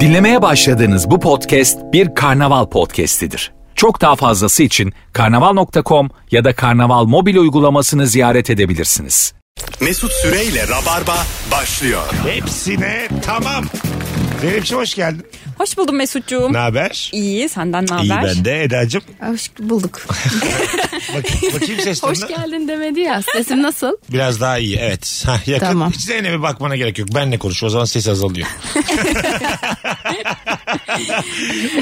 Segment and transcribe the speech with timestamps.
[0.00, 3.52] Dinlemeye başladığınız bu podcast bir karnaval podcastidir.
[3.74, 9.34] Çok daha fazlası için karnaval.com ya da karnaval mobil uygulamasını ziyaret edebilirsiniz.
[9.80, 11.16] Mesut Süreyle Rabarba
[11.52, 12.02] başlıyor.
[12.28, 13.64] Hepsine tamam.
[14.40, 15.26] Zeynep'ciğim hoş geldin.
[15.58, 16.52] Hoş buldum Mesut'cuğum.
[16.52, 17.10] Ne haber?
[17.12, 18.34] İyi senden ne İyi haber?
[18.36, 19.02] ben de Eda'cığım.
[19.20, 20.00] Hoş bulduk.
[21.14, 22.36] Bak, bakayım ses Hoş tonuna.
[22.36, 23.22] geldin demedi ya.
[23.32, 23.96] Sesim nasıl?
[24.12, 25.22] Biraz daha iyi evet.
[25.26, 25.66] Hah, yakın.
[25.66, 25.92] Tamam.
[25.92, 27.08] Hiç Zeynep'e bakmana gerek yok.
[27.14, 28.46] Benle konuş o zaman ses azalıyor.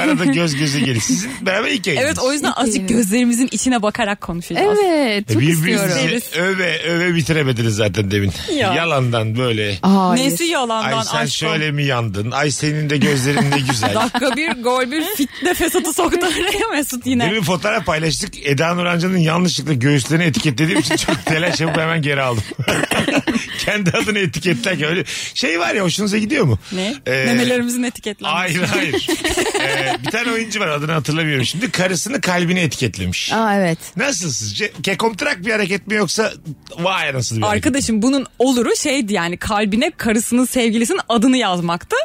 [0.03, 1.01] Arada göz göze gelin.
[1.01, 2.09] Sizin beraber ilk yayınınız.
[2.09, 4.79] Evet o yüzden azıcık gözlerimizin içine bakarak konuşacağız.
[4.85, 5.29] Evet.
[5.33, 5.91] Çok istiyorum.
[5.97, 8.33] Birbirinizi öve öve bitiremediniz zaten demin.
[8.55, 8.75] Ya.
[8.75, 9.79] Yalandan böyle.
[9.83, 10.25] Hayır.
[10.25, 11.29] Nesi yalandan Ay sen aşkım?
[11.49, 12.31] şöyle mi yandın?
[12.31, 13.95] Ay senin de gözlerin ne güzel.
[13.95, 17.25] Dakika bir gol bir fitne fesatı soktu araya Mesut yine.
[17.31, 18.47] Demin fotoğraf paylaştık.
[18.47, 22.43] Eda Nurancı'nın yanlışlıkla göğüslerini etiketlediğim için çok telaş yapıp hemen geri aldım.
[23.59, 26.59] Kendi adını etiketlerken öyle şey var ya hoşunuza gidiyor mu?
[26.73, 26.95] Ne?
[27.07, 28.37] Ee, Memelerimizin etiketlenmesi.
[28.37, 29.09] Hayır hayır.
[29.63, 31.71] Ee, bir tane oyuncu var adını hatırlamıyorum şimdi.
[31.71, 33.33] Karısını kalbine etiketlemiş.
[33.33, 33.79] Aa evet.
[33.97, 34.73] Nasıl sizce?
[34.83, 36.33] Kekomtrak bir hareket mi yoksa
[36.79, 37.67] vay nasıl bir hareket?
[37.67, 41.97] Arkadaşım bunun oluru şeydi yani kalbine karısının sevgilisinin adını yazmaktı.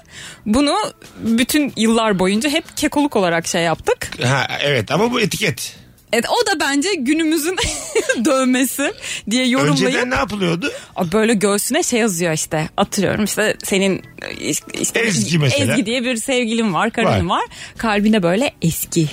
[0.46, 0.76] Bunu
[1.20, 1.47] bütün
[1.78, 4.10] yıllar boyunca hep kekoluk olarak şey yaptık.
[4.24, 5.76] Ha, evet ama bu etiket.
[6.14, 7.56] Evet, o da bence günümüzün
[8.26, 8.94] dövmesi
[9.30, 10.72] diye yorumlayıp Önceden ne yapılıyordu?
[11.14, 14.02] böyle göğsüne şey yazıyor işte atıyorum işte senin
[14.74, 15.74] işte Ezgi mesela.
[15.74, 17.38] Ezgi diye bir sevgilin var karın Var.
[17.38, 17.44] var.
[17.78, 19.08] Kalbine böyle eski diye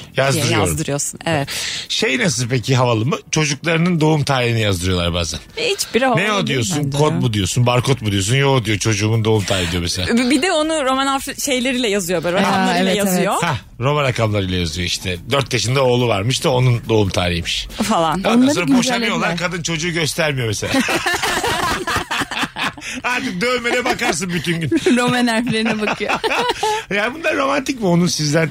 [0.50, 1.20] yazdırıyorsun.
[1.26, 1.48] Evet.
[1.88, 3.16] Şey nasıl peki havalı mı?
[3.30, 5.40] Çocuklarının doğum tarihini yazdırıyorlar bazen.
[5.56, 6.90] Hiçbiri havalı Ne o diyorsun?
[6.90, 7.66] Kod mu diyorsun?
[7.66, 8.36] Barkod mu diyorsun?
[8.36, 10.30] Yo diyor çocuğumun doğum tarihi diyor mesela.
[10.30, 14.86] Bir de onu roman harf şeyleriyle yazıyor böyle rakamlarıyla evet, yazıyor Hah Roma rakamlarıyla yazıyor
[14.86, 15.16] işte.
[15.30, 17.66] 4 yaşında oğlu varmış da onun doğum tarihiymiş.
[17.82, 18.14] falan.
[18.18, 18.78] Ondan Onları sonra güncellediler.
[19.00, 20.72] boşanıyorlar kadın çocuğu göstermiyor mesela.
[23.04, 24.70] Artık dövmene bakarsın bütün gün.
[24.96, 26.12] Roman harflerine bakıyor.
[26.94, 28.50] ya bunlar romantik mi onun sizden?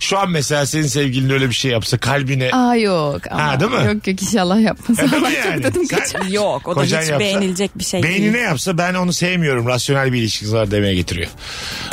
[0.00, 2.50] Şu an mesela senin sevgilin öyle bir şey yapsa kalbine.
[2.52, 3.20] Aa yok.
[3.30, 3.42] Ama.
[3.46, 3.76] Ha, değil mi?
[3.86, 4.98] Yok yok inşallah yapmaz.
[4.98, 5.54] Mi Allah yani?
[5.54, 6.22] çok tadım Sen- kaçar.
[6.26, 8.44] Yok o da Kocan hiç yapsa- beğenilecek bir şey Beynine değil.
[8.44, 9.66] yapsa ben onu sevmiyorum.
[9.66, 11.28] Rasyonel bir ilişkiniz var demeye getiriyor.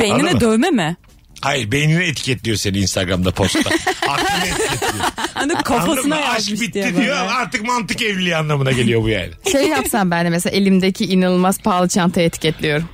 [0.16, 0.40] Beynine mı?
[0.40, 0.96] dövme mi?
[1.40, 3.58] Hayır beynine etiketliyor seni Instagram'da postta.
[4.08, 5.04] Aklını etiketliyor.
[5.34, 6.16] Hani Anladın kafasına?
[6.16, 7.12] Aşk yazmış bitti diye diyor böyle.
[7.14, 9.30] artık mantık evliliği anlamına geliyor bu yani.
[9.52, 12.88] Şey yapsam ben de mesela elimdeki inanılmaz pahalı çantayı etiketliyorum.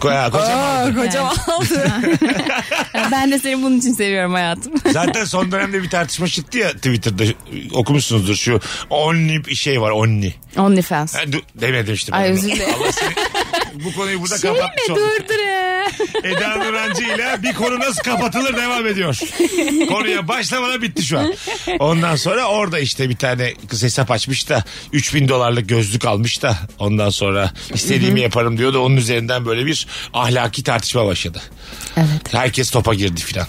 [0.00, 0.90] Ko- kocaman.
[0.90, 1.92] Aa, kocaman aldı.
[3.12, 4.72] Ben de seni bunun için seviyorum hayatım.
[4.92, 7.24] Zaten son dönemde bir tartışma çıktı ya Twitter'da
[7.72, 8.60] okumuşsunuzdur şu
[8.90, 10.32] only bir şey var only.
[10.58, 11.14] OnlyFans.
[11.14, 12.12] Ha, du- demedim işte.
[12.12, 12.74] Ay özür dilerim.
[12.80, 13.14] Allah seni
[13.84, 15.02] bu konuyu burada Şey mi kapatmış olduk.
[15.20, 15.40] durdur.
[16.24, 19.18] Eda Nurancı ile bir konu nasıl kapatılır devam ediyor.
[19.88, 21.34] Konuya başlamadan bitti şu an.
[21.78, 26.56] Ondan sonra orada işte bir tane kız hesap açmış da 3000 dolarlık gözlük almış da
[26.78, 31.42] ondan sonra istediğimi yaparım diyor da onun üzerinden böyle bir ahlaki tartışma başladı.
[31.96, 32.34] Evet.
[32.34, 33.46] Herkes topa girdi filan.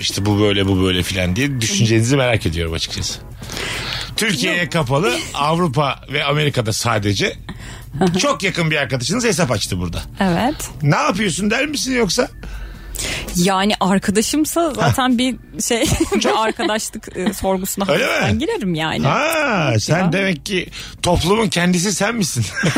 [0.00, 3.20] İşte bu böyle bu böyle filan diye düşüncenizi merak ediyorum açıkçası.
[4.16, 7.36] Türkiye'ye kapalı Avrupa ve Amerika'da sadece
[8.18, 10.02] çok yakın bir arkadaşınız hesap açtı burada.
[10.20, 10.54] evet.
[10.82, 12.28] Ne yapıyorsun der misin yoksa?
[13.36, 15.80] Yani arkadaşımsa zaten bir şey
[16.14, 18.10] bir arkadaşlık e, sorgusuna Öyle mi?
[18.10, 19.06] hafiften girerim yani.
[19.06, 20.68] Ha sen demek ki
[21.02, 22.44] toplumun kendisi sen misin?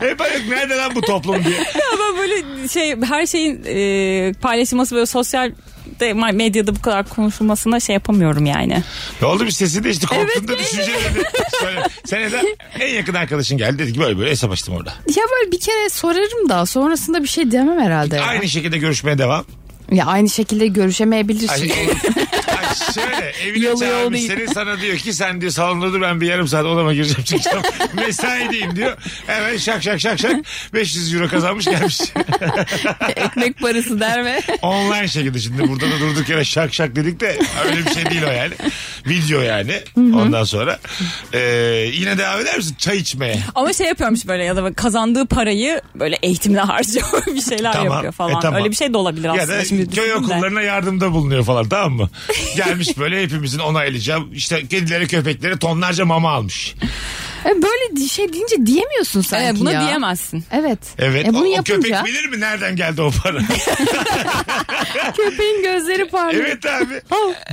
[0.00, 1.58] Hep ayık nerede lan bu toplum diye.
[1.92, 5.52] Ama böyle şey her şeyin e, paylaşılması böyle sosyal
[6.00, 8.82] de medyada bu kadar konuşulmasına şey yapamıyorum yani.
[9.22, 11.22] Ne oldu bir sesi değişti korktun da düşüncelerini
[11.60, 11.82] söyle.
[12.04, 14.90] Sen de en yakın arkadaşın geldi dedi ki böyle böyle hesap açtım orada.
[14.90, 18.16] Ya böyle bir kere sorarım da sonrasında bir şey demem herhalde.
[18.16, 18.22] ya.
[18.22, 19.44] Aynı şekilde görüşmeye devam.
[19.92, 21.48] Ya aynı şekilde görüşemeyebilirsin.
[21.48, 21.60] Ay,
[22.58, 26.20] Ay şöyle evine Yolu yol çağırmış seni sana diyor ki sen diyor salonda dur ben
[26.20, 27.62] bir yarım saat odama gireceğim çıkacağım.
[27.92, 28.96] Mesaideyim diyor.
[29.26, 30.36] Hemen şak şak şak şak
[30.74, 32.00] 500 euro kazanmış gelmiş.
[33.16, 37.38] Ekmek parası der ve Online şekilde şimdi burada da durduk yere şak şak dedik de
[37.66, 38.52] öyle bir şey değil o yani.
[39.06, 39.80] Video yani.
[39.96, 40.78] Ondan sonra
[41.32, 41.38] e,
[41.94, 43.38] yine devam eder misin çay içmeye?
[43.54, 48.12] Ama şey yapıyormuş böyle ya da kazandığı parayı böyle eğitimde harcıyor bir şeyler Tamam, yapıyor
[48.12, 48.36] falan.
[48.38, 48.60] e, tamam.
[48.60, 49.58] Öyle bir şey de olabilir Ya aslında.
[49.58, 52.10] da Şimdi köy okullarına yardımda bulunuyor falan tamam mı?
[52.56, 54.32] Gelmiş böyle hepimizin onaylayacağım.
[54.34, 56.74] İşte kedilere köpeklere tonlarca mama almış.
[57.44, 59.80] E, böyle şey deyince diyemiyorsun sanki Evet, buna ya.
[59.80, 60.44] diyemezsin.
[60.50, 60.78] Evet.
[60.98, 63.38] Evet E, o, bunu o yapınca köpek bilir mi nereden geldi o para?
[65.16, 66.44] köpeğin gözleri parlıyor.
[66.46, 67.00] evet abi.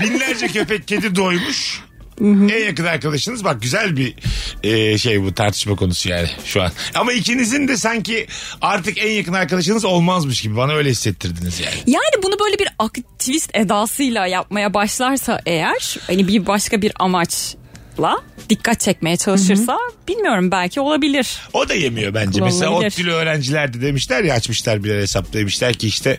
[0.04, 1.82] Binlerce köpek kedi doymuş.
[2.22, 4.16] En yakın arkadaşınız bak güzel bir
[4.64, 6.72] e, şey bu tartışma konusu yani şu an.
[6.96, 8.28] Ama ikinizin de sanki
[8.62, 11.76] artık en yakın arkadaşınız olmazmış gibi bana öyle hissettirdiniz yani.
[11.88, 17.56] Yani bunu böyle bir aktivist edasıyla yapmaya başlarsa eğer hani bir başka bir amaç
[18.00, 19.78] hesapla dikkat çekmeye çalışırsa
[20.08, 21.42] bilmiyorum belki olabilir.
[21.54, 22.42] O da yemiyor bence.
[22.42, 22.72] Mesela.
[22.72, 26.18] ODTÜ'lü öğrenciler de demişler ya açmışlar bir hesap demişler ki işte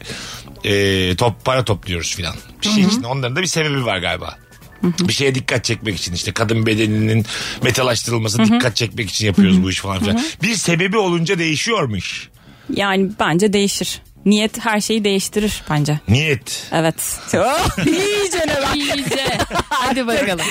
[0.64, 2.34] e, top para topluyoruz filan.
[2.62, 3.02] Bir şey için.
[3.02, 4.38] Onların da bir sebebi var galiba.
[4.82, 7.26] Bir şeye dikkat çekmek için işte kadın bedeninin
[7.62, 10.20] metalaştırılması dikkat çekmek için yapıyoruz bu iş falan filan.
[10.42, 12.28] Bir sebebi olunca değişiyormuş.
[12.74, 14.02] Yani bence değişir.
[14.26, 16.00] Niyet her şeyi değiştirir bence.
[16.08, 16.66] Niyet.
[16.72, 16.94] Evet.
[17.40, 18.76] Oh, iyice ne bak.
[18.76, 19.38] İyice.
[19.68, 20.44] Hadi bakalım.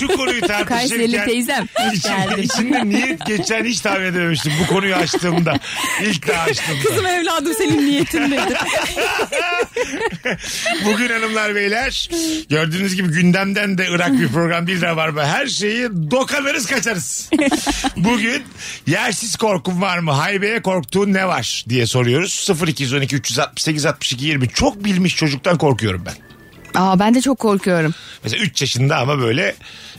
[0.00, 1.66] Şu konuyu Kayseri tartışırken teyzem.
[1.74, 2.42] Hoş içinde, geldin.
[2.42, 5.54] içinde niyet geçen hiç tahmin edememiştim bu konuyu açtığımda.
[6.02, 6.82] İlk daha açtığımda.
[6.82, 8.58] Kızım evladım senin niyetin nedir?
[10.84, 12.10] Bugün hanımlar beyler
[12.50, 15.26] gördüğünüz gibi gündemden de Irak bir program değil Rabarba.
[15.26, 17.30] Her şeyi dokanırız kaçarız.
[17.96, 18.42] Bugün
[18.86, 20.12] yersiz korkun var mı?
[20.12, 22.50] Haybeye korktuğun ne var diye soruyoruz.
[22.66, 26.23] 0212 368 62 20 çok bilmiş çocuktan korkuyorum ben.
[26.74, 27.94] Aa ben de çok korkuyorum.
[28.24, 29.54] Mesela 3 yaşında ama böyle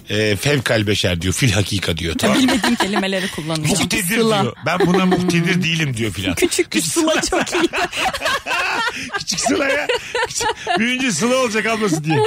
[0.09, 1.33] e, fevkal beşer diyor.
[1.33, 2.15] Fil hakika diyor.
[2.17, 2.37] Tamam.
[2.37, 3.69] Bilmediğim kelimeleri kullanacağım.
[3.69, 4.41] Muhtedir Sıla.
[4.41, 4.53] diyor.
[4.65, 6.35] Ben buna muhtedir değilim diyor filan.
[6.35, 7.69] Küçük bir sıla çok iyi.
[9.17, 9.87] Küçük Sıla ya.
[10.27, 10.47] Küçük,
[10.79, 12.17] büyünce Sıla olacak ablası diye.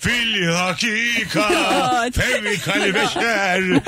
[0.00, 1.48] Fil hakika
[2.14, 3.62] fevkal beşer.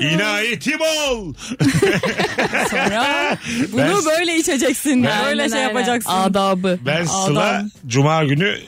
[0.00, 1.34] İnayetim ol.
[2.70, 3.36] Sonra
[3.72, 5.04] bunu Ben- böyle içeceksin.
[5.04, 6.10] Ben- böyle şey yapacaksın.
[6.38, 6.78] Adabı.
[6.86, 7.70] Ben Sıla Adam.
[7.86, 8.58] Cuma günü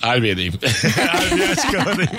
[0.00, 0.54] Harbiye'deyim.
[1.08, 2.10] Harbiye açık havadayım.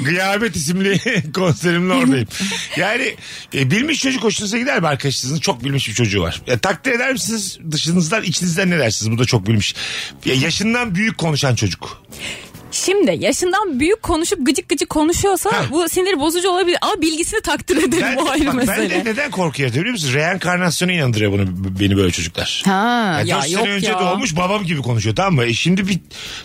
[0.04, 1.00] Gıyamet isimli
[1.32, 2.28] konserimle oradayım.
[2.76, 3.16] Yani
[3.54, 5.38] e, bilmiş çocuk hoşunuza gider mi arkadaşınızın?
[5.38, 6.42] Çok bilmiş bir çocuğu var.
[6.46, 7.58] Ya, takdir eder misiniz?
[7.70, 9.12] Dışınızdan içinizden ne dersiniz?
[9.12, 9.74] Bu da çok bilmiş.
[10.24, 12.02] Ya, yaşından büyük konuşan çocuk.
[12.84, 15.64] Şimdi yaşından büyük konuşup gıcık gıcık konuşuyorsa Ha.
[15.70, 16.78] bu sinir bozucu olabilir.
[16.80, 18.90] Ama bilgisini takdir ederim Ben, bu ayrı bak, ben mesele.
[19.04, 20.14] de neden korku yaratıyor biliyor musun?
[20.14, 21.44] Reenkarnasyona inandırıyor bunu
[21.80, 22.62] beni böyle çocuklar.
[22.66, 22.72] Ha.
[23.18, 24.00] Yani Ya dört sene yok önce ya.
[24.00, 25.44] doğmuş babam gibi konuşuyor tamam mı?
[25.44, 25.98] E şimdi bir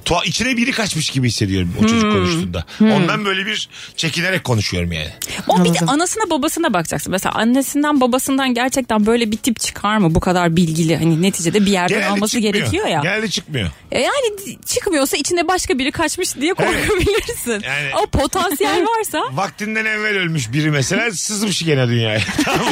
[0.05, 1.87] tuha- içine biri kaçmış gibi hissediyorum o Hmm.
[1.87, 2.65] çocuk konuştuğunda.
[2.81, 5.09] Ondan böyle bir çekinerek konuşuyorum yani.
[5.47, 7.11] O bir de anasına babasına bakacaksın.
[7.11, 10.15] Mesela annesinden babasından gerçekten böyle bir tip çıkar mı?
[10.15, 10.97] Bu kadar bilgili.
[10.97, 12.53] Hani neticede bir yerden Genelde alması çıkmıyor.
[12.53, 12.99] gerekiyor ya.
[13.03, 13.69] Genelde çıkmıyor.
[13.91, 17.51] E Yani çıkmıyor içinde başka biri kaçmış diye korkabilirsin.
[17.51, 22.19] Yani- Ama potansiyel varsa Vaktinden evvel ölmüş biri mesela sızmış gene dünyaya.
[22.45, 22.71] Tamam mı?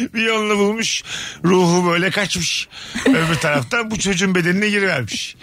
[0.14, 1.02] bir yolunu bulmuş.
[1.44, 2.68] Ruhu böyle kaçmış.
[3.06, 5.36] Öbür taraftan bu çocuğun bedenine girivermiş.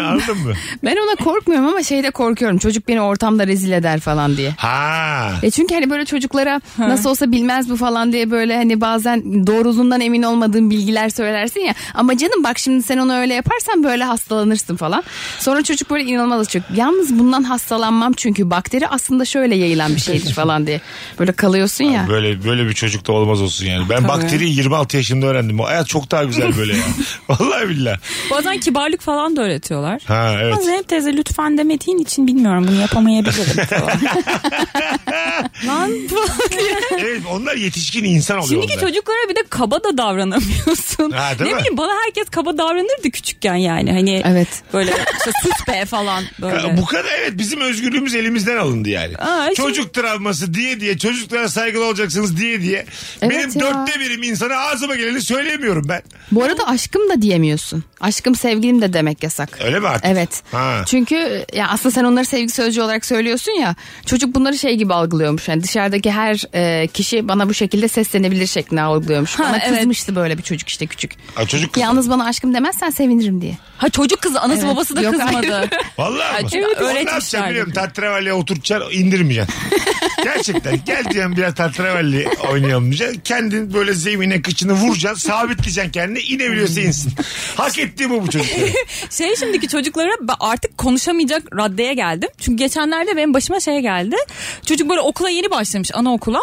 [0.00, 0.52] Anladın mı?
[0.84, 2.58] Ben ona korkmuyorum ama şeyde korkuyorum.
[2.58, 4.50] Çocuk beni ortamda rezil eder falan diye.
[4.56, 5.32] Ha.
[5.42, 10.00] E çünkü hani böyle çocuklara nasıl olsa bilmez bu falan diye böyle hani bazen doğruluğundan
[10.00, 11.74] emin olmadığın bilgiler söylersin ya.
[11.94, 15.02] Ama canım bak şimdi sen onu öyle yaparsan böyle hastalanırsın falan.
[15.38, 16.62] Sonra çocuk böyle inanılmaz açık.
[16.76, 20.80] Yalnız bundan hastalanmam çünkü bakteri aslında şöyle yayılan bir şeydir falan diye.
[21.18, 22.06] Böyle kalıyorsun ya.
[22.08, 23.88] Böyle böyle bir çocuk da olmaz olsun yani.
[23.90, 25.60] Ben bakteriyi 26 yaşında öğrendim.
[25.60, 26.82] O hayat çok daha güzel böyle ya.
[27.28, 27.96] Vallahi billah.
[28.30, 30.02] bazen kibarlık falan da öğretiyorlar.
[30.06, 30.52] Ha evet.
[30.54, 33.90] Ama Zeynep teyze lütfen demediğin için bilmiyorum bunu yapamayabilirim falan.
[35.66, 35.90] Lan.
[36.98, 38.88] Evet onlar yetişkin insan oluyor Şimdiki onlar.
[38.88, 41.10] çocuklara bir de kaba da davranamıyorsun.
[41.10, 41.60] Ha, değil ne mi?
[41.60, 43.92] bileyim bana herkes kaba davranırdı küçükken yani.
[43.92, 44.48] Hani Evet.
[44.72, 46.76] böyle işte sus be falan böyle.
[46.76, 49.16] Bu kadar evet bizim özgürlüğümüz elimizden alındı yani.
[49.16, 52.86] Aa, şimdi- Çocuk travması diye diye çocuklara saygılı olacaksınız diye diye.
[53.22, 53.60] Evet Benim ya.
[53.60, 56.02] dörtte birim insana ağzıma geleni söyleyemiyorum ben.
[56.32, 57.84] Bu arada aşkım da diyemiyorsun.
[58.00, 59.58] Aşkım sevgilim de demek yasak.
[59.64, 60.04] Öyle mi artık?
[60.10, 60.42] Evet.
[60.52, 60.82] Ha.
[60.86, 63.74] Çünkü ya aslında sen onları sevgi sözcüğü olarak söylüyorsun ya.
[64.06, 65.48] Çocuk bunları şey gibi algılıyormuş.
[65.48, 69.34] Yani dışarıdaki her e, kişi bana bu şekilde seslenebilir şeklinde algılıyormuş.
[69.38, 69.78] Ha, bana evet.
[69.78, 71.12] kızmıştı böyle bir çocuk işte küçük.
[71.34, 71.82] Ha, çocuk kız.
[71.82, 73.58] Yalnız bana aşkım demezsen sevinirim diye.
[73.76, 74.72] Ha çocuk kızı anası Evet.
[74.74, 75.70] babası da Yok, kızmadı.
[75.98, 76.50] Vallahi mi?
[76.50, 77.72] çünkü Onu ne öğretmişler yapacaksın biliyorum.
[77.72, 77.80] gibi.
[77.80, 79.54] Tatravalliye oturtacaksın indirmeyeceksin.
[80.24, 83.20] Gerçekten gel diyeceğim biraz tatravalli oynayalım diyeceksin.
[83.24, 85.28] Kendin böyle zemine kıçını vuracaksın.
[85.28, 86.18] Sabitleyeceksin kendini.
[86.20, 87.12] inebiliyorsa insin.
[87.56, 88.68] Hak ettiği bu bu çocukların.
[89.10, 92.28] Şey şimdiki çocuklara ben artık konuşamayacak raddeye geldim.
[92.40, 94.16] Çünkü geçenlerde benim başıma şey geldi.
[94.66, 96.40] Çocuk böyle okula yeni başlamış anaokula.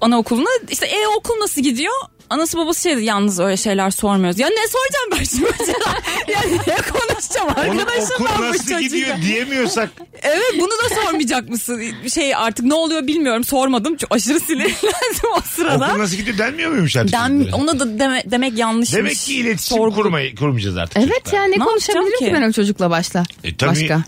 [0.00, 1.94] Anaokuluna işte e okul nasıl gidiyor?
[2.30, 4.38] Anası babası şey dedi yalnız öyle şeyler sormuyoruz.
[4.38, 5.94] Ya ne soracağım ben şimdi mesela?
[6.28, 8.80] ya ne konuşacağım arkadaşım ben bu nasıl çocuğa.
[8.80, 9.90] gidiyor diyemiyorsak.
[10.22, 11.82] Evet bunu da sormayacak mısın?
[12.14, 13.96] Şey artık ne oluyor bilmiyorum sormadım.
[13.96, 15.86] Çok aşırı sinirlendim o sırada.
[15.90, 17.12] Okul nasıl gidiyor denmiyor muymuş artık?
[17.12, 17.62] Den, çocuklara?
[17.62, 18.96] ona da deme- demek yanlışmış.
[18.98, 20.96] Demek ki iletişim Sorgu- kurmayı, kurmayacağız artık.
[20.96, 21.42] Evet çocuklarla.
[21.42, 22.42] yani ne, Ne konuşabilirim yapacağım ki ki?
[22.42, 23.24] ben o çocukla başla.
[23.44, 23.70] E, tabii.
[23.70, 24.02] Başka.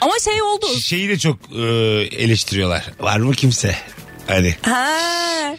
[0.00, 0.66] Ama şey oldu.
[0.80, 1.62] Şeyi de çok e,
[2.24, 2.84] eleştiriyorlar.
[3.00, 3.74] Var mı kimse?
[4.32, 4.86] Hani Ha.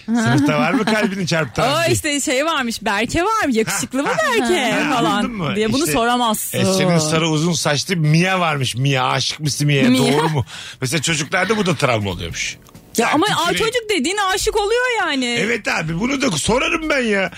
[0.05, 1.73] sınıfta var mı kalbini çarptıran?
[1.73, 1.93] Aa diye.
[1.93, 5.55] işte şey varmış Berke var mı yakışıklı mı Berke Ha, falan mı?
[5.55, 6.57] diye bunu İşte, soramazsın.
[6.59, 8.75] E, senin sarı uzun saçlı Mia varmış.
[8.75, 9.99] Mia aşık mısın Mia'ya Mia.
[9.99, 10.45] doğru mu?
[10.81, 12.57] Mesela çocuklarda bu da travma oluyormuş.
[12.97, 15.25] Ya ama Sanki aa, sürekli- çocuk dediğin aşık oluyor yani.
[15.39, 17.31] Evet abi bunu da sorarım ben ya.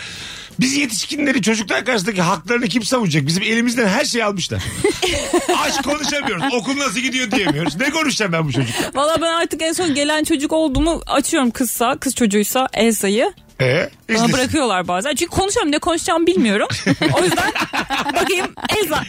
[0.59, 3.27] Biz yetişkinleri çocuklar karşısındaki haklarını kim savunacak?
[3.27, 4.63] Bizim elimizden her şeyi almışlar.
[5.65, 6.43] Aşk konuşamıyoruz.
[6.53, 7.75] Okul nasıl gidiyor diyemiyoruz.
[7.79, 8.91] Ne konuşacağım ben bu çocukla?
[9.01, 13.33] Valla ben artık en son gelen çocuk olduğumu açıyorum kızsa, kız çocuğuysa Elsa'yı.
[13.61, 14.33] Ee, Bana izlesin.
[14.33, 15.15] bırakıyorlar bazen.
[15.15, 16.67] Çünkü konuşuyorum ne konuşacağımı bilmiyorum.
[17.13, 17.51] o yüzden
[18.13, 18.45] bakayım
[18.77, 19.03] Elsa.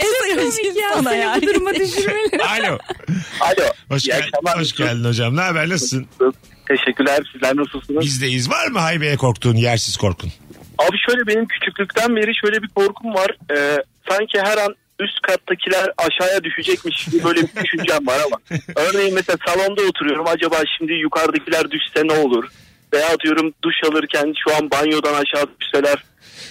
[0.00, 1.42] Elsa'yı açayım sana yani.
[1.42, 2.42] Bu duruma düşürmeli.
[2.44, 2.78] Alo.
[3.40, 3.64] Alo.
[3.88, 5.36] Hoş, gel- hoş geldin hocam.
[5.36, 5.68] Ne haber?
[5.68, 6.06] Nasılsın?
[6.68, 7.20] Teşekkürler.
[7.32, 8.04] Sizler nasılsınız?
[8.04, 8.50] Bizdeyiz.
[8.50, 10.30] Var mı haybeye korktuğun, yersiz korkun?
[10.78, 13.30] Abi şöyle benim küçüklükten beri şöyle bir korkum var.
[13.56, 13.76] Ee,
[14.10, 18.36] sanki her an üst kattakiler aşağıya düşecekmiş gibi böyle bir düşüncem var ama.
[18.76, 20.26] Örneğin mesela salonda oturuyorum.
[20.28, 22.44] Acaba şimdi yukarıdakiler düşse ne olur?
[22.92, 26.04] Veya diyorum duş alırken şu an banyodan aşağı düşseler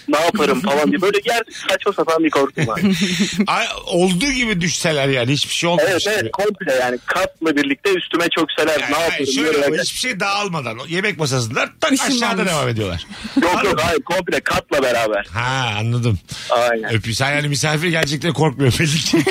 [0.07, 1.01] ne yaparım falan diye.
[1.01, 2.81] Böyle ger saçma sapan bir korkum var.
[3.47, 6.13] Ay, olduğu gibi düşseler yani hiçbir şey olmamış evet gibi.
[6.13, 9.33] evet komple yani katla birlikte üstüme çökseler Yani, ne hayır, yaparım?
[9.33, 12.45] şöyle Böyle- ama hiçbir şey dağılmadan o yemek masasındalar tak aşağıda Işınlanmış.
[12.47, 13.07] devam ediyorlar.
[13.41, 15.25] Yok yok hayır komple katla beraber.
[15.33, 16.19] Ha anladım.
[16.49, 16.93] Aynen.
[16.93, 19.17] Öpü sen yani misafir gelecekleri korkmuyor belli ki.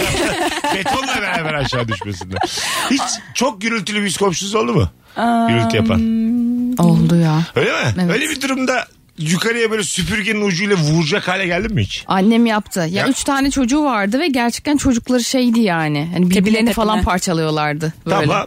[0.75, 2.39] Betonla beraber aşağı düşmesinden.
[2.91, 3.03] Hiç
[3.35, 4.91] çok gürültülü bir komşunuz oldu mu?
[5.49, 6.01] Gürültü yapan.
[6.79, 7.43] Oldu ya.
[7.57, 7.79] Öyle mi?
[8.01, 8.11] Evet.
[8.11, 8.87] Öyle bir durumda
[9.19, 12.05] yukarıya böyle süpürgenin ucuyla vuracak hale geldin mi hiç?
[12.07, 12.81] Annem yaptı.
[12.81, 16.09] Ya, Ya- üç tane çocuğu vardı ve gerçekten çocukları şeydi yani.
[16.13, 16.73] Hani birbirlerini tepine.
[16.75, 17.93] falan parçalıyorlardı.
[18.07, 18.17] Böyle.
[18.21, 18.47] Tamam.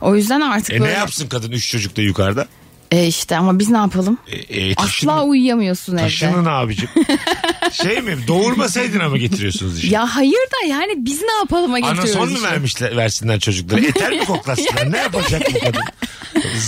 [0.00, 0.92] O yüzden artık E ne böyle.
[0.92, 2.46] yapsın kadın üç çocuk da yukarıda?
[2.90, 4.18] E işte ama biz ne yapalım?
[4.28, 6.02] E, e, taşını- Asla uyuyamıyorsun evde.
[6.02, 6.88] Taşının abicim.
[7.72, 8.16] şey mi?
[8.28, 9.94] Doğurmasaydın ama getiriyorsunuz işte.
[9.94, 12.48] Ya hayır da yani biz ne yapalım getiriyoruz Anason mu işte.
[12.48, 13.80] vermişler, versinler çocuklara?
[13.80, 14.92] Eter mi koklasınlar?
[14.92, 15.80] ne yapacak bu kadın?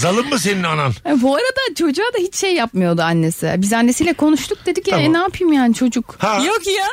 [0.00, 0.92] Zalim mı senin anan?
[1.06, 3.54] E, Bu arada çocuğa da hiç şey yapmıyordu annesi.
[3.58, 5.10] Biz annesiyle konuştuk dedik ya Tamam.
[5.10, 6.14] e, ne yapayım yani çocuk.
[6.18, 6.42] Ha.
[6.46, 6.72] Yok ya.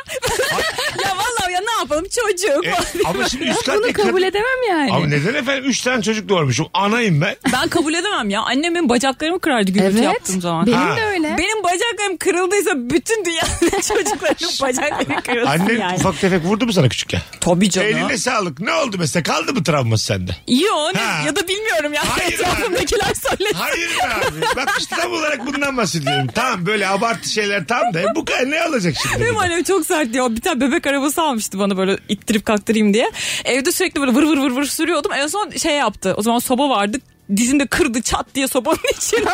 [1.04, 2.66] ya vallahi ya ne yapalım çocuk.
[2.66, 4.92] E, ama şimdi üst Bunu kabul edemem yani.
[4.92, 5.64] Ama neden efendim?
[5.64, 6.66] Üç tane çocuk doğurmuşum.
[6.74, 7.36] Anayım ben.
[7.52, 8.40] Ben kabul edemem ya.
[8.42, 10.02] Annemin bacaklarımı kırardı gürültü evet.
[10.04, 10.66] yaptığım zaman.
[10.66, 10.96] Benim Ha.
[10.96, 11.36] de öyle.
[11.38, 15.96] Benim bacaklarım kırıldıysa bütün dünyanın çocuklarının bacakları kırılsın Annen yani.
[15.96, 17.20] ufak tefek vurdu mu sana küçükken?
[17.40, 17.88] Tabii canım.
[17.88, 18.60] Eline sağlık.
[18.60, 19.22] Ne oldu mesela?
[19.22, 20.36] Kaldı mı travması sende?
[20.48, 21.22] Yo ne, Ha.
[21.26, 22.02] ya da bilmiyorum ya.
[22.08, 23.54] Hayır Etrafımdakiler söyledi.
[23.54, 24.56] Hayır be abi.
[24.56, 26.26] Bak işte tam olarak bundan bahsediyorum.
[26.34, 28.14] Tamam böyle abartı şeyler tam da.
[28.14, 29.24] Bu kadar ne olacak şimdi?
[29.24, 30.36] Benim annem çok sert ya.
[30.36, 33.10] Bir tane bebek arabası almıştı bana böyle ittirip kaktırayım diye.
[33.44, 35.12] Evde sürekli böyle vır vır vır vır sürüyordum.
[35.12, 36.14] En son şey yaptı.
[36.16, 36.98] O zaman soba vardı.
[37.36, 39.30] Dizinde kırdı çat diye sobanın içine.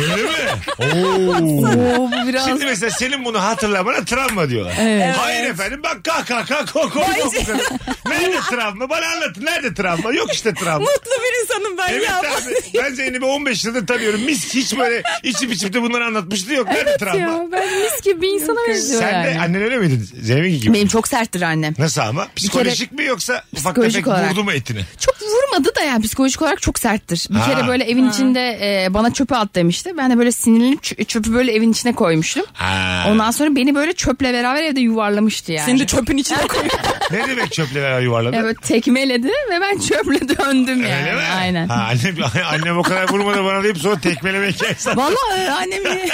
[0.00, 0.30] Öyle mi?
[0.78, 1.36] Oo.
[1.36, 4.74] Oo, bu biraz Şimdi mesela senin bunu hatırlamana travma diyorlar.
[5.16, 7.34] Hayır efendim bak kah kah kah kok kok kok.
[8.08, 8.90] Nerede travma?
[8.90, 9.44] Bana anlatın.
[9.44, 10.12] Nerede travma?
[10.12, 10.78] Yok işte travma.
[10.78, 12.18] Mutlu bir insanım ben Evet ya.
[12.20, 12.54] abi.
[12.84, 14.20] Ben Zeynep'i 15 yıldır tanıyorum.
[14.20, 16.68] Mis hiç böyle içip içip de bunları anlatmıştı yok.
[16.68, 17.18] Nerede travma?
[17.20, 19.34] ya ben mis gibi bir insana benziyor Sen yani.
[19.34, 20.08] de annen öyle miydin?
[20.22, 20.74] Zeynep gibi.
[20.74, 21.74] Benim çok serttir annem.
[21.78, 22.26] Nasıl ama?
[22.36, 24.30] Psikolojik mi yoksa ufak Psikolojik tefek olarak.
[24.30, 24.80] vurdu mu etini?
[25.00, 27.26] Çok vurmadı da yani psikolojik olarak çok serttir.
[27.36, 27.54] Bir Ha.
[27.54, 29.92] kere böyle evin içinde e, bana çöpü at demişti.
[29.98, 32.44] Ben de böyle sinirlenip çö- çöpü böyle evin içine koymuştum.
[32.52, 33.04] Ha.
[33.08, 35.66] Ondan sonra beni böyle çöple beraber evde yuvarlamıştı yani.
[35.66, 36.70] Seni de çöpün içine koyuyor.
[37.10, 38.36] Ne demek çöple beraber yuvarladı?
[38.40, 41.02] Evet tekmeledi ve ben çöple döndüm yani.
[41.02, 41.22] Öyle mi?
[41.40, 41.68] Aynen.
[41.68, 42.16] Ha, annem,
[42.52, 44.96] annem o kadar vurmadı bana deyip sonra tekmeleme hikayesi.
[44.96, 45.88] Vallahi e, annemi...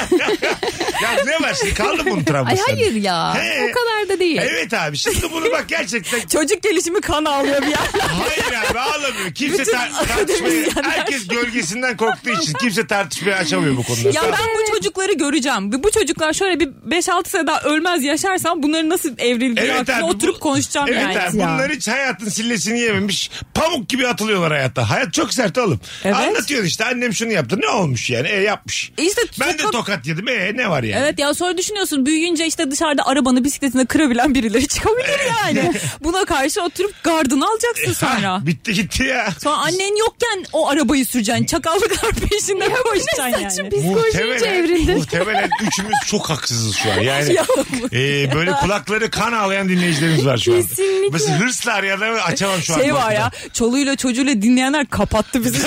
[1.03, 2.63] ya ne var şimdi kaldı mı bunun travması?
[2.69, 3.35] Ay hayır ya.
[3.35, 3.61] He.
[3.71, 4.39] O kadar da değil.
[4.43, 7.79] Evet abi şimdi bunu bak gerçekten Çocuk gelişimi kan ağlıyor bir yer.
[7.99, 9.35] Hayır abi ağlamıyor.
[9.35, 14.09] Kimse Bütün tar- tartışmayı akademisyenler- herkes gölgesinden korktuğu için kimse tartışmayı açamıyor bu konuda.
[14.09, 15.83] Ya ben bu çocukları göreceğim.
[15.83, 20.05] Bu çocuklar şöyle bir 5-6 sene daha ölmez yaşarsam bunların nasıl evrildiği Evet hakkında abi,
[20.05, 21.19] oturup bu- konuşacağım evet yani.
[21.19, 21.49] abi Ya.
[21.49, 23.31] bunlar hiç hayatın sillesini yememiş.
[23.55, 24.91] Pamuk gibi atılıyorlar hayatta.
[24.91, 25.81] Hayat çok sert oğlum.
[26.05, 26.17] Evet.
[26.17, 27.61] Anlatıyorsun işte annem şunu yaptı.
[27.61, 28.29] Ne olmuş yani?
[28.29, 28.93] E yapmış.
[28.99, 30.29] İşte Ben de sokak- tokat yedim.
[30.29, 31.03] E ne var yani?
[31.05, 35.73] Evet ya sonra düşünüyorsun büyüyünce işte dışarıda arabanı bisikletini kırabilen birileri çıkabilir yani.
[36.01, 38.33] Buna karşı oturup gardını alacaksın sonra.
[38.33, 39.29] Ha, bitti gitti ya.
[39.43, 41.45] Sonra annen yokken o arabayı süreceksin.
[41.45, 43.71] Çakallıklar peşinde koşacaksın yani.
[43.71, 44.95] Psikoloji iyice evrildi.
[44.95, 46.99] muhtemelen üçümüz çok haksızız şu an.
[47.03, 47.45] Yani Ya.
[47.93, 50.63] e, böyle kulakları kan ağlayan dinleyicilerimiz var şu an.
[50.63, 51.09] Kesinlikle.
[51.13, 52.79] Mesela hırsla arayan da açamam şu an.
[52.81, 55.63] Şey var ya çoluğuyla çocuğuyla dinleyenler kapattı bizi.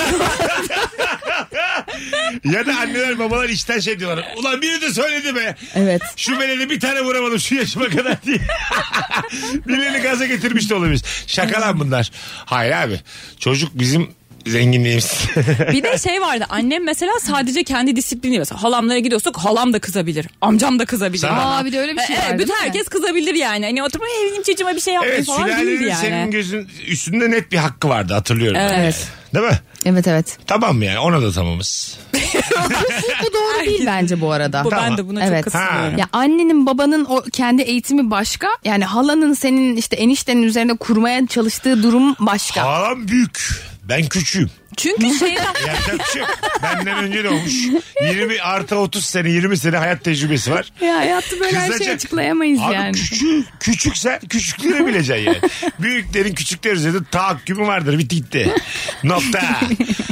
[2.44, 4.34] ya da anneler babalar işten şey diyorlar.
[4.36, 5.54] Ulan biri de söyledi be.
[5.74, 6.02] Evet.
[6.16, 8.38] Şu beleni bir tane vuramadım şu yaşıma kadar diye.
[9.68, 11.02] Birilerini gaza getirmiş de olabiliriz.
[11.26, 12.10] Şaka lan bunlar.
[12.44, 13.00] Hayır abi.
[13.38, 14.10] Çocuk bizim
[14.46, 15.12] zenginliğimiz.
[15.72, 20.26] bir de şey vardı annem mesela sadece kendi disiplini mesela halamlara gidiyorsak halam da kızabilir.
[20.40, 21.20] Amcam da kızabilir.
[21.20, 21.56] Sana-.
[21.56, 22.54] Aa bir de öyle bir şey E, var bütün değil mi?
[22.64, 23.64] herkes kızabilir yani.
[23.64, 26.00] Hani oturup "Hey, benim çocuğuma bir şey yapmayın evet falan değil sülalenin yani.
[26.00, 28.60] senin gözün üstünde net bir hakkı vardı hatırlıyorum.
[28.60, 29.08] Evet.
[29.34, 29.58] Değil mi?
[29.84, 30.38] Evet evet.
[30.46, 31.98] Tamam yani ona da tamamız.
[33.22, 34.64] Bu doğru değil bence bu arada.
[34.64, 34.84] Bu, Tamam.
[34.90, 35.44] Ben de buna Evet.
[35.44, 35.98] çok katılıyorum.
[35.98, 38.48] Ya annenin babanın o kendi eğitimi başka.
[38.64, 42.62] Yani halanın senin işte eniştenin üzerinde kurmaya çalıştığı durum başka.
[42.62, 43.62] Halam büyük.
[43.88, 44.50] Ben küçüğüm.
[44.76, 46.38] Çünkü şeyden Yapacak bir şey yok.
[46.62, 47.52] Benden önce de olmuş.
[48.02, 50.72] 20 artı 30 sene 20 sene hayat tecrübesi var.
[50.80, 51.94] Ya hayatta böyle her şeyi Kızacak.
[51.94, 52.92] açıklayamayız Abi yani.
[52.92, 55.38] küçük, küçüksen küçüklüğünü bileceksin yani.
[55.78, 57.98] Büyüklerin küçükler üzerinde tahakkümü vardır.
[57.98, 58.54] Bitti gitti.
[59.04, 59.60] Nokta.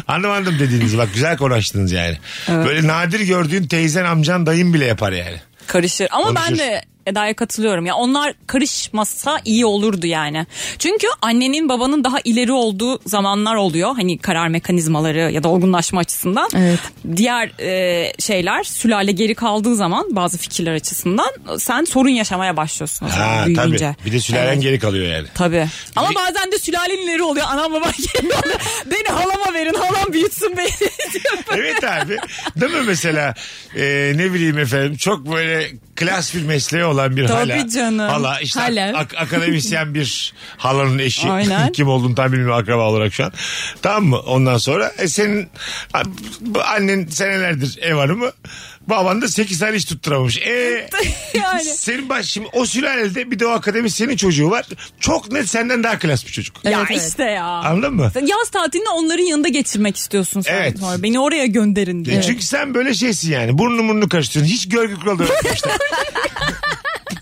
[0.08, 0.98] Anlamadım dediğinizi.
[0.98, 2.18] Bak güzel konuştunuz yani.
[2.48, 5.36] Böyle nadir gördüğün teyzen, amcan, dayın bile yapar yani.
[5.66, 6.08] karışır.
[6.10, 6.44] Ama Konuşur.
[6.50, 7.86] ben de Eda'ya katılıyorum.
[7.86, 10.46] Ya onlar karışmasa iyi olurdu yani.
[10.78, 13.94] Çünkü annenin babanın daha ileri olduğu zamanlar oluyor.
[13.96, 16.48] Hani karar mekanizmaları ya da olgunlaşma açısından.
[16.56, 16.78] Evet.
[17.16, 23.42] Diğer e, şeyler sülale geri kaldığı zaman bazı fikirler açısından sen sorun yaşamaya başlıyorsun Ha
[23.46, 23.94] büyüyünce.
[23.94, 24.06] tabii.
[24.06, 24.62] Bir de sülalen Evet.
[24.62, 25.26] geri kalıyor yani.
[25.34, 25.66] Tabii.
[25.96, 27.46] Ama Bir- bazen de sülalenin ileri oluyor.
[27.48, 28.38] Anam babam geliyor.
[28.86, 29.74] Beni halama verin.
[29.74, 30.68] Halam büyütsün beni.
[31.56, 32.16] Evet abi.
[32.60, 33.34] Değil mi mesela
[33.76, 37.68] e, ne bileyim efendim çok böyle klas bir mesleği olan bir Tabii hala.
[37.68, 37.98] canım.
[38.08, 38.98] Hala işte Hala.
[38.98, 41.30] ak- akademisyen bir halanın eşi.
[41.30, 41.72] Aynen.
[41.72, 43.32] Kim olduğunu tam bilmiyorum akraba olarak şu an.
[43.82, 44.18] Tamam mı?
[44.18, 45.48] Ondan sonra e, senin
[46.40, 48.30] bu annen senelerdir ev hanımı.
[48.88, 50.38] Baban da 8 tane iş tutturamamış.
[50.38, 50.88] E,
[51.34, 51.64] Yani.
[51.64, 54.66] Senin baş şimdi o sülalede bir de o akademisyenin çocuğu var.
[55.00, 56.64] Çok net senden daha klas bir çocuk.
[56.64, 57.08] ya Evet, evet.
[57.08, 57.44] işte ya.
[57.44, 58.12] Anladın mı?
[58.26, 60.54] Yaz tatilini onların yanında geçirmek istiyorsun sen.
[60.54, 60.78] Evet.
[60.78, 61.02] Sonra.
[61.02, 62.18] Beni oraya gönderin diye.
[62.18, 63.58] E Çünkü sen böyle şeysin yani.
[63.58, 64.54] Burnu burnunu karıştırıyorsun.
[64.54, 65.70] Hiç görgü kuralı yok işte.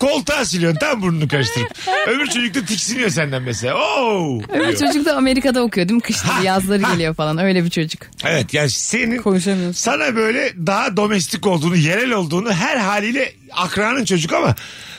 [0.03, 1.69] Koltuğa siliyorsun tam burnunu karıştırıp.
[2.07, 3.75] Öbür çocuk da tiksiniyor senden mesela.
[3.75, 4.41] Oo!
[4.49, 4.77] Öbür diyor.
[4.77, 6.03] çocuk da Amerika'da okuyor değil mi?
[6.03, 8.03] Kışları yazları geliyor falan öyle bir çocuk.
[8.25, 9.73] Evet yani senin Konuşamıyorsun.
[9.73, 14.55] sana böyle daha domestik olduğunu, yerel olduğunu her haliyle akranın çocuk ama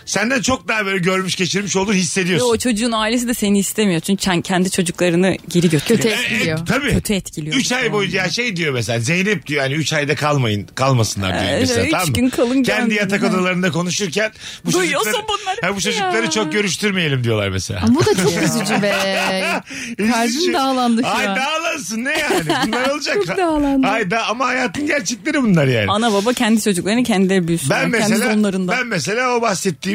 [0.05, 2.49] senden çok daha böyle görmüş geçirmiş olduğunu Ve hissediyorsun.
[2.49, 4.01] o çocuğun ailesi de seni istemiyor.
[4.01, 6.01] Çünkü kendi çocuklarını geri götürüyor.
[6.01, 6.59] Kötü E, etkiliyor.
[6.59, 6.89] e, tabii.
[6.91, 7.55] Kötü etkiliyor.
[7.55, 11.51] 3 ay boyunca ya şey diyor mesela Zeynep diyor hani 3 ayda kalmayın kalmasınlar diyor
[11.53, 12.13] Ee, mesela üç tamam mı?
[12.13, 14.31] gün kalın Kendi yatak odalarında konuşurken
[14.65, 15.57] bu Duyuyorsun çocukları, bunları.
[15.71, 16.29] Ha, bu çocukları Ya.
[16.31, 17.81] çok görüştürmeyelim diyorlar mesela.
[17.83, 18.93] Ama bu da çok üzücü be.
[20.11, 21.35] Kalbim dağlandı şu Ay an.
[21.37, 22.43] dağlansın ne yani?
[22.67, 23.17] Bunlar olacak.
[23.27, 23.87] Çok dağlandı.
[23.87, 25.91] Ay da, ama hayatın gerçekleri bunlar yani.
[25.91, 27.83] Ana baba kendi çocuklarını kendileri büyüsünler.
[27.83, 28.35] Ben mesela
[28.67, 29.41] ben mesela o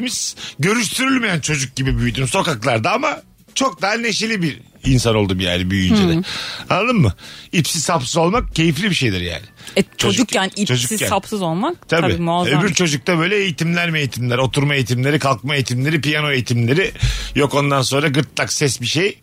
[0.02, 3.22] bahsettiğimiz görüştürülmeyen çocuk gibi büyüdüm sokaklarda ama
[3.54, 6.22] çok daha neşeli bir insan oldum yani büyüyünce de.
[6.70, 7.12] Anladın mı?
[7.52, 9.42] İpsiz sapsız olmak keyifli bir şeydir yani.
[9.76, 11.08] E, Çocuk- çocukken ipsiz çocukken.
[11.08, 12.00] sapsız olmak Tabii.
[12.12, 12.60] tabii, muazzam.
[12.60, 16.92] Öbür çocukta böyle eğitimler mi eğitimler, oturma eğitimleri, kalkma eğitimleri, piyano eğitimleri.
[17.34, 19.18] Yok ondan sonra gırtlak ses bir şey.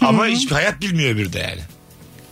[0.00, 1.60] Ama hiçbir hayat bilmiyor bir de yani.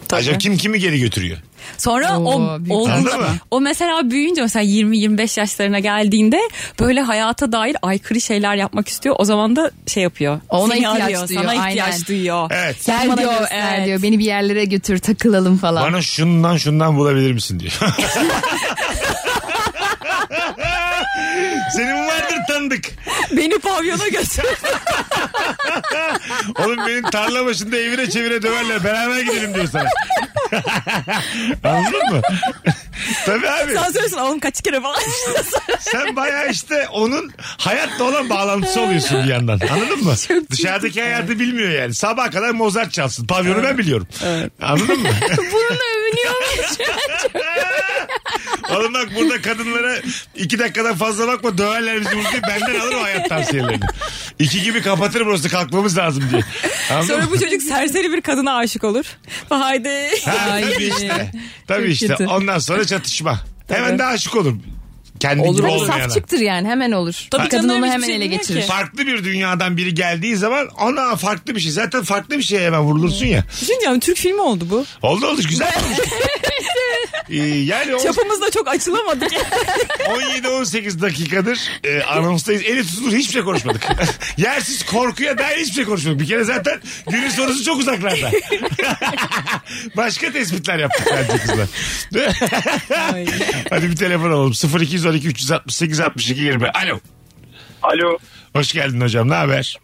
[0.09, 0.21] Tabii.
[0.21, 1.39] Acaba kim kimi geri götürüyor?
[1.79, 3.27] Sonra Oo, o büyük Anladın mı?
[3.51, 6.41] o mesela büyüyünce mesela 20-25 yaşlarına geldiğinde
[6.81, 9.17] böyle hayata dair aykırı şeyler yapmak istiyor.
[9.19, 10.41] O zaman da şey yapıyor.
[10.49, 12.07] Ona seni ihtiyaç arıyor, duyuyor, Sana ihtiyaç aynen.
[12.07, 12.51] duyuyor.
[12.55, 12.77] Evet.
[12.87, 13.87] Gel Bana diyor, göster evet.
[13.87, 14.03] diyor.
[14.03, 15.83] Beni bir yerlere götür takılalım falan.
[15.93, 17.73] Bana şundan şundan bulabilir misin diyor.
[21.77, 22.85] Senin vardır tanıdık.
[23.33, 24.45] Beni pavyona götür.
[26.59, 28.85] Oğlum benim tarla başında evine çevire döverler.
[28.85, 29.89] Beraber gidelim diyor sana.
[31.65, 32.21] Anladın mı?
[33.27, 33.73] Tabii abi.
[33.75, 35.01] Sen söylüyorsun oğlum kaç kere falan.
[35.81, 39.61] Sen bayağı işte onun hayatla olan bağlantısı oluyorsun bir yandan.
[39.73, 40.15] Anladın mı?
[40.51, 41.95] Dışarıdaki hayatı bilmiyor yani.
[41.95, 43.27] Sabah kadar Mozart çalsın.
[43.27, 44.09] Pavyonu ben biliyorum.
[44.63, 45.09] Anladın mı?
[45.39, 46.79] Bununla övünüyormuş.
[48.77, 49.97] Oğlum bak burada kadınlara
[50.37, 52.49] iki dakikadan fazla bakma döverler bizi burada.
[52.49, 53.85] Benden alır o hayat tavsiyelerini.
[54.39, 56.43] İki gibi kapatır burası kalkmamız lazım diye.
[56.91, 57.31] Anladın Sonra mı?
[57.31, 59.05] bu çocuk serseri bir kadına aşık olur.
[59.49, 60.09] Haydi.
[60.25, 61.33] Ha, tabii işte.
[61.67, 62.07] Tabii işte.
[62.07, 62.27] kötü.
[62.27, 63.41] Ondan sonra çatışma.
[63.69, 64.55] Hemen de aşık olur.
[65.19, 66.03] Kendi gibi Tabii olmayana.
[66.05, 67.27] safçıktır yani hemen olur.
[67.31, 68.61] Tabii Kadın canım, onu hiçbir hemen şey ele bilmiyor geçirir.
[68.61, 68.67] ki.
[68.67, 71.73] Farklı bir dünyadan biri geldiği zaman ona farklı bir şey.
[71.73, 73.45] Zaten farklı bir şeye hemen vurulursun ya.
[73.61, 74.87] Düşünce Türk filmi oldu bu.
[75.03, 75.99] Oldu oldu güzel olmuş.
[77.31, 79.33] Ee, yani o Çapımız da çok açılamadık.
[79.99, 82.63] 17-18 dakikadır e, anonstayız.
[82.63, 83.83] Eli tutulur hiçbir şey konuşmadık.
[84.37, 86.21] Yersiz korkuya dair hiçbir şey konuşmadık.
[86.21, 88.31] Bir kere zaten günün sorusu çok uzaklarda.
[89.97, 91.69] Başka tespitler yaptık bence kızlar.
[93.71, 94.53] Hadi bir telefon alalım.
[94.53, 96.69] 0212 368 62 20.
[96.71, 96.99] Alo.
[97.83, 98.19] Alo.
[98.57, 99.29] Hoş geldin hocam.
[99.29, 99.79] Ne haber?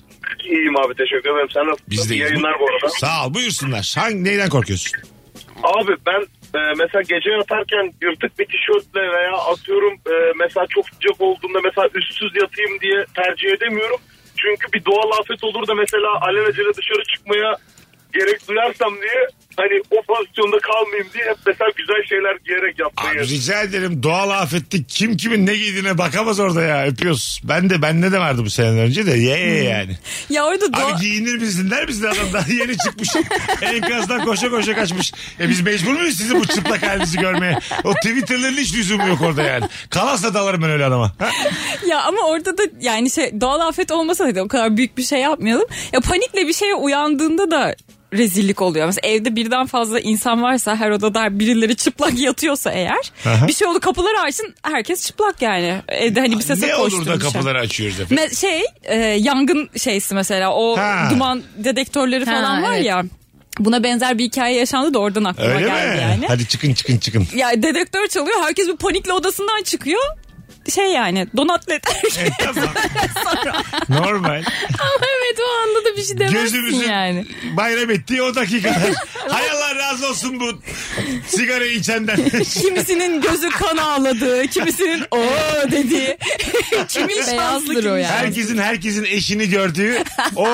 [0.44, 1.48] İyiyim abi teşekkür ederim.
[1.54, 1.86] Sen nasılsın?
[1.90, 2.88] Biz de İyi yayınlar bu arada.
[2.88, 3.34] Sağ ol.
[3.34, 3.94] Buyursunlar.
[3.98, 4.92] Hangi, neyden korkuyorsun?
[5.62, 6.20] Abi ben
[6.58, 11.88] e, mesela gece yatarken yırtık bir tişörtle veya atıyorum e, mesela çok sıcak olduğunda mesela
[11.94, 14.00] üstsüz yatayım diye tercih edemiyorum.
[14.36, 17.56] Çünkü bir doğal afet olur da mesela alelacele dışarı çıkmaya
[18.14, 23.20] gerek duyarsam diye hani o pozisyonda kalmayayım diye hep mesela güzel şeyler giyerek yapmayı.
[23.20, 27.40] Abi rica ederim doğal afette kim kimin ne giydiğine bakamaz orada ya öpüyoruz.
[27.44, 29.96] Ben de bende de vardı bu seneden önce de ye ye yani.
[30.30, 30.86] ya orada doğa...
[30.86, 33.08] Abi giyinir misin der misin adam daha yeni çıkmış.
[33.62, 35.12] Enkazdan koşa koşa kaçmış.
[35.40, 37.58] E biz mecbur muyuz sizin bu çıplak halinizi görmeye?
[37.84, 39.64] O Twitter'ların hiç lüzumu yok orada yani.
[39.90, 41.12] Kalasla dalarım ben öyle adama.
[41.88, 45.20] Ya ama orada da yani şey doğal afet olmasa da o kadar büyük bir şey
[45.20, 45.66] yapmayalım.
[45.92, 47.74] Ya panikle bir şeye uyandığında da
[48.14, 48.86] rezillik oluyor.
[48.86, 53.48] Mesela evde birden fazla insan varsa her odada birileri çıplak yatıyorsa eğer Aha.
[53.48, 55.76] bir şey oldu kapıları açsın herkes çıplak yani.
[55.88, 58.24] Evde hani bir sese ne olur da kapıları açıyoruz efendim?
[58.24, 61.08] Me- şey e, yangın şeysi mesela o Ha.
[61.10, 62.86] duman dedektörleri Ha, falan var evet.
[62.86, 63.02] ya.
[63.58, 66.02] Buna benzer bir hikaye yaşandı da oradan aklıma Öyle geldi mi?
[66.02, 66.26] yani.
[66.28, 67.26] Hadi çıkın çıkın çıkın.
[67.34, 70.00] Ya dedektör çalıyor herkes bir panikle odasından çıkıyor.
[70.74, 71.82] Şey yani donat led
[72.18, 72.68] E, tamam.
[73.88, 74.42] Normal.
[75.64, 77.26] Anda da bir şey demezsin Gözümüzün yani.
[77.56, 78.76] bayram ettiği o dakikalar.
[79.28, 80.60] Hay Allah razı olsun bu
[81.26, 82.16] sigara içenden.
[82.60, 85.22] kimisinin gözü kan ağladığı, kimisinin o
[85.70, 86.18] dediği,
[86.88, 88.04] kimin şanslı o yani.
[88.06, 89.98] herkesin herkesin eşini gördüğü
[90.36, 90.46] o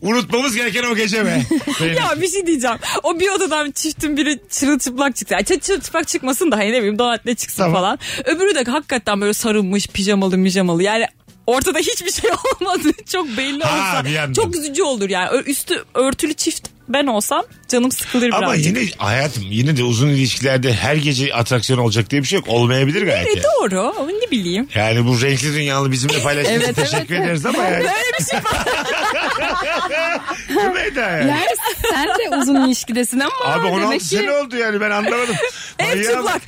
[0.00, 1.42] unutmamız gereken o gece be.
[1.96, 2.76] Ya bir şey diyeceğim.
[3.02, 5.34] O bir odadan çiftin biri çırılçıplak çıktı.
[5.34, 7.74] Yani çı- çırılçıplak çıkmasın da hani ne bileyim donatle çıksın Tamam.
[7.74, 7.98] falan.
[8.24, 10.82] Öbürü de hakikaten böyle sarılmış pijamalı mijamalı.
[10.82, 11.06] Yani
[11.50, 12.88] ortada hiçbir şey olmadı.
[13.12, 14.04] Çok belli Ha, olsa.
[14.04, 14.32] bir yandan.
[14.42, 15.40] Çok üzücü olur yani.
[15.46, 18.76] Üstü örtülü çift ben olsam canım sıkılır Ama birazcık.
[18.76, 22.48] yine hayatım yine de uzun ilişkilerde her gece atraksiyon olacak diye bir şey yok.
[22.48, 23.26] Olmayabilir gayet.
[23.26, 23.42] E yani.
[23.42, 23.94] doğru.
[23.98, 24.68] Ama ne bileyim.
[24.74, 27.84] Yani bu renkli dünyalı bizimle paylaştığınız için Evet, teşekkür ederiz ama yani.
[27.84, 28.38] Böyle bir şey
[30.86, 31.30] Eda yani?
[31.30, 31.46] Yani
[31.90, 35.34] sen de uzun ilişkidesin ama Abi 16 demek ki sene oldu yani ben anlamadım.
[35.78, 36.16] Ev Manyağım.
[36.16, 36.42] çıplak.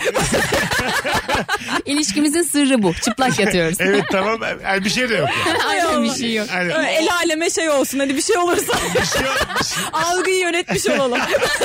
[1.87, 2.95] ilişkimizin sırrı bu.
[2.95, 3.77] Çıplak yatıyoruz.
[3.81, 5.59] Evet tamam yani bir şey de yok yani.
[5.65, 6.47] Aynen bir şey yok.
[6.59, 9.47] Öyle El aleme şey olsun hadi bir şey olursa bir şey yok.
[10.33, 11.21] Algıyı yönetmiş olalım.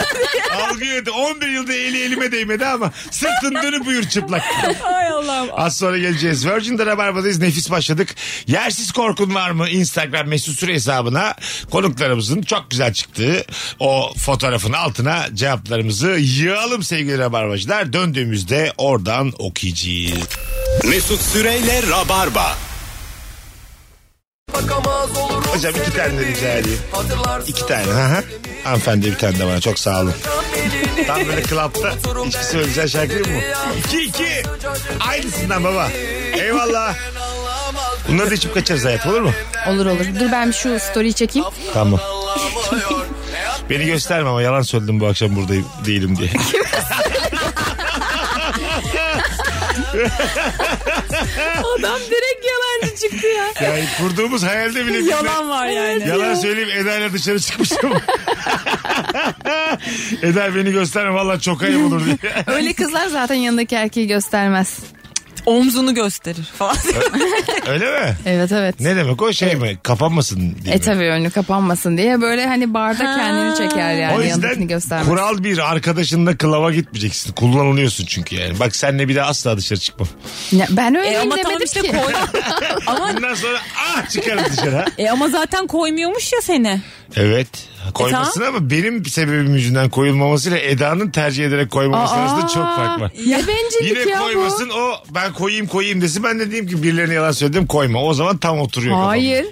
[0.69, 1.11] Algı yedi.
[1.11, 4.43] 11 yılda eli elime değmedi ama sırtın dönüp buyur çıplak.
[4.83, 5.49] Ay Allah'ım.
[5.53, 6.45] Az sonra geleceğiz.
[6.47, 7.39] Virgin'de Rabarba'dayız.
[7.39, 8.15] Nefis başladık.
[8.47, 9.69] Yersiz korkun var mı?
[9.69, 11.35] Instagram mesut süre hesabına
[11.71, 13.45] konuklarımızın çok güzel çıktığı
[13.79, 17.93] o fotoğrafın altına cevaplarımızı yığalım sevgili Rabarbacılar.
[17.93, 20.27] Döndüğümüzde oradan okuyacağız.
[20.83, 22.66] Mesut Süreyle Rabarba.
[24.53, 26.79] Hocam iki tane de rica edeyim.
[27.47, 27.83] İki tane.
[27.85, 28.23] Hı hı.
[28.63, 29.61] Hanımefendi bir tane de bana.
[29.61, 30.13] Çok sağ olun.
[31.07, 31.93] Tam böyle klapta
[32.27, 33.43] içki söyleyeceğin şarkı değil mi?
[33.85, 34.43] İki iki.
[35.09, 35.87] Aynısından baba.
[36.41, 36.95] Eyvallah.
[38.09, 39.31] Bunları da içip kaçarız hayat olur mu?
[39.69, 40.05] Olur olur.
[40.19, 41.47] Dur ben şu story'i çekeyim.
[41.73, 41.99] Tamam.
[43.69, 46.29] Beni gösterme ama yalan söyledim bu akşam buradayım değilim diye.
[51.79, 53.67] Adam direkt yalancı çıktı ya.
[53.67, 56.07] Yani kurduğumuz hayalde bile Yalan var yani.
[56.07, 57.77] Yalan söyleyeyim Eda ile dışarı çıkmışım.
[60.21, 62.17] Eda beni gösterme valla çok ayıp olur diye.
[62.47, 64.79] Öyle kızlar zaten yanındaki erkeği göstermez.
[65.47, 66.75] Omzunu gösterir falan.
[67.67, 68.15] Öyle mi?
[68.25, 68.79] Evet evet.
[68.79, 69.77] Ne demek o şey mi?
[69.83, 70.81] Kapanmasın diye E mi?
[70.83, 75.07] tabii önü kapanmasın diye böyle hani barda kendini çeker yani o yanındakini yüzden göstermez.
[75.07, 77.33] kural bir arkadaşınla klava gitmeyeceksin.
[77.33, 78.59] Kullanılıyorsun çünkü yani.
[78.59, 80.07] Bak senle bir daha asla dışarı çıkmam.
[80.51, 81.91] Ya ben öyle e ama demedim işte ki.
[81.91, 82.13] koy.
[82.87, 84.85] ama, Bundan sonra ah çıkarım dışarı ha.
[84.97, 86.81] e ama zaten koymuyormuş ya seni.
[87.15, 87.47] Evet.
[87.93, 92.17] Koymasın ama benim sebebim yüzünden koyulmamasıyla Eda'nın tercih ederek koymaması Aa.
[92.17, 93.11] arasında çok fark var.
[93.25, 97.13] Ya bencillik Yine ya koymasın o ben koyayım koyayım desin ben de diyeyim ki birilerine
[97.13, 98.03] yalan söyledim koyma.
[98.03, 98.95] O zaman tam oturuyor bu.
[98.95, 99.09] kafamda.
[99.11, 99.45] Hayır.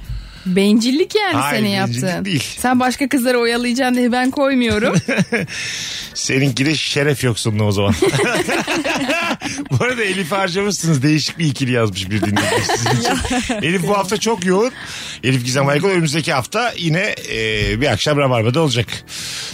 [0.46, 2.26] Bencillik yani Hayır, bencillik yaptığın.
[2.26, 2.44] değil.
[2.58, 4.96] Sen başka kızları oyalayacaksın diye ben koymuyorum.
[6.14, 7.94] Seninki de şeref yoksunluğu o zaman.
[9.72, 11.04] bu arada Elif harcamışsınız.
[11.04, 13.54] Değişik bir ikili yazmış bir dinleyicimiz sizin için.
[13.62, 14.72] Elif bu hafta çok yoğun.
[15.24, 18.88] Elif Gizem Aykul önümüzdeki hafta yine e, bir akşam Rabarba'da olacak.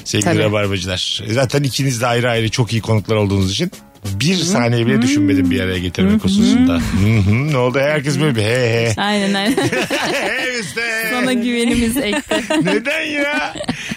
[0.04, 0.44] Sevgili Tabii.
[0.44, 1.22] Rabarbacılar.
[1.30, 3.72] Zaten ikiniz de ayrı ayrı çok iyi konuklar olduğunuz için
[4.06, 6.74] bir saniye bile düşünmedim bir araya getirmek hususunda.
[6.74, 7.52] Hı hı.
[7.52, 7.80] ne oldu?
[7.80, 8.48] Herkes böyle bir he
[8.96, 9.02] he.
[9.02, 9.56] aynen aynen.
[10.12, 10.82] he işte.
[11.12, 12.36] Sana güvenimiz ekti.
[12.64, 13.54] Neden ya?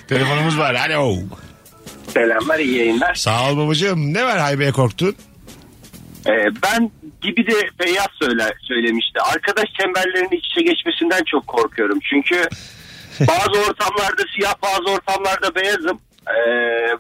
[0.09, 0.75] Telefonumuz var.
[0.75, 1.17] Alo.
[2.15, 3.15] Selamlar iyi yayınlar.
[3.15, 4.15] Sağ ol babacığım.
[4.15, 5.17] Ne var haybeye korktun?
[6.27, 6.31] Ee,
[6.63, 9.21] ben gibi de Feyyaz söyle, söylemişti.
[9.21, 11.99] Arkadaş çemberlerinin iç içe geçmesinden çok korkuyorum.
[12.11, 12.35] Çünkü
[13.21, 16.01] bazı ortamlarda siyah bazı ortamlarda beyazım.
[16.29, 16.41] Ee,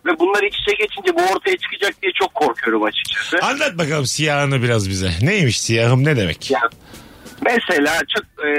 [0.06, 3.38] ve bunlar iç içe geçince bu ortaya çıkacak diye çok korkuyorum açıkçası.
[3.42, 5.10] Anlat bakalım siyahını biraz bize.
[5.22, 6.50] Neymiş siyahım ne demek?
[6.50, 6.60] Ya,
[7.42, 8.50] mesela çok e,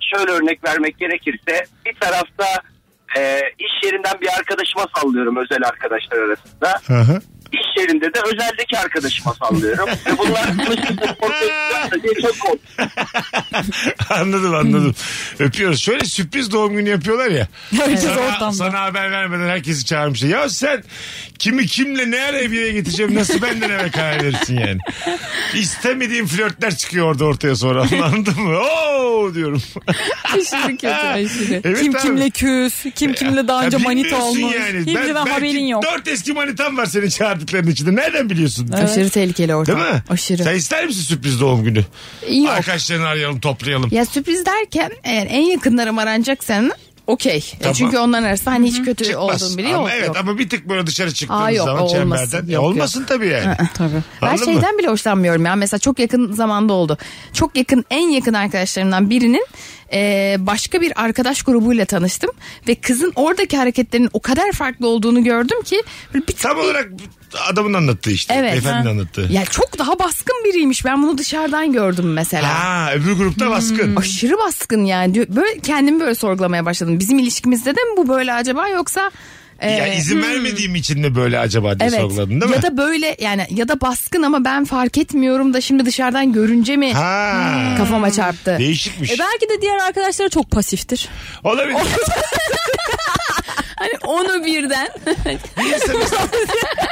[0.00, 2.44] şöyle örnek vermek gerekirse bir tarafta
[3.18, 6.80] e, iş yerinden bir arkadaşıma sallıyorum özel arkadaşlar arasında.
[6.86, 7.20] Hı hı.
[7.52, 9.88] İş yerinde de özeldeki arkadaşıma sallıyorum.
[9.88, 10.46] Ve bunlar
[11.20, 12.94] konuşursa diye çok korkuyorum.
[14.10, 14.94] anladım anladım.
[15.38, 15.80] Öpüyoruz.
[15.82, 17.48] Şöyle sürpriz doğum günü yapıyorlar ya.
[17.70, 18.52] Herkes Sana, ortamda.
[18.52, 20.28] sana haber vermeden herkesi çağırmışlar.
[20.28, 20.82] Ya sen
[21.38, 24.78] kimi kimle ne ara bir yere getireceğim nasıl benden eve karar verirsin yani.
[25.54, 28.58] İstemediğim flörtler çıkıyor orada ortaya sonra anladın mı?
[28.58, 29.62] Oo diyorum.
[30.24, 31.60] aşırı kötü aşırı.
[31.64, 32.02] Evet kim abi.
[32.02, 34.54] kimle küs, kim kimle daha önce Ya manita bilmiyorsun olmuş.
[34.56, 34.94] Yani.
[34.94, 35.82] Belki haberin yok.
[35.84, 37.08] Dört eski manitan var senin
[37.68, 37.96] çağırdıkların içinde.
[37.96, 38.68] Nereden biliyorsun?
[38.72, 39.80] Aşırı tehlikeli ortam.
[39.80, 40.02] Değil mi?
[40.08, 40.44] Aşırı.
[40.44, 41.84] Sen ister misin sürpriz doğum günü?
[42.30, 42.50] Yok.
[42.50, 43.90] Arkadaşlarını arayalım toplayalım.
[43.92, 46.62] Ya sürpriz derken eğer en yakınlarım aranacaksa
[47.08, 47.52] okey.
[47.60, 47.74] Tamam.
[47.74, 49.42] Çünkü onların arasında hani hiç kötü Çıkmaz.
[49.42, 49.90] olduğum biri ama yok.
[49.96, 50.16] evet yok.
[50.16, 51.96] ama bir tık böyle dışarı çıktığınız Aa, yok, zaman olmasın.
[51.98, 52.48] çemberden.
[52.48, 53.56] E, Yok, olmasın tabii yani.
[53.74, 53.90] Tabii.
[54.22, 54.52] Ben Anladın mı?
[54.54, 55.56] şeyden bile hoşlanmıyorum ya.
[55.56, 56.98] Mesela çok yakın zamanda oldu.
[57.32, 59.46] Çok yakın en yakın arkadaşlarımdan birinin
[59.92, 62.30] e, başka bir arkadaş grubuyla tanıştım.
[62.68, 65.82] Ve kızın oradaki hareketlerinin o kadar farklı olduğunu gördüm ki.
[66.14, 66.88] böyle bir Tam bir- olarak
[67.50, 68.34] adamın anlattığı işte.
[68.38, 68.52] Evet.
[68.52, 68.90] Beyefendinin Ha.
[68.90, 69.28] anlattığı.
[69.30, 70.84] Ya çok daha baskın biriymiş.
[70.84, 72.48] Ben bunu dışarıdan gördüm mesela.
[72.64, 73.96] Ha öbür grupta baskın.
[73.96, 75.14] Aşırı baskın yani.
[75.36, 76.97] Böyle kendimi böyle sorgulamaya başladım.
[76.98, 79.10] Bizim ilişkimizde de mi bu böyle acaba yoksa
[79.60, 82.00] e, Ya izin vermediğim için de böyle acaba diye Evet.
[82.00, 82.56] sorguladın değil mi?
[82.56, 86.76] ya da böyle yani ya da baskın ama ben fark etmiyorum da şimdi dışarıdan görünce
[86.76, 87.74] mi Ha.
[87.78, 88.56] kafama çarptı.
[88.58, 89.10] Değişikmiş.
[89.10, 91.08] E belki de diğer arkadaşları çok pasiftir.
[91.44, 91.76] Olabilir.
[93.78, 94.88] Hani onu birden.
[95.58, 96.28] Neyse mesela,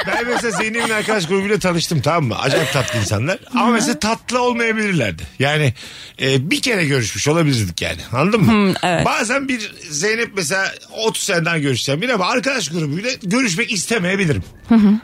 [0.07, 2.39] ben mesela Zeynep'in arkadaş grubuyla tanıştım tamam mı?
[2.39, 3.37] Acayip tatlı insanlar.
[3.55, 5.23] Ama mesela tatlı olmayabilirlerdi.
[5.39, 5.73] Yani
[6.21, 8.01] e, bir kere görüşmüş olabilirdik yani.
[8.13, 8.73] Anladın mı?
[8.83, 9.05] evet.
[9.05, 14.43] Bazen bir Zeynep mesela 30 seneden görüşeceğim biri ama arkadaş grubuyla görüşmek istemeyebilirim.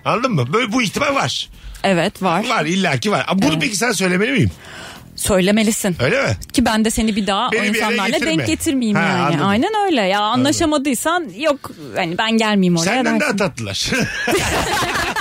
[0.06, 0.54] Anladın mı?
[0.54, 1.50] Böyle bu ihtimal var.
[1.84, 2.48] Evet var.
[2.50, 3.26] Var illaki var.
[3.28, 4.52] Ama bunu peki sen söylemeli miyim?
[5.24, 5.96] Söylemelisin.
[6.00, 6.38] Öyle mi?
[6.54, 8.38] Ki ben de seni bir daha Beni o bir yere insanlarla getirme.
[8.38, 9.22] denk getirmeyeyim Ha, yani.
[9.22, 9.48] anladım.
[9.48, 10.02] Aynen öyle.
[10.02, 12.86] Ya anlaşamadıysan yok hani ben gelmeyeyim oraya.
[12.86, 13.38] Senden dersin.
[13.40, 13.88] daha tatlılar.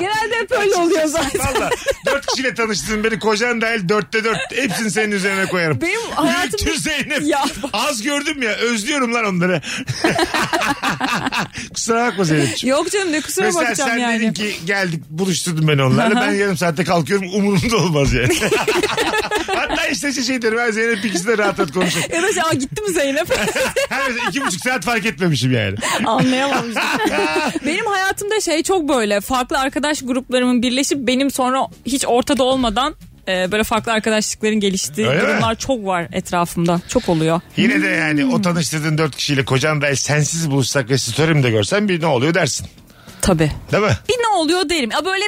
[0.00, 1.40] Genelde hep öyle oluyor zaten.
[1.40, 1.70] Valla
[2.06, 4.38] dört kişiyle tanıştın beni kocan dahil dörtte dört.
[4.56, 5.80] Hepsini senin üzerine koyarım.
[5.80, 7.22] Benim hayatım- Büyütür Zeynep.
[7.22, 7.44] Ya.
[7.72, 9.60] Az gördüm ya özlüyorum lan onları.
[11.74, 12.76] Kusura bakma Zeynep'ciğim.
[12.76, 14.20] Yok canım ne kusura Mesela bakacağım sen yani.
[14.20, 16.20] dedin ki geldik buluşturdun beni onlarla.
[16.20, 18.34] ben yarım saatte kalkıyorum umurumda olmaz yani.
[19.46, 22.06] Hatta işte şey derim ben Zeynep ikisi de rahat rahat konuşalım.
[22.14, 23.28] Ya da şey, "Aa, gitti mi Zeynep?
[23.90, 25.74] Mesela iki buçuk saat fark etmemişim yani.
[26.06, 26.82] Anlayamamıştım.
[27.66, 32.94] benim hayatımda şey çok böyle farklı arkadaş gruplarımın birleşip benim sonra hiç ortada olmadan
[33.28, 35.28] e, böyle farklı arkadaşlıkların geliştiği Öyle mi?
[35.28, 36.80] durumlar çok var etrafımda.
[36.88, 37.40] Çok oluyor.
[37.56, 42.00] Yine de yani o tanıştırdığın dört kişiyle kocan dahil sensiz buluşsak ve story'imde görsen bir
[42.00, 42.66] ne oluyor dersin.
[43.22, 43.50] Tabii.
[43.72, 43.96] Değil mi?
[44.08, 44.90] Bir ne oluyor derim.
[44.90, 45.24] Ya böyle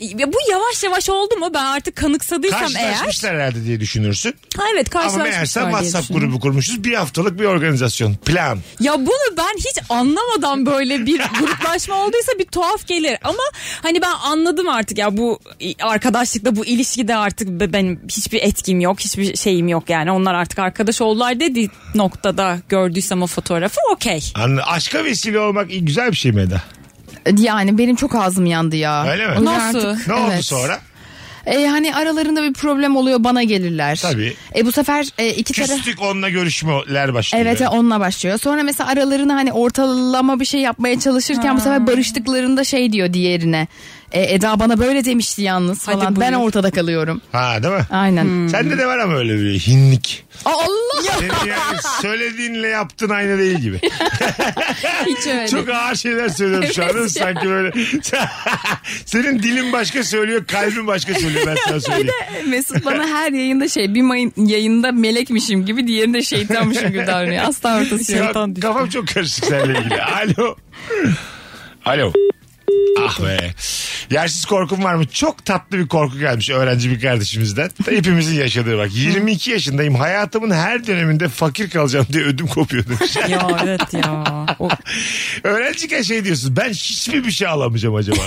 [0.00, 2.90] ya bu yavaş yavaş oldu mu ben artık kanıksadıysam eğer.
[2.92, 4.34] Karşılaşmışlar herhalde diye düşünürsün.
[4.56, 6.30] Ha evet Ama karşılaşmışlar meğerse diye WhatsApp düşünüyorum.
[6.30, 6.84] grubu kurmuşuz.
[6.84, 8.14] Bir haftalık bir organizasyon.
[8.14, 8.58] Plan.
[8.80, 13.18] Ya bunu ben hiç anlamadan böyle bir gruplaşma olduysa bir tuhaf gelir.
[13.24, 13.42] Ama
[13.82, 15.40] hani ben anladım artık ya bu
[15.82, 19.00] arkadaşlıkta bu ilişkide artık be- benim hiçbir etkim yok.
[19.00, 20.12] Hiçbir şeyim yok yani.
[20.12, 24.24] Onlar artık arkadaş oldular dediği noktada gördüysem o fotoğrafı okey.
[24.34, 26.62] Anla, aşka vesile olmak iyi, güzel bir şey mi Eda?
[27.38, 29.06] Yani benim çok ağzım yandı ya.
[29.10, 29.44] Öyle mi?
[29.44, 29.78] Nasıl?
[29.78, 30.44] artık- Ne oldu evet.
[30.44, 30.80] sonra?
[31.46, 33.98] E, hani aralarında bir problem oluyor bana gelirler.
[34.02, 34.34] Tabii.
[34.56, 35.70] E bu sefer e, iki taraf...
[35.70, 37.44] Küstük onunla görüşmeler başlıyor.
[37.46, 38.38] Evet e, onunla başlıyor.
[38.38, 43.66] Sonra mesela aralarını hani ortalama bir şey yapmaya çalışırken bu sefer barıştıklarında şey diyor diğerine.
[44.12, 46.20] E, Eda bana böyle demişti yalnız Hadi falan.
[46.20, 46.46] Ben buyur.
[46.46, 47.20] ortada kalıyorum.
[47.32, 47.86] Ha değil mi?
[47.90, 48.46] Aynen.
[48.48, 50.24] Sende de var ama öyle bir hinlik.
[50.44, 53.80] Aa, Allah Senin yani söylediğinle yaptığın aynı değil gibi.
[55.06, 55.48] hiç öyle.
[55.48, 57.08] Çok ağır şeyler söylüyorum şu anda.
[57.08, 57.72] Sanki böyle.
[59.06, 62.12] Senin dilin başka söylüyor, kalbin başka söylüyor ben sana söyleyeyim.
[62.48, 67.44] Mesut bana her yayında şey bir mayın, yayında melekmişim gibi diğerinde şeytanmışım gibi davranıyor.
[67.44, 68.36] Asla ortası yok.
[68.36, 70.02] Ya, kafam çok karışık seninle ilgili.
[70.02, 70.56] Alo.
[71.84, 72.12] Alo.
[73.00, 73.50] Ah be.
[74.10, 75.06] Yersiz korkum var mı?
[75.06, 77.70] Çok tatlı bir korku gelmiş öğrenci bir kardeşimizden.
[77.90, 78.88] Hepimizin yaşadığı bak.
[78.94, 79.94] 22 yaşındayım.
[79.94, 83.16] Hayatımın her döneminde fakir kalacağım diye ödüm kopuyor demiş.
[83.28, 84.24] Ya evet ya.
[84.58, 84.68] O-
[85.44, 86.56] Öğrenciyken şey diyorsun.
[86.56, 88.16] Ben hiçbir bir şey alamayacağım acaba.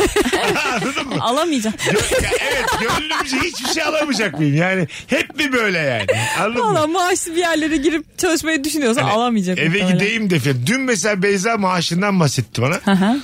[0.72, 1.16] Anladın mı?
[1.24, 1.76] alamayacağım.
[1.88, 4.56] Ya evet gönlümce hiçbir şey alamayacak mıyım?
[4.56, 6.06] Yani hep mi böyle yani?
[6.40, 6.74] Anladın mı?
[6.74, 9.60] Valla maaşlı bir yerlere girip çalışmayı düşünüyorsan alamayacak.
[9.60, 10.40] Eve gideyim de.
[10.68, 12.80] Dün mesela Beyza maaşından bahsetti bana.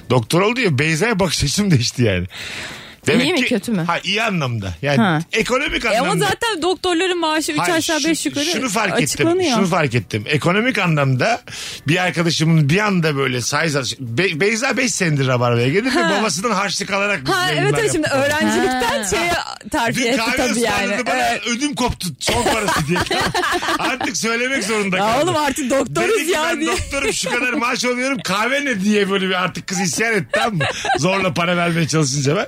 [0.10, 0.78] Doktor oldu ya
[1.08, 2.28] Beyza'ya bakış açım değişti yani.
[3.14, 3.84] İyi mi, kötü mü?
[3.88, 4.74] Ha iyi anlamda.
[4.82, 5.20] Yani Ha.
[5.32, 6.12] ekonomik E anlamda.
[6.12, 9.04] ama zaten doktorların maaşı 3 Hayır, aşağı şu- 5 yukarı Şunu fark ettim.
[9.04, 9.56] açıklanıyor.
[9.56, 10.24] Şunu fark ettim.
[10.28, 11.42] Ekonomik anlamda
[11.88, 16.92] bir arkadaşımın bir anda böyle size Be- Beyza 5 senedir Rabarba'ya gelir ve babasından harçlık
[16.92, 19.34] alarak biz Ha evet evet şimdi öğrencilikten şeye
[19.72, 21.06] terfi Dün etti kahve tabii yani.
[21.08, 21.42] bana Evet.
[21.48, 23.00] ödüm koptu son parası diye.
[23.80, 25.28] Artık söylemek zorunda Ya kaldım.
[25.30, 26.72] oğlum artık doktoruz Dedi ki ya ben diye.
[26.72, 30.56] doktorum şu kadar maaş alıyorum kahve ne diye böyle bir artık kız isyan etti tamam
[30.56, 30.64] mı?
[30.98, 32.48] Zorla para vermeye çalışınca ben.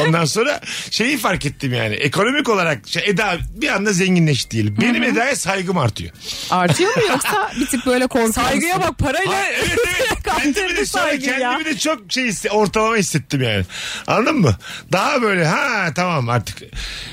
[0.00, 4.76] Ondan sonra şeyi fark ettim yani ekonomik olarak şey, Eda bir anda zenginleşti diyelim.
[4.80, 6.10] Benim Eda'ya saygım artıyor.
[6.50, 8.90] Artıyor mu yoksa bir tık böyle korkuyor Saygıya musun?
[8.90, 10.08] bak parayla Ha, evet evet.
[10.24, 11.18] Kendimi de kandırdı sonra ya.
[11.20, 13.64] kendimi de çok şey hisse- ortalama hissettim yani.
[14.06, 14.56] Anladın mı?
[14.92, 16.58] Daha böyle ha tamam artık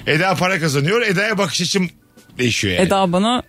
[0.07, 1.01] Eda para kazanıyor.
[1.01, 1.89] Eda'ya bakış açım
[2.37, 2.87] değişiyor yani.
[2.87, 3.43] Eda bana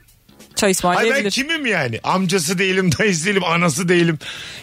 [0.56, 1.30] çay Hayır ben ısmarlayabilir.
[1.30, 2.00] kimim yani?
[2.04, 4.18] Amcası değilim, dayısı değilim, anası değilim.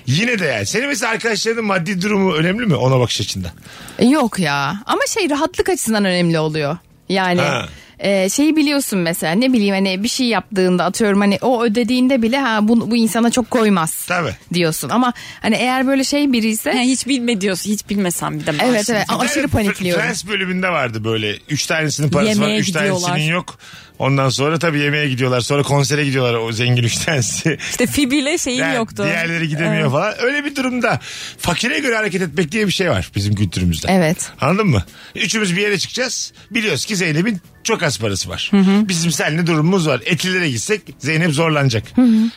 [0.07, 0.65] Yine de yani.
[0.65, 3.51] Senin mesela arkadaşlarının maddi durumu önemli mi ona bakış açında?
[3.99, 6.77] E, Yok ya ama şey rahatlık açısından önemli oluyor.
[7.09, 7.65] Yani Ha.
[7.99, 12.37] e, şeyi biliyorsun mesela ne bileyim hani bir şey yaptığında atıyorum hani o ödediğinde bile
[12.39, 14.35] ha bu, bu insana çok koymaz Tabii.
[14.53, 17.69] diyorsun ama hani eğer böyle şey biri ise Ha, hiç bilme diyorsun.
[17.71, 18.71] Hiç bilmesem bir de maaşını.
[18.75, 20.03] evet evet aşırı Fr- panikliyorum.
[20.03, 21.35] Friends bölümünde vardı böyle.
[21.49, 22.33] Üç tanesinin parası var.
[22.45, 23.01] Yemeğe Üç gidiyorlar.
[23.07, 23.57] tanesinin yok.
[24.01, 25.41] Ondan sonra tabii yemeğe gidiyorlar.
[25.41, 27.57] Sonra konsere gidiyorlar o zengin üç tanesi.
[27.69, 27.87] İşte
[28.17, 29.03] ile şeyin Yani yoktu.
[29.03, 29.91] Diğerleri gidemiyor Evet.
[29.91, 30.13] falan.
[30.21, 30.99] Öyle bir durumda
[31.37, 33.87] fakire göre hareket etmek diye bir şey var bizim kültürümüzde.
[33.91, 34.31] Evet.
[34.41, 34.83] Anladın mı?
[35.15, 36.33] Üçümüz bir yere çıkacağız.
[36.51, 38.51] Biliyoruz ki Zeynep'in çok az parası var.
[38.87, 40.01] Bizim seninle durumumuz var.
[40.05, 41.83] Etilere gitsek Zeynep zorlanacak.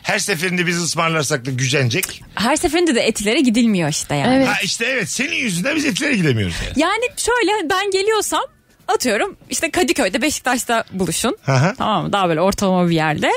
[0.03, 2.23] Her seferinde biz ısmarlarsak da gücenecek.
[2.35, 4.35] Her seferinde de etilere gidilmiyor işte yani.
[4.35, 4.47] Evet.
[4.47, 6.79] Ha işte evet senin yüzünden biz etilere gidemiyoruz yani.
[6.79, 8.41] Yani şöyle ben geliyorsam
[8.87, 11.37] atıyorum işte Kadıköy'de Beşiktaş'ta buluşun.
[11.47, 11.73] Aha.
[11.77, 12.13] Tamam mı?
[12.13, 13.31] Daha böyle ortalama bir yerde.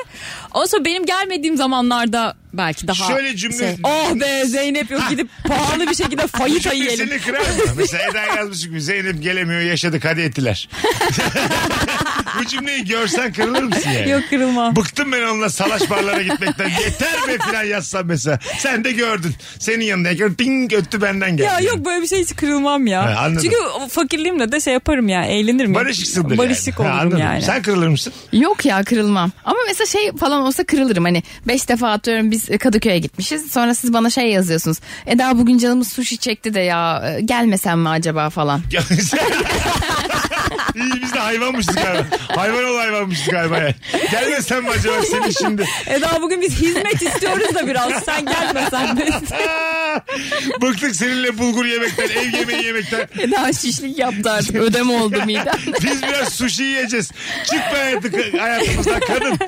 [0.55, 5.29] Ondan sonra benim gelmediğim zamanlarda belki daha Şöyle cümle- şey, oh be Zeynep yok gidip
[5.49, 7.09] pahalı bir şekilde fayita yiyelim.
[7.09, 7.47] Seni kırar mı?
[7.77, 10.69] Mesela Eda yazmış gibi Zeynep gelemiyor yaşadık hadi ettiler.
[12.41, 14.11] Bu cümleyi görsen kırılır mısın yani?
[14.11, 14.77] Yok kırılma.
[14.77, 16.69] Bıktım ben onunla salaş barlara gitmekten.
[16.69, 18.39] Yeter be filan yazsam mesela.
[18.59, 19.35] Sen de gördün.
[19.59, 21.47] Senin yanındayken ding öttü benden geldi.
[21.47, 23.05] Ya yok böyle bir şey hiç kırılmam ya.
[23.17, 23.43] Ha, anladım.
[23.43, 25.73] Çünkü fakirliğimle de şey yaparım ya eğlenirim.
[25.75, 25.81] ya.
[25.81, 26.89] Barışıksındır Barışık yani.
[26.89, 27.19] Ha, olurum anladım.
[27.19, 27.43] yani.
[27.43, 28.13] Sen kırılır mısın?
[28.33, 29.31] Yok ya kırılmam.
[29.45, 31.05] Ama mesela şey falan olsa kırılırım.
[31.05, 33.51] Hani beş defa atıyorum biz Kadıköy'e gitmişiz.
[33.51, 34.79] Sonra siz bana şey yazıyorsunuz.
[35.07, 38.61] Eda bugün canımız sushi çekti de ya e, gelmesem mi acaba falan.
[40.49, 42.07] Sen- İyi biz de hayvanmışız galiba.
[42.29, 43.75] Hayvan ol hayvanmışız galiba yani.
[44.11, 45.67] Gelmesen mi acaba senin şimdi?
[45.87, 48.05] Eda bugün biz hizmet istiyoruz da biraz.
[48.05, 49.09] Sen gelmesen de.
[50.63, 53.09] Bıktık seninle bulgur yemekten, ev yemeği yemekten.
[53.19, 55.55] Eda şişlik yaptı artık ödem oldu midem.
[55.83, 57.11] Biz biraz sushi yiyeceğiz.
[57.45, 59.39] Çık be hayatı, hayatımızdan kadın.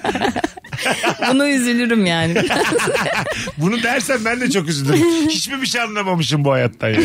[1.32, 2.34] Buna üzülürüm yani.
[3.58, 5.28] Bunu dersen ben de çok üzülürüm.
[5.28, 7.04] Hiçbir bir şey anlamamışım bu hayattan yani.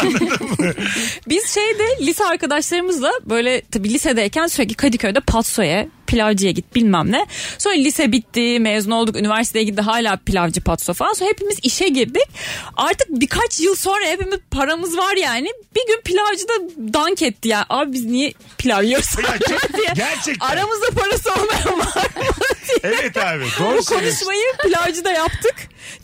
[0.00, 0.72] Anladın mı?
[1.28, 7.26] Biz şeyde lise arkadaşlarımızla böyle tabii lisedeyken sürekli Kadıköy'de Patso'ya pilavcıya git bilmem ne.
[7.58, 11.12] Sonra lise bitti mezun olduk üniversiteye gitti hala pilavcı patso falan.
[11.12, 12.22] Sonra hepimiz işe girdik.
[12.76, 15.48] Artık birkaç yıl sonra hepimiz paramız var yani.
[15.76, 16.52] Bir gün pilavcı da
[16.94, 17.66] dank etti ya.
[17.68, 19.08] Abi biz niye pilav yiyoruz
[19.76, 19.92] diye.
[19.96, 20.46] gerçekten.
[20.46, 22.02] Aramızda parası olmayan var mı.
[22.82, 25.54] Evet abi doğru Bu konuşmayı pilavcıda yaptık.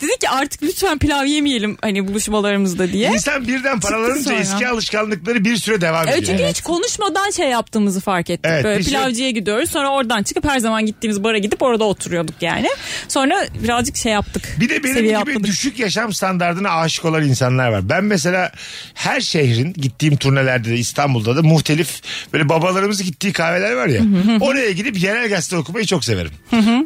[0.01, 3.09] Dedik ki artık lütfen pilav yemeyelim hani buluşmalarımızda diye.
[3.11, 6.17] İnsan birden paralanınca eski alışkanlıkları bir süre devam ediyor.
[6.17, 8.45] Evet çünkü hiç konuşmadan şey yaptığımızı fark ettik.
[8.53, 12.35] Evet, Böyle şey- pilavcıya gidiyoruz sonra oradan çıkıp her zaman gittiğimiz bara gidip orada oturuyorduk
[12.41, 12.67] yani.
[13.07, 14.57] Sonra birazcık şey yaptık.
[14.59, 15.43] Bir de benim gibi atladık.
[15.43, 17.89] düşük yaşam standartına aşık olan insanlar var.
[17.89, 18.51] Ben mesela
[18.93, 22.01] her şehrin gittiğim turnelerde de İstanbul'da da muhtelif
[22.33, 24.01] böyle babalarımız gittiği kahveler var ya.
[24.41, 26.31] oraya gidip yerel gazete okumayı çok severim.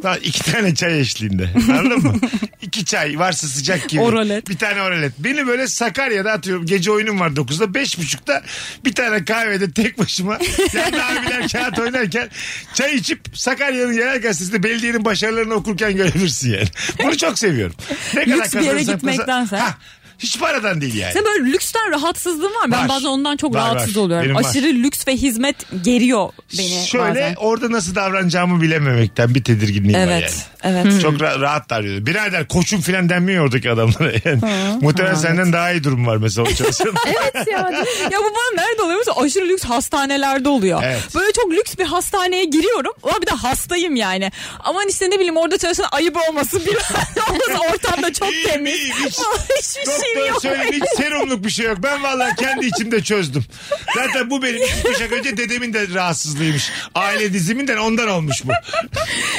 [0.02, 1.48] Daha iki tane çay eşliğinde.
[1.78, 2.20] Anladın mı?
[2.62, 4.00] İki çay varsa sıcak gibi.
[4.00, 4.48] Oralet.
[4.48, 5.12] Bir tane oralet.
[5.18, 6.66] Beni böyle Sakarya'da atıyorum.
[6.66, 7.64] Gece oyunum var 9'da.
[7.64, 8.42] 5.30'da
[8.84, 10.38] bir tane kahvede tek başıma
[10.74, 12.28] yanında abiler kağıt oynarken
[12.74, 16.68] çay içip Sakarya'nın yerel gazetesinde belediyenin başarılarını okurken görebilirsin yani.
[17.02, 17.76] Bunu çok seviyorum.
[18.14, 19.56] Ne Lüks bir yere kazanırsak gitmektense.
[19.56, 19.78] Ha,
[20.20, 21.12] hiç paradan değil yani.
[21.12, 22.64] Sen böyle lüksten rahatsızlığın var.
[22.72, 22.88] Ben Var.
[22.88, 24.02] bazen ondan çok Var, rahatsız var.
[24.02, 24.24] oluyorum.
[24.24, 24.44] Benim var.
[24.50, 26.28] Aşırı lüks ve hizmet geriyor
[26.58, 27.34] beni Şöyle bazen.
[27.36, 30.12] orada nasıl davranacağımı bilememekten bir tedirginliğim var yani.
[30.22, 30.46] Evet.
[30.62, 31.02] Evet.
[31.02, 32.06] Çok ra- rahat davranıyor.
[32.06, 34.12] Birader koçum falan denmiyor oradaki adamlara.
[34.24, 34.40] Yani.
[34.80, 36.94] Muhtemelen senden daha iyi durum var mesela o çalışan.
[37.06, 37.58] evet ya.
[38.12, 40.82] ya bu bana nerede oluyor mesela aşırı lüks hastanelerde oluyor.
[40.84, 41.00] Evet.
[41.14, 42.92] Böyle çok lüks bir hastaneye giriyorum.
[43.02, 44.32] Ulan bir de hastayım yani.
[44.60, 46.62] Aman işte ne bileyim orada çalışan ayıp olmasın.
[46.66, 48.80] Bir olmasın ortamda çok temiz.
[49.58, 50.42] Hiçbir şey Doktor yok.
[50.42, 51.78] söyledi hiç serumluk bir şey yok.
[51.82, 53.44] Ben vallahi kendi içimde çözdüm.
[53.96, 56.70] Zaten bu benim iki kuşak önce dedemin de rahatsızlığıymış.
[56.94, 58.50] Aile diziminden ondan olmuş bu.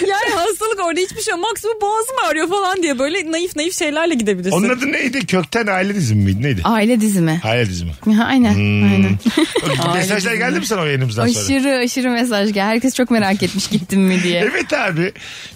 [0.08, 1.42] Yani hastalık orada hiçbir şey yok.
[1.42, 4.52] Maksimum boğazım ağrıyor falan diye böyle naif naif şeylerle gidebilirsin.
[4.58, 5.26] Onun adı neydi?
[5.26, 6.44] Kökten aile dizimi miydi?
[6.44, 6.62] Neydi?
[6.64, 7.42] Aile dizimi.
[7.44, 7.92] Aile dizimi.
[8.26, 8.54] Aynen.
[8.56, 9.20] Aynen.
[9.96, 11.46] Mesajlar geldi mi sana o yayınımızdan sonra?
[11.46, 12.62] Aşırı aşırı mesaj geldi.
[12.62, 14.42] Herkes çok merak etmiş gittim mi diye.
[14.52, 15.12] Evet abi.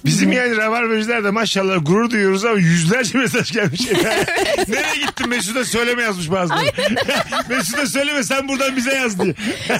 [0.06, 3.82] Bizim yani Rabarbacılar da maşallah gurur duyuyoruz ama yüzlerce mesaj gelmiş.
[4.67, 6.65] Nereye gittin Mesut'a söyleme yazmış bazıları.
[7.49, 9.33] Mesut'a söyleme sen buradan bize yaz diye.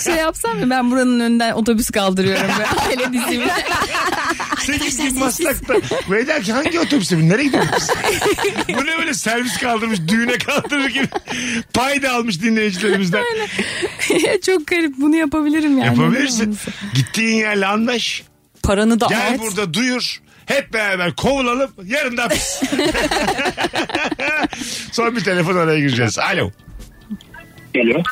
[0.04, 2.48] şey yapsam mı ben buranın önünden otobüs kaldırıyorum
[2.90, 3.48] böyle dizimi.
[4.60, 5.74] Sekiz gün Maslak'ta.
[6.10, 7.30] Ve der ki hangi otobüse bin?
[7.30, 7.96] Nereye gidiyorsun?
[8.70, 11.08] Bu ne böyle servis kaldırmış düğüne kaldırır gibi.
[11.74, 13.24] Pay da almış dinleyicilerimizden.
[14.46, 16.00] çok garip bunu yapabilirim yani.
[16.00, 16.58] Yapabilirsin.
[16.94, 18.24] Gittiğin yerle anlaş.
[18.64, 19.40] Paranı da Gel at.
[19.40, 20.22] burada duyur.
[20.46, 21.72] Hep beraber kovulalım.
[21.86, 22.62] Yarın da hapis.
[24.92, 26.20] Son bir telefon araya gireceğiz.
[26.20, 26.52] Alo.
[27.74, 28.04] Geliyor.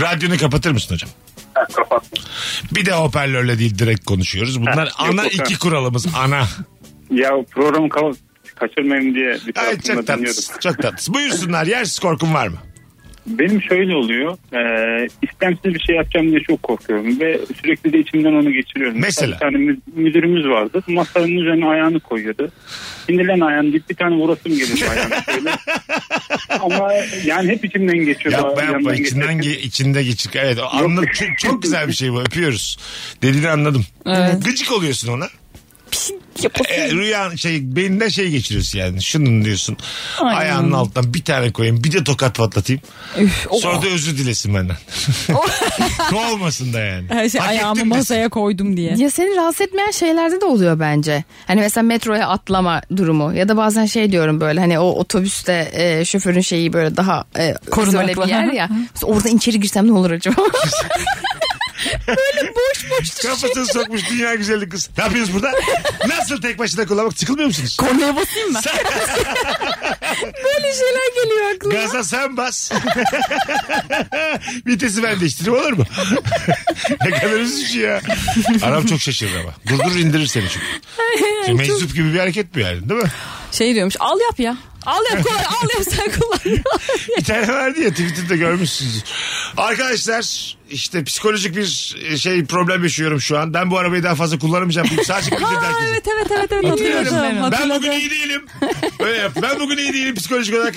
[0.00, 1.10] Radyonu kapatır mısın hocam?
[1.76, 2.24] Kapattım.
[2.74, 4.60] Bir de hoparlörle değil direkt konuşuyoruz.
[4.60, 5.58] Bunlar Ha, yok, ana yok, iki ha.
[5.58, 6.06] kuralımız.
[6.16, 6.44] Ana.
[7.10, 8.16] Ya programı ka-
[8.54, 10.04] kaçırmayayım diye bir Ay tarafımda çok dinliyordum.
[10.04, 10.54] tatlısın.
[10.60, 11.14] Çok tatlısın.
[11.14, 11.66] Buyursunlar.
[11.66, 12.56] Yersiz korkun var mı?
[13.26, 14.36] Benim şöyle oluyor.
[14.54, 17.20] E, istemsiz bir şey yapacağım diye çok korkuyorum.
[17.20, 18.96] Ve sürekli de içimden onu geçiriyorum.
[19.00, 19.32] Mesela?
[19.34, 20.82] Bir tane mü- müdürümüz vardı.
[20.86, 22.52] Masanın üzerine ayağını koyuyordu.
[23.06, 25.50] Şimdi lan ayağını deyip bir tane vurasım geliyor ayağını şöyle.
[26.60, 26.92] Ama
[27.24, 28.32] yani hep içimden geçiyor.
[28.32, 30.36] Yapma yapma içinden ge- içinde geçik.
[30.36, 32.78] Evet o anla, çok, çok güzel bir şey bu öpüyoruz.
[33.22, 33.84] Dediğini anladım.
[34.44, 35.26] Gıcık oluyorsun ona.
[36.68, 39.02] E, rüya şey beyninde şey geçiriyorsun yani.
[39.02, 39.76] Şunun diyorsun.
[40.20, 41.84] Ayağının altından bir tane koyayım.
[41.84, 42.82] Bir de tokat patlatayım.
[43.60, 44.76] Sonra da özür dilesin benden.
[46.12, 47.04] ne olmasın da yani.
[47.08, 48.94] Her şey Hak ayağımı masaya koydum diye.
[48.96, 51.24] Ya seni rahatsız etmeyen şeylerde de oluyor bence.
[51.46, 56.04] Hani mesela metroya atlama durumu ya da bazen şey diyorum böyle hani o otobüste e,
[56.04, 58.22] şoförün şeyi böyle daha e, Korunaklı.
[58.22, 58.68] bir yer ya.
[58.94, 60.42] Mesela oradan içeri girsem ne olur acaba?
[63.22, 64.90] Kafasını sokmuş dünya güzellik kız.
[64.98, 65.58] Ne yapıyorsunuz burada?
[66.08, 67.76] Nasıl tek başına kullanmak sıkılmıyor musunuz?
[67.76, 68.60] Kornaya basayım mı?
[70.44, 71.74] Böyle şeyler geliyor aklıma.
[71.74, 72.72] Gaza sen bas.
[74.66, 75.84] Vitesi ben değiştireyim olur mu?
[77.04, 78.00] ne kadar üzücü ya.
[78.62, 79.54] Arap çok şaşırır ama.
[79.68, 80.66] Durdur indirir seni çünkü.
[81.46, 83.08] Şimdi meczup gibi bir hareket bu yani değil mi?
[83.52, 84.56] Şey diyormuş al yap ya.
[84.86, 86.40] Al yap kullan al yap sen kullan.
[87.18, 89.04] Bir tane vardı ya Twitter'da görmüşsünüz.
[89.56, 91.66] Arkadaşlar işte psikolojik bir
[92.18, 93.54] şey problem yaşıyorum şu an.
[93.54, 94.90] Ben bu arabayı daha fazla kullanamayacağım.
[94.90, 95.88] deyip Sağ çıkıp herkese.
[95.90, 97.12] evet evet evet evet Hatırlıyorum.
[97.22, 97.76] Ben hatırladım.
[97.76, 98.46] bugün iyi değilim.
[99.00, 99.32] Öyle yap.
[99.42, 100.74] Ben bugün iyi değilim psikolojik olarak.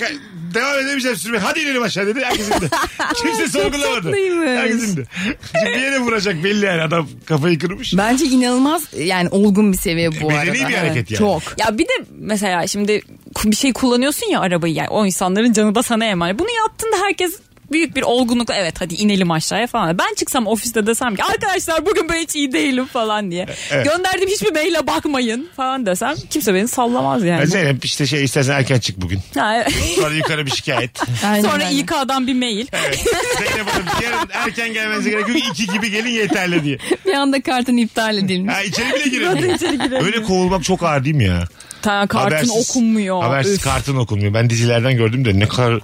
[0.56, 1.38] Devam edemeyeceğim sürmeye.
[1.38, 2.20] Hadi inelim aşağı dedi.
[2.24, 2.70] Herkes indi.
[3.22, 4.02] Kimse sorgulamadı.
[4.02, 4.48] tatlıymış.
[4.48, 5.06] Herkes indi.
[5.52, 6.82] Şimdi bir yere vuracak belli yani.
[6.82, 7.94] Adam kafayı kırmış.
[7.96, 10.52] Bence inanılmaz yani olgun bir seviye bu arada.
[10.52, 11.18] Bedeni bir hareket yani.
[11.18, 11.42] Çok.
[11.58, 13.02] Ya bir de mesela şimdi
[13.44, 16.38] bir şey kullanıyorsun ya arabayı yani o insanların canı da sana emanet.
[16.38, 17.38] Bunu yaptığında herkes
[17.72, 19.98] büyük bir olgunlukla evet hadi inelim aşağıya falan.
[19.98, 23.46] Ben çıksam ofiste desem ki arkadaşlar bugün ben hiç iyi değilim falan diye.
[23.70, 23.84] Evet.
[23.86, 27.40] Gönderdiğim hiçbir maile bakmayın falan desem kimse beni sallamaz yani.
[27.40, 29.20] Ya Zeynep işte şey istersen erken çık bugün.
[29.38, 29.72] Ha, evet.
[29.96, 30.90] Sonra yukarı bir şikayet.
[31.26, 31.76] Aynen, Sonra aynen.
[31.78, 32.66] İK'dan bir mail.
[32.72, 33.04] Evet.
[33.38, 35.38] Zeynep Hanım yarın erken gelmenize gerek yok.
[35.38, 36.78] İki gibi gelin yeterli diye.
[37.06, 38.54] Bir anda kartın iptal edilmiş.
[38.54, 40.04] Ha içeri bile giremiyor.
[40.04, 41.44] Öyle kovulmak çok ağır değil mi ya?
[41.86, 43.22] Ta, kartın Habersiz- okunmuyor.
[43.22, 43.64] Habersiz Üf.
[43.64, 44.34] kartın okunmuyor.
[44.34, 45.80] Ben dizilerden gördüm de ne kadar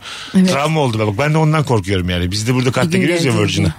[0.53, 0.99] travma oldu.
[0.99, 2.31] Bak ben de ondan korkuyorum yani.
[2.31, 3.75] Biz de burada kartta giriyoruz ya Virgin'a.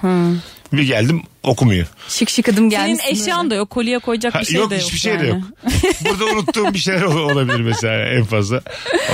[0.72, 1.86] Bir geldim okumuyor.
[2.08, 3.04] Şık şık adım Senin gelmiş.
[3.08, 3.70] eşyan da yok.
[3.70, 4.84] Kolye koyacak Ha, bir şey yok de yok.
[4.84, 5.28] hiçbir şey de yani.
[5.28, 5.42] yok.
[6.10, 8.60] Burada unuttuğum bir şeyler ol- olabilir mesela en fazla.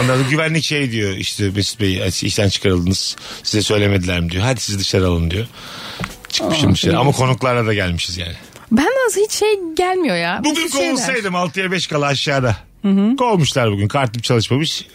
[0.01, 3.17] Ondan sonra güvenlik şey diyor işte Mesut Bey işten çıkarıldınız.
[3.43, 4.43] Size söylemediler mi diyor.
[4.45, 5.47] Hadi siz dışarı alın diyor.
[6.29, 8.35] Çıkmışım dışarı ama konuklarla da gelmişiz yani.
[8.73, 10.41] Ben nasıl hiç şey gelmiyor ya.
[10.45, 10.89] Bugün şeyler.
[10.91, 12.57] kovulsaydım 6'ya 5 kala aşağıda.
[13.19, 14.87] Kovmuşlar bugün kartım çalışmamış.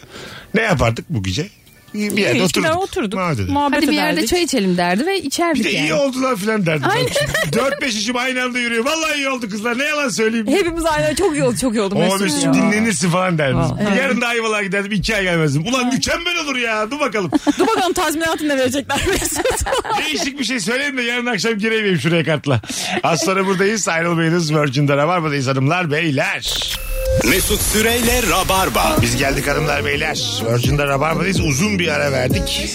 [0.54, 1.48] Ne yapardık bu gece?
[1.94, 2.76] Bir yerde oturduk.
[2.76, 3.14] oturduk.
[3.14, 3.52] Muhabbet ederdik.
[3.52, 4.28] Muhabbet Hadi bir yerde ederdik.
[4.28, 5.86] çay içelim derdi ve içerdik Bir de yani.
[5.88, 6.88] iyi oldular filan derdim.
[6.90, 7.08] Aynen.
[7.52, 8.84] 4-5 işim aynı anda yürüyor.
[8.84, 9.78] Vallahi iyi oldu kızlar.
[9.78, 10.46] Ne yalan söyleyeyim.
[10.46, 11.94] Hepimiz aynı çok iyi oldu çok iyi oldu.
[11.94, 12.54] O Mesut Mesut ya.
[12.54, 13.58] dinlenirsin falan derdim.
[13.80, 13.98] Evet.
[13.98, 14.92] Yarın da Ayvalık'a giderdim.
[14.92, 15.66] iki ay gelmezdim.
[15.66, 16.90] Ulan mükemmel olur ya.
[16.90, 17.30] Dur bakalım.
[17.58, 19.46] Dur bakalım tazminatını ne verecekler Mesut.
[20.06, 22.60] Değişik bir şey söyleyeyim de yarın akşam gireyim şuraya kartla.
[23.02, 23.88] Az sonra buradayız.
[23.88, 24.54] Ayrılmayınız.
[24.54, 26.76] Virgin'de Rabarba'dayız hanımlar beyler.
[27.24, 28.96] Mesut Süreyle Rabarba.
[29.02, 30.42] Biz geldik hanımlar beyler.
[30.52, 31.40] Virgin'de Rabarba'dayız.
[31.40, 32.68] Uzun bir ara verdik.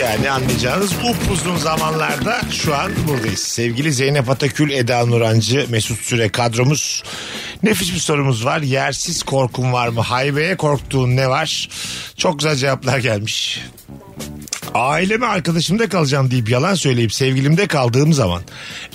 [0.00, 3.38] Yani anlayacağınız upuzun zamanlarda şu an buradayız.
[3.38, 7.02] Sevgili Zeynep Atakül, Eda Nurancı, Mesut Süre kadromuz.
[7.62, 8.60] Nefis bir sorumuz var.
[8.60, 10.00] Yersiz korkun var mı?
[10.00, 11.68] Haybeye korktuğun ne var?
[12.16, 13.60] Çok güzel cevaplar gelmiş.
[14.74, 18.42] Aileme arkadaşımda kalacağım deyip yalan söyleyip sevgilimde kaldığım zaman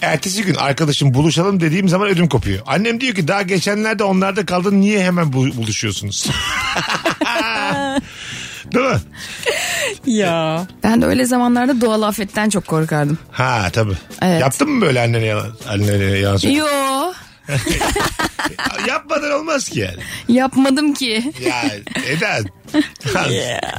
[0.02, 2.60] ertesi gün arkadaşım buluşalım dediğim zaman ödüm kopuyor.
[2.66, 6.28] Annem diyor ki daha geçenlerde onlarda kaldın niye hemen bu- buluşuyorsunuz?
[8.74, 9.00] Değil mi?
[10.06, 10.68] ya.
[10.84, 13.18] Ben de öyle zamanlarda doğal afetten çok korkardım.
[13.32, 13.98] Ha tabii.
[14.22, 14.42] Evet.
[14.42, 16.56] Yaptın mı böyle annene yalan, annene yalan söyle?
[16.56, 16.66] Yo
[18.88, 19.98] Yapmadan olmaz ki yani.
[20.28, 21.34] yapmadım ki.
[21.46, 21.64] Ya
[22.10, 22.38] Eda.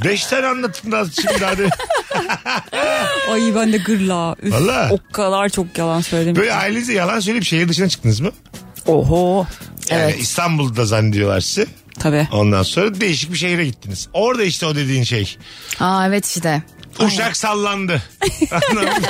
[0.05, 1.69] Beş tane anlattın da şimdi hadi.
[3.31, 4.35] Ay ben de gırla.
[4.43, 4.89] Üf, Valla.
[4.91, 6.35] O kadar çok yalan söyledim.
[6.35, 8.31] Böyle ailenize yalan söyleyip şehir dışına çıktınız mı?
[8.87, 9.47] Oho.
[9.89, 10.19] Yani Evet.
[10.19, 11.67] İstanbul'da zannediyorlar sizi.
[11.99, 12.27] Tabii.
[12.31, 14.07] Ondan sonra değişik bir şehre gittiniz.
[14.13, 15.37] Orada işte o dediğin şey.
[15.79, 16.63] Aa evet işte.
[16.99, 18.01] Uşak sallandı.
[18.51, 19.07] Anladın mı?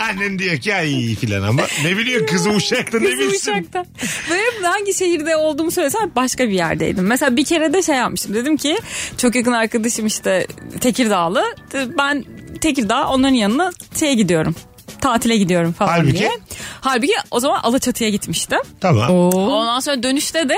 [0.00, 3.52] Annen diyor ki ay filan ama ne biliyor kızı uşakta ne Kızı bilsin.
[3.52, 3.84] uçakta.
[4.30, 7.06] Böyle hangi şehirde olduğumu söylesem başka bir yerdeydim.
[7.06, 8.34] Mesela bir kere de şey yapmıştım.
[8.34, 8.78] Dedim ki
[9.18, 10.46] çok yakın arkadaşım işte
[10.80, 11.44] Tekirdağlı.
[11.98, 12.24] Ben
[12.60, 13.70] Tekirdağ onların yanına
[14.00, 14.54] şeye gidiyorum.
[15.00, 16.18] Tatile gidiyorum falan Halbuki?
[16.18, 16.30] diye.
[16.80, 18.58] Halbuki o zaman Alaçatı'ya gitmiştim.
[18.80, 19.10] Tamam.
[19.34, 20.56] Ondan sonra dönüşte de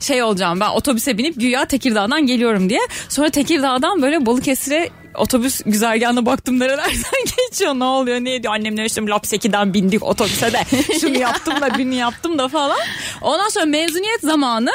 [0.00, 2.80] şey olacağım ben otobüse binip güya Tekirdağ'dan geliyorum diye.
[3.08, 6.94] Sonra Tekirdağ'dan böyle Balıkesir'e otobüs güzergahına baktım nerelerden
[7.48, 10.62] geçiyor ne oluyor ne ediyor annemler işte Lapseki'den bindik otobüse de
[11.00, 12.78] şunu yaptım da bunu yaptım da falan.
[13.20, 14.70] Ondan sonra mezuniyet zamanı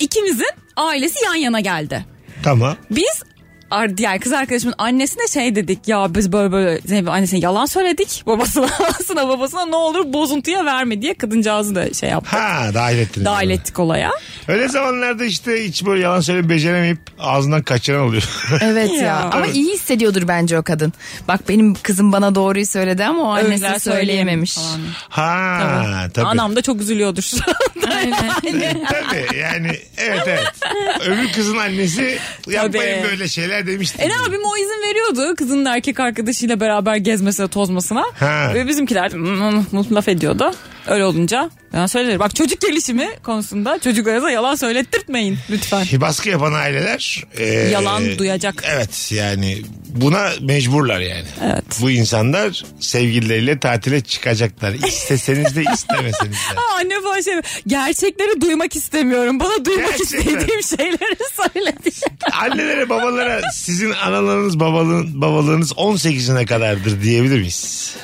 [0.00, 2.04] ikimizin ailesi yan yana geldi.
[2.44, 2.76] Tamam.
[2.90, 3.22] Biz
[3.96, 8.68] diğer kız arkadaşımın annesine şey dedik ya biz böyle böyle Zeynep annesine yalan söyledik babasına
[8.80, 12.32] babasına babasına ne olur bozuntuya verme diye kadıncağızı da şey yaptık.
[12.32, 13.24] Ha dahil ettiniz.
[13.24, 13.52] Dahil onu.
[13.52, 14.10] ettik olaya.
[14.48, 18.22] Öyle zamanlarda işte hiç böyle yalan söyleyip beceremeyip ağzından kaçıran oluyor.
[18.62, 18.98] Evet ya.
[19.02, 19.16] Ya.
[19.32, 20.92] Ama iyi hissediyordur bence o kadın.
[21.28, 24.54] Bak benim kızım bana doğruyu söyledi ama o annesi Öyleler söyleyememiş.
[24.54, 24.80] falan.
[25.08, 26.26] ha tabii.
[26.26, 27.30] Anam da çok üzülüyordur.
[27.82, 30.52] Tabii yani evet evet.
[31.06, 32.18] Öbür kızın annesi
[32.50, 33.10] yapmayın Tabii.
[33.10, 34.02] böyle şeyler demişti.
[34.02, 38.04] E ne abim o izin veriyordu kızın da erkek arkadaşıyla beraber gezmesine tozmasına.
[38.14, 38.50] Ha.
[38.54, 40.52] Ve bizimkiler de "Hmm, hmm," laf ediyordu.
[40.86, 42.20] Öyle olunca ben söylerim.
[42.20, 45.86] Bak çocuk gelişimi konusunda çocuklara da yalan söylettirtmeyin lütfen.
[46.00, 48.64] Baskı yapan aileler e, Yalan duyacak.
[48.66, 51.24] Evet yani buna mecburlar yani.
[51.44, 51.64] Evet.
[51.80, 54.72] Bu insanlar sevgilileriyle tatile çıkacaklar.
[54.72, 56.60] İsteseniz de istemeseniz de.
[56.60, 57.34] Aa, anne falan şey
[57.66, 59.40] gerçekleri duymak istemiyorum.
[59.40, 60.18] Bana duymak Gerçekten.
[60.18, 61.94] istediğim şeyleri söyle diye.
[62.40, 67.94] Annelere babalara sizin analarınız babalığın, babalığınız 18'ine kadardır diyebilir miyiz?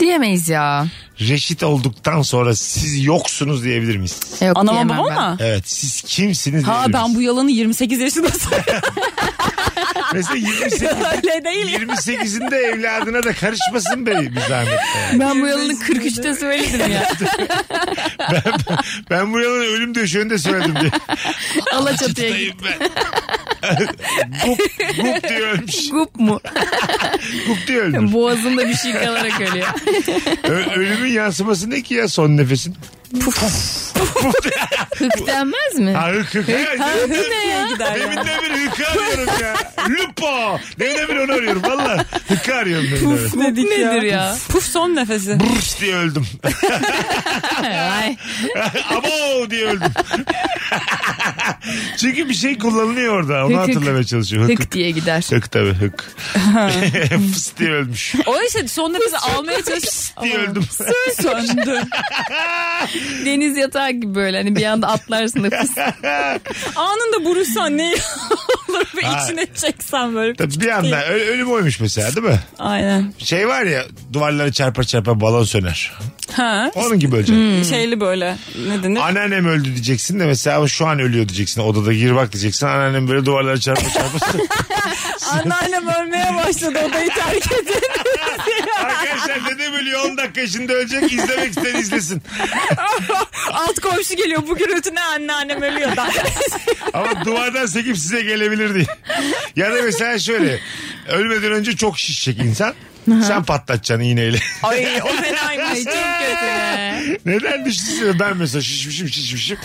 [0.00, 0.86] Diyemeyiz ya.
[1.20, 4.20] Reşit olduktan sonra siz yoksunuz diyebilir miyiz?
[4.42, 5.30] Yok Anama diyemem babama ben.
[5.30, 5.36] mı?
[5.40, 7.16] Evet siz kimsiniz Ha diyebilir ben miyiz?
[7.16, 8.88] bu yalanı 28 yaşında söylüyorum.
[10.14, 11.78] Mesela 28, Öyle değil ya.
[11.78, 14.68] 28'inde evladına da karışmasın be bir zahmet.
[14.72, 14.78] be.
[15.20, 17.08] Ben bu yalanı 43'te söyledim ya.
[19.10, 20.90] Ben bu yalanı ölüm döşeğinde söyledim diye.
[21.74, 22.54] Alaçatı'ya git.
[22.64, 22.88] Ben.
[24.46, 24.58] gup,
[24.96, 25.88] gup diye ölmüş.
[25.90, 26.40] Gup mu?
[27.46, 28.12] Gup diye ölmüş.
[28.12, 29.68] Boğazında bir şey kalarak ölüyor.
[30.44, 32.76] Ö- ölümün yansıması ne ki ya son nefesin?
[34.98, 35.92] Hık denmez mi?
[35.92, 36.48] Ha hık hık.
[36.48, 37.68] Ha, Ha, hık ne ya?
[37.68, 38.02] Gider ya.
[38.02, 39.54] Deminden beri hıkı arıyorum ya.
[39.88, 40.58] Lupo.
[40.80, 41.62] Deminden beri onu arıyorum.
[41.62, 43.30] Valla hıkı arıyorum deminden beri.
[43.30, 44.36] Puf dedik nedir ya?
[44.48, 45.40] Puf son nefesi.
[45.40, 46.26] Brrs diye öldüm.
[47.62, 48.16] Ay.
[48.90, 49.92] Abo diye öldüm.
[52.00, 53.46] Çünkü bir şey kullanılıyor orada.
[53.46, 53.76] Onu Hık hık.
[53.76, 54.48] hatırlamaya çalışıyor.
[54.48, 55.24] Hık Hık diye gider.
[55.30, 56.14] Hık tabii hık.
[57.32, 58.14] Fıs diye ölmüş.
[58.26, 59.84] O işte son nefesi almaya çalış.
[60.22, 60.64] diye öldüm.
[61.22, 61.82] Söndü.
[63.24, 65.70] Deniz yatağı gibi böyle hani bir anda atlarsın da fıs.
[66.76, 67.94] Anında buruşsan ne
[68.68, 69.24] olur ve Ha.
[69.24, 70.34] içine çeksen böyle.
[70.34, 72.40] Tabii bir anda ö- ölüm oymuş mesela değil mi?
[72.58, 73.12] Aynen.
[73.18, 73.82] Şey var ya
[74.12, 75.92] duvarları çarpa çarpa balon söner.
[76.32, 76.70] Ha.
[76.74, 77.62] Onun gibi öleceksin.
[77.62, 78.36] Şeyli böyle.
[78.68, 79.00] Ne denir?
[79.00, 81.60] Anneannem öldü diyeceksin de mesela ama şu an ölüyor diyeceksin.
[81.60, 82.66] Odada gir bak diyeceksin.
[82.66, 84.18] Anneannem böyle duvarları çarpa çarpa.
[85.32, 87.74] Anneannem ölmeye başladı odayı terk edin.
[88.84, 91.12] Arkadaşlar dedem ölüyor 10 dakika içinde ölecek.
[91.12, 92.22] İzlemek isteyen izlesin.
[93.52, 96.08] Alt komşu geliyor bu gürültü ne anneannem ölüyor da.
[96.92, 98.86] Ama duvardan sekip size gelebilir diye.
[99.56, 100.60] Ya da mesela şöyle.
[101.08, 102.74] Ölmeden önce çok şişecek insan.
[103.06, 104.38] Sen patlatacaksın iğneyle.
[104.62, 105.84] Ay o fenaymış.
[105.84, 107.18] Çok kötü.
[107.26, 109.58] Neden düşünsene ben mesela şişmişim şişmişim.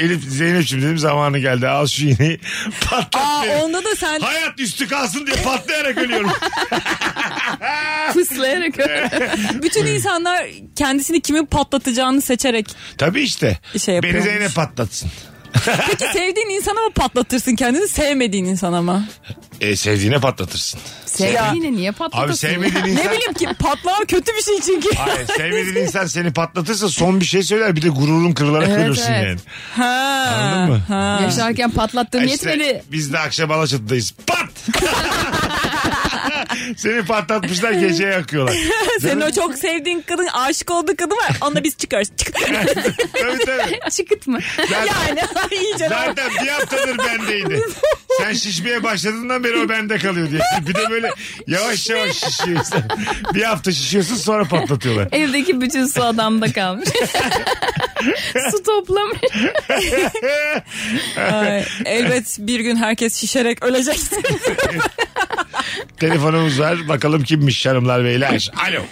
[0.00, 2.40] Elif Zeynep'ciğim dedim zamanı geldi al şu iğneyi
[2.80, 3.54] patlat Aa beni.
[3.54, 6.30] onda da sen Hayat üstü kalsın diye patlayarak ölüyorum.
[8.12, 8.74] Fıslayarak
[9.62, 10.46] bütün insanlar
[10.76, 12.66] kendisini kimin patlatacağını seçerek
[12.98, 13.58] Tabii işte.
[13.78, 14.24] Şey Beni yapıyormuş.
[14.24, 15.10] Zeynep patlatsın.
[15.90, 19.06] Peki sevdiğin insana mı patlatırsın kendini sevmediğin insana mı?
[19.60, 20.80] E, sevdiğine patlatırsın.
[21.06, 22.28] Sevdiğine niye patlatasın?
[22.28, 23.12] Abi sevmediğin Ne insan...
[23.12, 24.88] bileyim ki patlama kötü bir şey çünkü.
[24.96, 29.12] Hayır sevmediğin insan seni patlatırsa son bir şey söyler bir de gururun kırılarak Evet, ölürsün
[29.12, 29.24] evet.
[29.26, 29.40] yani.
[29.76, 30.30] Ha.
[30.42, 30.82] Anladın mı?
[30.88, 31.20] Ha.
[31.22, 32.82] Yaşarken patlattığım İşte yetmedi.
[32.92, 34.14] biz de akşam Alaçatı'dayız.
[34.26, 34.48] Pat!
[36.76, 38.56] Seni patlatmışlar geceye yakıyorlar.
[39.00, 41.38] Senin o çok sevdiğin kadın aşık olduğu kadın var.
[41.40, 42.10] Onunla biz çıkarız.
[42.16, 42.34] Çık.
[43.12, 43.90] tabii tabii.
[43.90, 44.38] Çıkıt mı?
[44.56, 45.88] Zaten, yani iyice.
[45.88, 47.62] zaten bir haftadır bendeydi.
[48.18, 50.40] Sen şişmeye başladığından beri o bende kalıyor diye.
[50.68, 51.10] Bir de böyle
[51.46, 52.82] yavaş yavaş şişiyor insan.
[53.34, 55.08] Bir hafta şişiyorsun sonra patlatıyorlar.
[55.12, 56.88] Evdeki bütün su adamda kalmış.
[58.50, 59.18] su toplamış.
[61.32, 64.00] Ay, elbet bir gün herkes şişerek ölecek.
[66.00, 66.88] Telefonumuz var.
[66.88, 68.50] Bakalım kimmiş hanımlar beyler.
[68.68, 68.82] Alo.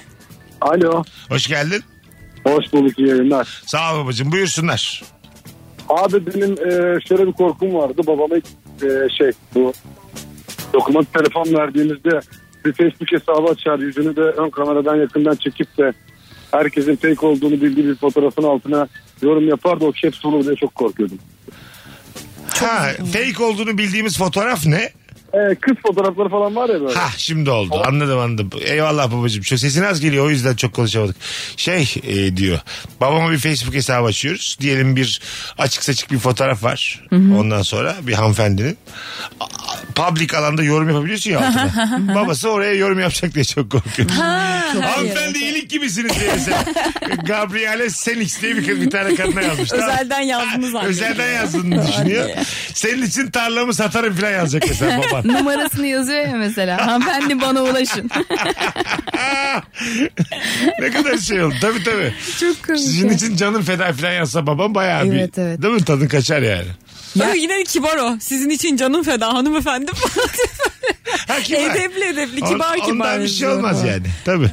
[0.61, 1.03] Alo.
[1.29, 1.83] Hoş geldin.
[2.45, 3.63] Hoş bulduk iyi yayınlar.
[3.67, 4.33] Sağ ol babacığım.
[4.33, 5.03] Buyursunlar.
[5.89, 8.03] Abi benim e, şöyle bir korkum vardı.
[8.07, 9.73] Babama e, şey bu
[10.73, 12.21] doküman telefon verdiğimizde
[12.65, 15.93] bir Facebook hesabı açar yüzünü de ön kameradan yakından çekip de
[16.51, 18.89] herkesin fake olduğunu bildiği bir fotoğrafın altına
[19.23, 21.19] yorum yapardı o caps olur diye çok korkuyordum.
[22.49, 24.93] ha, fake olduğunu bildiğimiz fotoğraf ne?
[25.35, 26.95] E, kız fotoğrafları falan var ya böyle.
[26.99, 27.83] Ha şimdi oldu.
[27.87, 28.51] Anladım anladım.
[28.61, 29.45] Eyvallah babacığım.
[29.45, 31.17] Şu sesin az geliyor o yüzden çok konuşamadık.
[31.57, 32.59] Şey e, diyor.
[33.01, 34.57] Babama bir Facebook hesabı açıyoruz.
[34.61, 35.21] Diyelim bir
[35.59, 37.03] açık saçık bir fotoğraf var.
[37.13, 38.79] Ondan sonra bir hanımefendinin.
[39.41, 39.47] A-
[39.95, 42.15] Public alanda yorum yapabiliyorsun ya altına.
[42.15, 44.11] Babası oraya yorum yapacak diye çok korkuyor.
[44.11, 46.65] Hanımefendi iyilik gibisiniz diye mesela.
[47.27, 49.73] Gabriele Senix diye bir, kız- bir tane kadına yazmış.
[49.73, 50.75] Özelden yazdınız.
[50.85, 52.29] Özelden yazdığını düşünüyor.
[52.75, 55.24] Senin için tarlamı satarım falan yazacak mesela baban.
[55.25, 56.87] Numarasını yazıyor ya mesela.
[56.87, 58.11] Hanımefendi bana ulaşın.
[60.81, 61.55] ne kadar şey oldu.
[61.61, 62.15] Tabii tabii.
[62.41, 62.81] Çok komik.
[62.81, 65.13] Sizin için canım feda falan yazsa babam bayağı bir.
[65.13, 65.63] Evet, evet.
[65.63, 65.85] Değil mi?
[65.85, 66.67] Tadın kaçar yani.
[67.15, 68.17] Ya yine kibar o.
[68.21, 69.91] Sizin için canım feda hanımefendi.
[71.29, 71.61] Ha, kibar.
[71.61, 72.89] edepli edepli On- kibar kibar.
[72.91, 74.07] Ondan bir şey olmaz yani.
[74.25, 74.51] Tabii.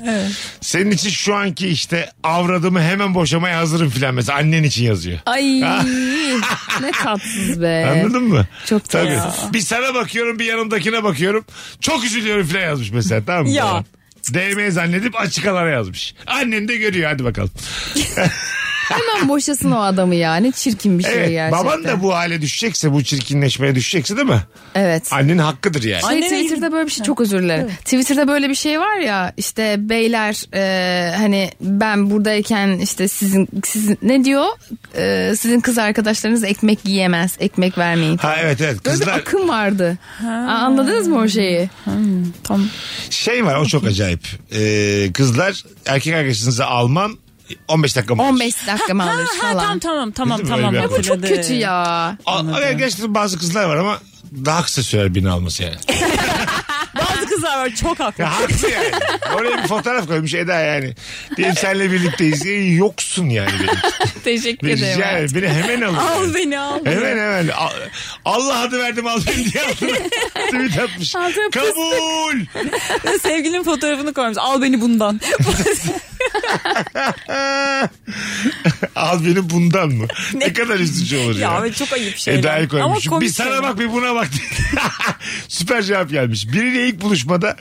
[0.61, 5.19] Senin için şu anki işte avradımı hemen boşamaya hazırım filan mesela annen için yazıyor.
[5.25, 5.61] Ay
[6.81, 7.87] ne tatsız be.
[7.91, 8.45] Anladın mı?
[8.65, 9.17] Çok Tabii.
[9.53, 11.45] Bir sana bakıyorum bir yanımdakine bakıyorum.
[11.81, 13.49] Çok üzülüyorum filan yazmış mesela tamam mı?
[13.49, 13.83] Ya.
[14.33, 16.15] DM zannedip açık alana yazmış.
[16.27, 17.51] Annen de görüyor hadi bakalım.
[18.91, 20.35] Hemen boşasın o adamı ya.
[20.35, 21.65] Ne çirkin bir şey Evet gerçekten.
[21.65, 24.41] baban da bu hale düşecekse bu çirkinleşmeye düşecekse değil mi?
[24.75, 25.13] Evet.
[25.13, 26.01] Annenin hakkıdır yani.
[26.01, 27.67] Şey, Annene Twitter'da böyle bir şey çok özür dilerim.
[27.67, 33.97] Twitter'da böyle bir şey var ya işte beyler e, hani ben buradayken işte sizin sizin
[34.01, 34.45] ne diyor?
[34.97, 37.35] E, sizin kız arkadaşlarınız ekmek yiyemez.
[37.39, 38.17] Ekmek vermeyin.
[38.17, 39.97] Ha evet evet Böyle bir kızlar akım vardı.
[40.23, 41.69] Aa, anladınız mı o şeyi?
[42.43, 42.67] Tamam.
[43.09, 44.21] şey var o çok acayip.
[44.53, 47.17] Ee, kızlar erkek arkadaşınızı almam
[47.67, 48.21] 15 dakika mı?
[48.23, 49.79] 15 dakika mı alır Ha, falan.
[49.79, 50.73] tamam tamam tamam Bizim öyle tamam.
[50.73, 51.35] bir bu çok hatırladım.
[51.35, 52.17] kötü ya.
[52.77, 53.97] Gerçekten bazı kızlar var ama
[54.45, 55.75] daha kısa sürer birini alması yani.
[57.35, 58.23] Kızlar var çok haklı.
[58.23, 58.91] Ya haklı yani.
[59.35, 60.93] Oraya bir fotoğraf koymuş Eda yani.
[61.37, 62.45] Diyelim seninle birlikteyiz.
[62.45, 63.79] E, yoksun yani benim.
[64.23, 65.01] Teşekkür Rica ederim.
[65.01, 65.29] ederim.
[65.35, 65.95] Beni hemen alın.
[65.97, 66.85] Al beni al.
[66.85, 67.47] Hemen hemen.
[67.47, 67.69] Al-
[68.25, 69.89] Allah adı verdim al beni diye altına
[70.45, 71.15] tweet atmış.
[71.15, 71.49] Altına.
[71.49, 72.39] Kabul.
[73.21, 74.37] Sevgilinin fotoğrafını koymuş.
[74.39, 75.21] Al beni bundan.
[78.95, 80.07] al beni bundan mı?
[80.33, 81.51] Ne, kadar üzücü olur ya.
[81.51, 82.39] ya evet çok ayıp şeyler.
[82.39, 83.07] Eda'yı koymuş.
[83.07, 83.63] komik Bir sana şeyler.
[83.63, 84.27] bak bir buna bak.
[85.47, 86.47] Süper cevap gelmiş.
[86.53, 87.01] Biriyle ilk
[87.31, 87.55] buluşmada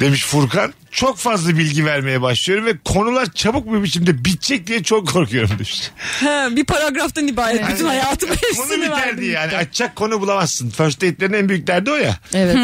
[0.00, 5.08] demiş Furkan çok fazla bilgi vermeye başlıyorum ve konular çabuk bir biçimde bitecek diye çok
[5.08, 5.90] korkuyorum demiş.
[6.20, 7.68] Ha, bir paragraftan ibaret.
[7.68, 9.32] Bütün hayatım Konu hepsini biterdi verdim.
[9.32, 9.56] yani.
[9.56, 10.70] Açacak konu bulamazsın.
[10.70, 12.18] First date'lerin en büyük derdi o ya.
[12.34, 12.56] Evet.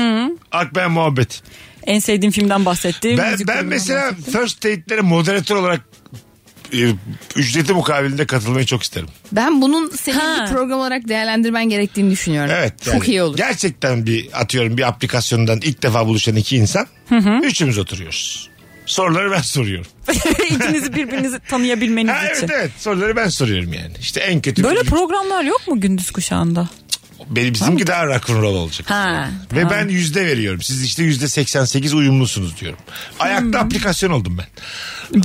[0.52, 1.42] Akben muhabbet.
[1.86, 3.18] En sevdiğim filmden bahsettiğim.
[3.18, 4.32] Ben, ben mesela bahsettim.
[4.32, 5.80] first date'lere moderatör olarak
[7.36, 9.08] ücreti mukabilinde katılmayı çok isterim.
[9.32, 10.44] Ben bunun senin Ha.
[10.46, 12.50] bir program olarak değerlendirmen gerektiğini düşünüyorum.
[12.58, 12.82] Evet.
[12.84, 13.36] Çok yani iyi olur.
[13.36, 16.86] Gerçekten bir atıyorum bir aplikasyondan ilk defa buluşan iki insan.
[17.42, 18.50] Üçümüz oturuyoruz.
[18.86, 19.86] Soruları ben soruyorum.
[20.50, 22.32] İkinizi birbirinizi tanıyabilmeniz Ha, için.
[22.34, 23.92] evet evet soruları ben soruyorum yani.
[24.00, 24.64] İşte en kötü.
[24.64, 26.68] Böyle bir- programlar yok mu gündüz kuşağında?
[27.30, 28.90] Benim bizimki daha rock'n'roll olacak.
[28.90, 30.62] Ha, Ve ben yüzde veriyorum.
[30.62, 32.78] Siz işte yüzde 88 uyumlusunuz diyorum.
[33.18, 34.46] Ayakta aplikasyon oldum ben.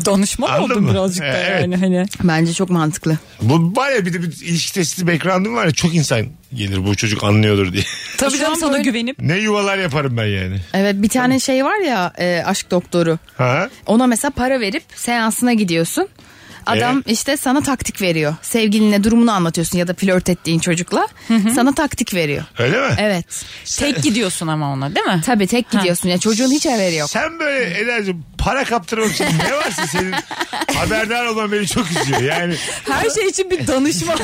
[0.05, 0.91] Danışman Anladın oldum mı?
[0.91, 1.61] birazcık da evet.
[1.61, 2.05] yani hani.
[2.23, 3.17] Bence çok mantıklı.
[3.41, 6.95] Bu var ya bir de bir ilişki testi background'um var ya çok insan gelir bu
[6.95, 7.83] çocuk anlıyordur diye.
[8.17, 9.19] Tabii Şu canım an sana böyle- güvenip.
[9.19, 10.57] ne yuvalar yaparım ben yani.
[10.73, 13.19] Evet bir tane şey var ya e, aşk doktoru.
[13.37, 13.69] Ha?
[13.85, 16.07] Ona mesela para verip seansına gidiyorsun.
[16.66, 17.05] Adam Evet.
[17.20, 18.36] işte sana taktik veriyor.
[18.41, 21.07] Sevgiline durumunu anlatıyorsun ya da flört ettiğin çocukla.
[21.55, 22.43] Sana taktik veriyor.
[22.59, 22.95] Öyle mi?
[22.99, 23.45] Evet.
[23.80, 25.22] Tek gidiyorsun ama ona değil mi?
[25.26, 26.09] Tabii tek gidiyorsun.
[26.09, 27.09] Ya çocuğun hiç haberi yok.
[27.09, 30.13] Sen böyle Eda'cığım para kaptırmak için ne varsa senin
[30.76, 32.22] haberdar olman beni çok üzüyor.
[32.22, 32.55] Yani
[32.91, 34.18] Her şey için bir danışman.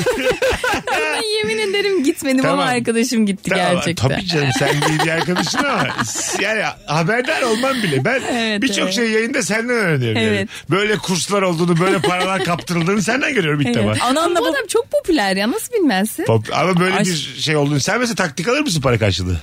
[0.86, 2.58] Ben yemin ederim gitmedim Tamam.
[2.58, 4.08] ama arkadaşım gitti Tamam, gerçekten.
[4.08, 5.86] Tabii canım sen değil arkadaşın ama
[6.42, 8.04] yani haberdar olman bile.
[8.04, 8.94] Ben Evet, birçok evet.
[8.94, 10.16] şey yayında senden öğreniyorum.
[10.22, 10.26] yani.
[10.36, 10.48] Evet.
[10.70, 14.04] Böyle kurslar olduğunu böyle paralar kaptırıldığını senden görüyorum ilk defa.
[14.04, 16.24] Ananla Bu adam çok popüler ya nasıl bilmezsin?
[16.24, 19.40] Pop- Ama böyle Ay- bir şey olduğunu sen mesela taktik alır mısın para karşılığı?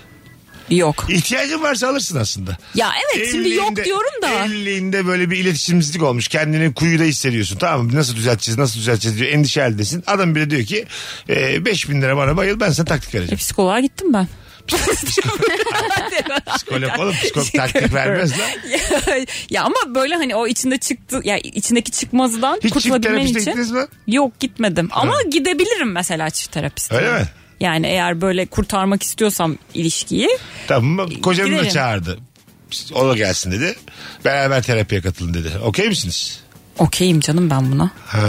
[0.70, 1.06] Yok.
[1.10, 2.58] İhtiyacın varsa alırsın aslında.
[2.76, 4.46] Ya evet şimdi yok Evliliğinde- diyorum da.
[4.46, 6.28] Evliliğinde böyle bir iletişimsizlik olmuş.
[6.28, 7.58] Kendini kuyuda hissediyorsun.
[7.58, 7.96] Tamam mı?
[7.96, 9.32] Nasıl düzelteceğiz nasıl düzelteceğiz diyor.
[9.32, 10.04] Endişe halindesin.
[10.08, 10.86] Adam bile diyor ki
[11.30, 13.38] e, 5000 lira bana bayıl ben sana taktik E, vereceğim.
[13.38, 14.28] psikoloğa gittim ben.
[16.56, 18.48] Psikolog oğlum psikolog taktik vermez lan.
[18.70, 18.80] ya,
[19.50, 23.52] ya ama böyle hani o içinde çıktı ya içindeki çıkmazdan Hiç çift kurtulabilmen terapiste için.
[23.52, 23.86] gittiniz mi?
[24.08, 26.96] Yok gitmedim ama gidebilirim mesela çift terapiste.
[26.96, 27.26] Öyle mi?
[27.60, 30.30] Yani eğer böyle kurtarmak istiyorsam ilişkiyi
[30.68, 31.70] Tamam kocanı da Giderim.
[31.70, 32.20] çağırdı.
[32.94, 33.76] O da gelsin dedi.
[34.26, 35.52] Beraber terapiye katılın dedi.
[35.64, 36.40] Okey misiniz?
[36.80, 37.92] Okeyim canım ben buna.
[38.08, 38.20] Ha.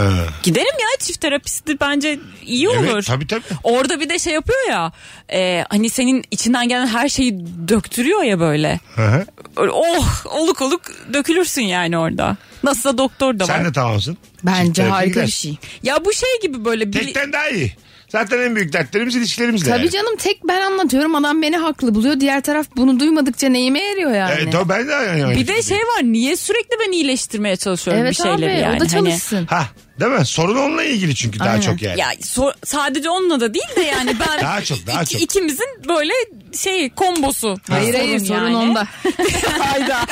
[0.43, 2.87] Giderim ya çift terapisti bence iyi olur.
[2.93, 3.43] Evet tabii tabii.
[3.63, 4.91] Orada bir de şey yapıyor ya
[5.33, 8.79] e, hani senin içinden gelen her şeyi döktürüyor ya böyle.
[8.95, 9.25] Hı hı.
[9.57, 10.81] Öyle, oh oluk oluk
[11.13, 12.37] dökülürsün yani orada.
[12.63, 13.47] Nasılsa doktor da var.
[13.47, 14.17] Sen de tamamsın.
[14.43, 15.31] Bence harika bir gidersin.
[15.31, 15.57] şey.
[15.83, 16.91] Ya bu şey gibi böyle.
[16.91, 17.75] Tekten daha iyi.
[18.11, 19.69] Zaten en büyük dertlerimiz ilişkilerimizle.
[19.71, 19.89] Tabii yani.
[19.91, 22.19] canım tek ben anlatıyorum adam beni haklı buluyor.
[22.19, 24.31] Diğer taraf bunu duymadıkça neyime eriyor yani.
[24.37, 25.35] Evet, tabii ben de yani.
[25.35, 28.75] Bir de şey var niye sürekli ben iyileştirmeye çalışıyorum Evet bir şeyleri abi yani.
[28.77, 29.45] o da Hani- çalışsın.
[29.45, 29.65] Ha
[30.01, 30.25] değil mi?
[30.25, 31.61] Sorun onunla ilgili çünkü daha Aynen.
[31.61, 31.99] çok yani.
[31.99, 35.21] Ya so- sadece onunla da değil de yani ben Daha çok, daha çok.
[35.21, 36.13] ikimizin böyle
[36.57, 37.55] şey kombosu.
[37.69, 38.55] Hayır hayır sorun yani.
[38.55, 38.87] onda.
[39.59, 40.05] Hayda.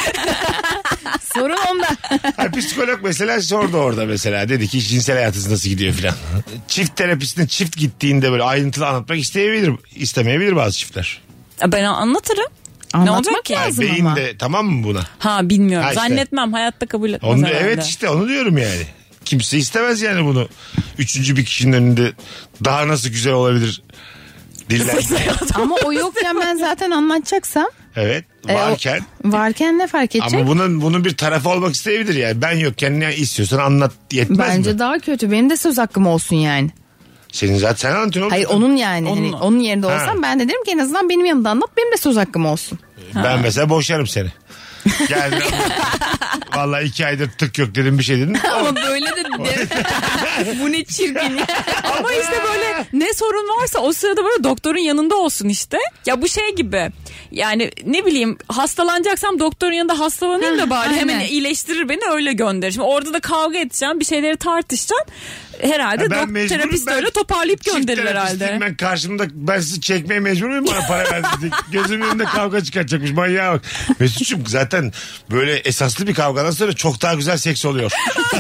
[1.34, 1.88] sorun onda.
[2.38, 4.50] Ha, psikolog mesela sordu orada mesela.
[4.50, 6.16] Dedi ki cinsel hayatınız nasıl gidiyor filan.
[6.68, 11.22] Çift terapisine çift gittiğinde böyle ayrıntılı anlatmak isteyebilir, istemeyebilir bazı çiftler.
[11.68, 12.46] Ben anlatırım.
[12.94, 13.54] ne Anlatmak olacak ki?
[13.54, 13.82] lazım.
[13.86, 14.16] Beyin ama.
[14.16, 15.02] de tamam mı buna?
[15.20, 15.86] Ha bilmiyorum.
[15.86, 16.02] Ha işte.
[16.02, 16.54] Zannetmem.
[16.54, 17.60] Hayatta kabul etmez Onu, herhalde.
[17.64, 18.84] evet işte onu diyorum yani.
[19.30, 20.48] Kimse istemez yani bunu.
[20.98, 22.12] Üçüncü bir kişinin önünde
[22.66, 23.82] daha nasıl güzel olabilir
[24.70, 25.04] diller.
[25.54, 29.00] Ama o yokken ben zaten anlatacaksam evet e, o- varken.
[29.26, 30.34] varken ne fark edecek?
[30.40, 32.42] Ama bunun bunun bir tarafı olmak isteyebilir yani.
[32.42, 34.80] Ben yokken ne istiyorsan anlat yetmez Bence mi?
[34.80, 35.32] daha kötü.
[35.32, 36.70] Benim de söz hakkım olsun yani.
[37.32, 38.30] Senin zaten sen anlatıyorsun.
[38.30, 39.10] Hayır onun yani.
[39.10, 39.96] Onun- Hani onun yerinde Ha.
[39.96, 41.70] olsam ben de derim ki en azından benim yanımda anlat.
[41.78, 42.80] Benim de söz hakkım olsun.
[43.16, 44.30] Ben mesela boşarım seni.
[45.08, 45.44] Geldin
[46.56, 48.36] Vallahi iki aydır tık yok dedim bir şey dedim.
[48.54, 49.24] Ama böyle de
[50.62, 51.48] Bu ne çirkin ya.
[51.98, 55.78] Ama işte böyle ne sorun varsa o sırada böyle doktorun yanında olsun işte.
[56.06, 56.92] Ya bu şey gibi.
[57.32, 62.72] Yani ne bileyim hastalanacaksam doktorun yanında hastalanayım da bari hemen iyileştirir beni öyle gönderir.
[62.72, 65.06] Şimdi orada da kavga edeceğim bir şeyleri tartışacağım.
[65.62, 68.58] Herhalde Ya ben dok- mecburum, terapist öyle toparlayıp gönderir herhalde.
[68.62, 71.52] Ben karşımda ben sizi çekmeye mecbur muyum bana para diye.
[71.72, 73.62] Gözümün önünde kavga çıkartacakmış manyağa bak.
[74.00, 74.94] Mesut'cum zaten
[75.32, 77.92] böyle esaslı bir kavgadan sonra çok daha güzel seks oluyor.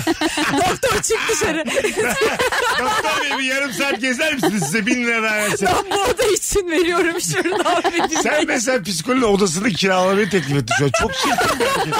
[0.54, 1.64] Doktor çık dışarı.
[2.80, 5.66] Doktor bey bir yarım saat gezer misiniz size bin lira daha verse.
[5.66, 10.90] ben bu oda için veriyorum şuradan bir Sen mesela psikolojinin odasını kiralamayı teklif ettin an.
[11.02, 11.96] Çok çirkin bir hareket.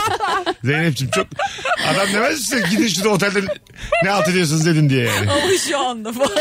[0.64, 1.28] Zeynep'ciğim çok...
[1.94, 3.40] Adam demez misin gidin şurada otelde
[4.04, 5.32] ne alt ediyorsunuz dedin diye yani.
[5.32, 6.30] Ama şu anda falan.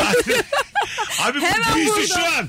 [1.27, 2.07] Abi Hemen bu büyüsü burada.
[2.07, 2.49] şu an.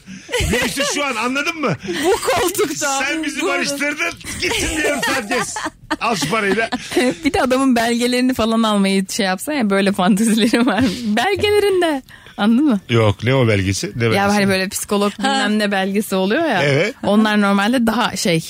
[0.51, 1.75] Büyüsü şu an anladın mı?
[2.03, 2.99] bu koltukta.
[3.03, 3.53] Sen bizi Burada.
[3.57, 4.11] barıştırdın.
[4.41, 5.55] Gitsin bir yarım saat gez.
[6.01, 6.69] Al şu parayla.
[7.25, 10.83] bir de adamın belgelerini falan almayı şey yapsan ya böyle fantezileri var.
[11.03, 12.01] Belgelerinde.
[12.37, 12.79] Anladın mı?
[12.89, 13.87] Yok ne o belgesi?
[13.95, 14.17] Ne belgesi?
[14.17, 16.63] Ya hani böyle psikolog bilmem ne belgesi oluyor ya.
[16.63, 16.95] Evet.
[17.03, 18.47] Onlar normalde daha şey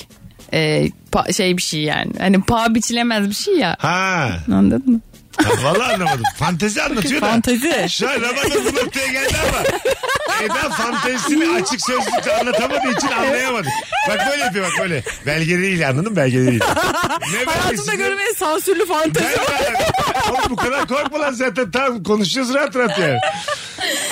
[0.52, 2.12] e, pa- şey bir şey yani.
[2.18, 3.76] Hani paha biçilemez bir şey ya.
[3.78, 4.30] Ha.
[4.52, 5.00] Anladın mı?
[5.44, 6.22] Ha, Vallahi anlamadım.
[6.38, 7.26] Fantezi anlatıyor da.
[7.26, 7.86] Fantezi.
[7.90, 9.62] Şu an Ramazan bu noktaya geldi ama
[10.44, 13.68] Eda fantezisini açık sözlükte anlatamadığı için anlayamadı.
[14.08, 15.02] Bak böyle yapıyor bak böyle.
[15.26, 16.16] Belgeleriyle anladın mı?
[16.16, 16.64] Belgeleriyle.
[16.64, 17.96] Ne Hayatımda belgesi?
[17.96, 19.26] görmeyen sansürlü fantezi.
[19.26, 23.18] Ben ben- Oğlum bu kadar korkma lan zaten tamam konuşacağız rahat rahat yani.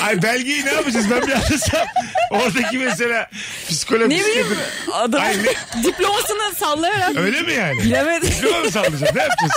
[0.07, 1.87] Ay belgeyi ne yapacağız ben bir anlasam.
[2.31, 3.31] Oradaki mesela
[3.69, 4.47] psikolog Ne bileyim
[4.93, 7.79] adam Ay ne- diplomasını sallayarak Öyle mi yani?
[7.79, 8.31] bilemedim.
[8.31, 9.03] Diploma mı sallayacağız?
[9.15, 9.53] Ne yapacağız?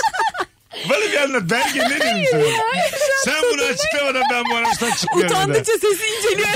[0.90, 1.42] Bana bir anlat.
[1.50, 2.42] Belge ne dedim sana?
[3.24, 5.36] Sen bunu açıklamadan ben bu araçtan çıkmıyorum.
[5.36, 6.48] Utandıkça sesi inceliyor.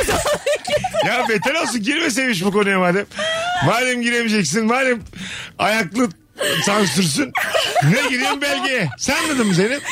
[1.06, 3.06] Ya beter olsun girmeseymiş bu konuya madem.
[3.66, 5.02] Madem giremeyeceksin madem
[5.58, 6.08] ayaklı
[6.64, 7.32] sansürsün.
[7.84, 8.88] Ne gireyim belgeye?
[8.98, 9.82] Sen anladın mı Zeynep?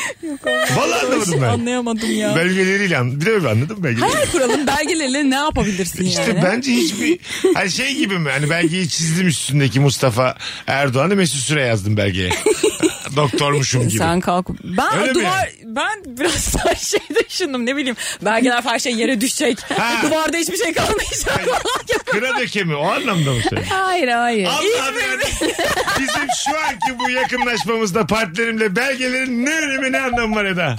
[0.75, 1.47] Vallahi anlamadım ben.
[1.47, 2.35] Anlayamadım ya.
[2.35, 3.21] Belgeleriyle anladım.
[3.21, 4.11] Bir de anladın mı belgeleri?
[4.11, 6.43] Hayal kuralım belgelerle ne yapabilirsin İşte yani?
[6.43, 7.19] bence hiçbir
[7.53, 8.29] hani şey gibi mi?
[8.31, 10.37] Hani belgeyi çizdim üstündeki Mustafa
[10.67, 12.29] Erdoğan'ı Mesut Süre yazdım belgeye.
[13.15, 13.97] Doktormuşum gibi.
[13.97, 14.49] Sen kalk.
[14.63, 17.95] Ben Öyle mi duvar ben biraz daha şey düşündüm ne bileyim.
[18.21, 19.57] Belgeler her şey yere düşecek.
[19.77, 20.01] Ha.
[20.03, 22.05] Duvarda hiçbir şey kalmayacak.
[22.05, 23.75] Kıra dökemi o anlamda mı söylüyorsun?
[23.75, 24.45] Hayır hayır.
[24.47, 25.23] Allah'ım yani
[25.99, 30.75] bizim şu anki bu yakınlaşmamızda partnerimle belgelerin ne önemi ne anlamı var Eda?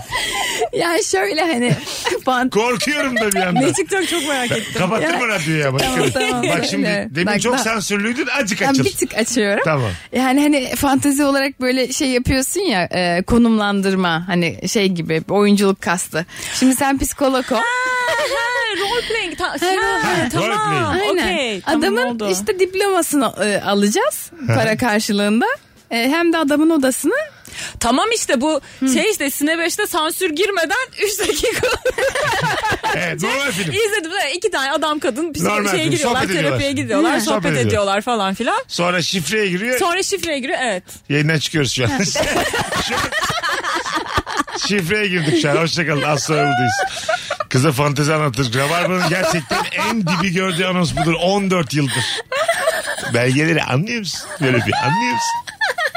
[0.73, 1.73] Yani şöyle hani
[2.25, 3.63] fant Korkuyorum da bir yandan.
[3.63, 4.75] ne çıkacak çok merak ettim.
[4.79, 5.79] Kapatırma radyoyu ama.
[5.79, 6.29] Tamam, dikkat et.
[6.31, 6.49] tamam.
[6.49, 7.09] Bak şimdi Öyle.
[7.11, 7.61] demin Bak, çok bak.
[7.61, 8.85] sansürlüydün azıcık Ben açıl.
[8.85, 9.63] bir tık açıyorum.
[9.65, 9.91] Tamam.
[10.13, 16.27] Yani hani fantezi olarak böyle şey yapıyorsun ya e, konumlandırma hani şey gibi oyunculuk kastı.
[16.55, 17.57] Şimdi sen psikolog ol.
[18.81, 19.39] Role playing.
[19.39, 19.57] Ta- Ha,
[20.03, 20.97] ha, role tamam.
[20.99, 21.21] playing.
[21.21, 21.35] Aynen.
[21.35, 21.61] Okey.
[21.61, 22.29] tamam, Adamın oldu.
[22.33, 25.47] işte diplomasını e, alacağız para karşılığında.
[25.91, 27.15] E, hem de adamın odasını
[27.81, 28.61] Tamam işte bu
[28.93, 31.69] şey işte Sine 5'te sansür girmeden 3 dakika
[32.97, 33.73] Evet normal film.
[33.73, 34.11] izledim.
[34.35, 36.83] İki tane adam kadın bir Normal şeye film, giriyorlar, sohbet terapiye ediyorlar.
[36.83, 37.21] gidiyorlar, Hı.
[37.21, 37.67] sohbet, Sohbet ediyor.
[37.67, 38.63] ediyorlar falan filan.
[38.69, 39.79] Sonra şifreye giriyor.
[39.79, 40.83] Sonra şifreye giriyor evet.
[41.09, 41.89] Yayından çıkıyoruz şu an.
[42.89, 43.01] Şu an-
[44.69, 45.57] Şifreye girdik şu an.
[45.57, 46.03] Hoşçakalın.
[46.03, 46.73] Az sonra buradayız.
[47.49, 48.55] Kıza fantezi anlatır.
[48.59, 51.15] Rabarba'nın gerçekten en dibi gördüğü anons budur.
[51.21, 52.05] 14 yıldır.
[53.15, 54.21] Belgeleri anlıyor musun?
[54.41, 55.41] Böyle bir anlıyor musun?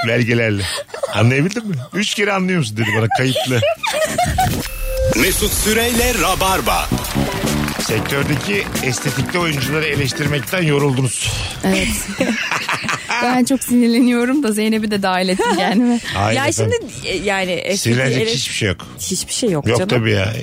[0.08, 0.64] Belgelerle.
[1.14, 1.76] Anlayabildin mi?
[1.93, 3.62] Üç kere anlıyor musun dedi bana kayıtlı.
[5.16, 6.89] Mesut Süreyle Rabarba.
[7.82, 11.32] Sektördeki estetikli oyuncuları eleştirmekten yoruldunuz.
[11.64, 11.88] Evet.
[13.24, 15.99] ben çok sinirleniyorum da Zeynep'i de dahil ettim kendime.
[16.14, 16.78] Hayır ya efendim.
[16.82, 18.88] şimdi e, yani Sinirlenecek ele- hiçbir şey yok.
[18.99, 19.89] hiçbir şey yok, Yok canım.
[19.89, 20.34] tabii ya.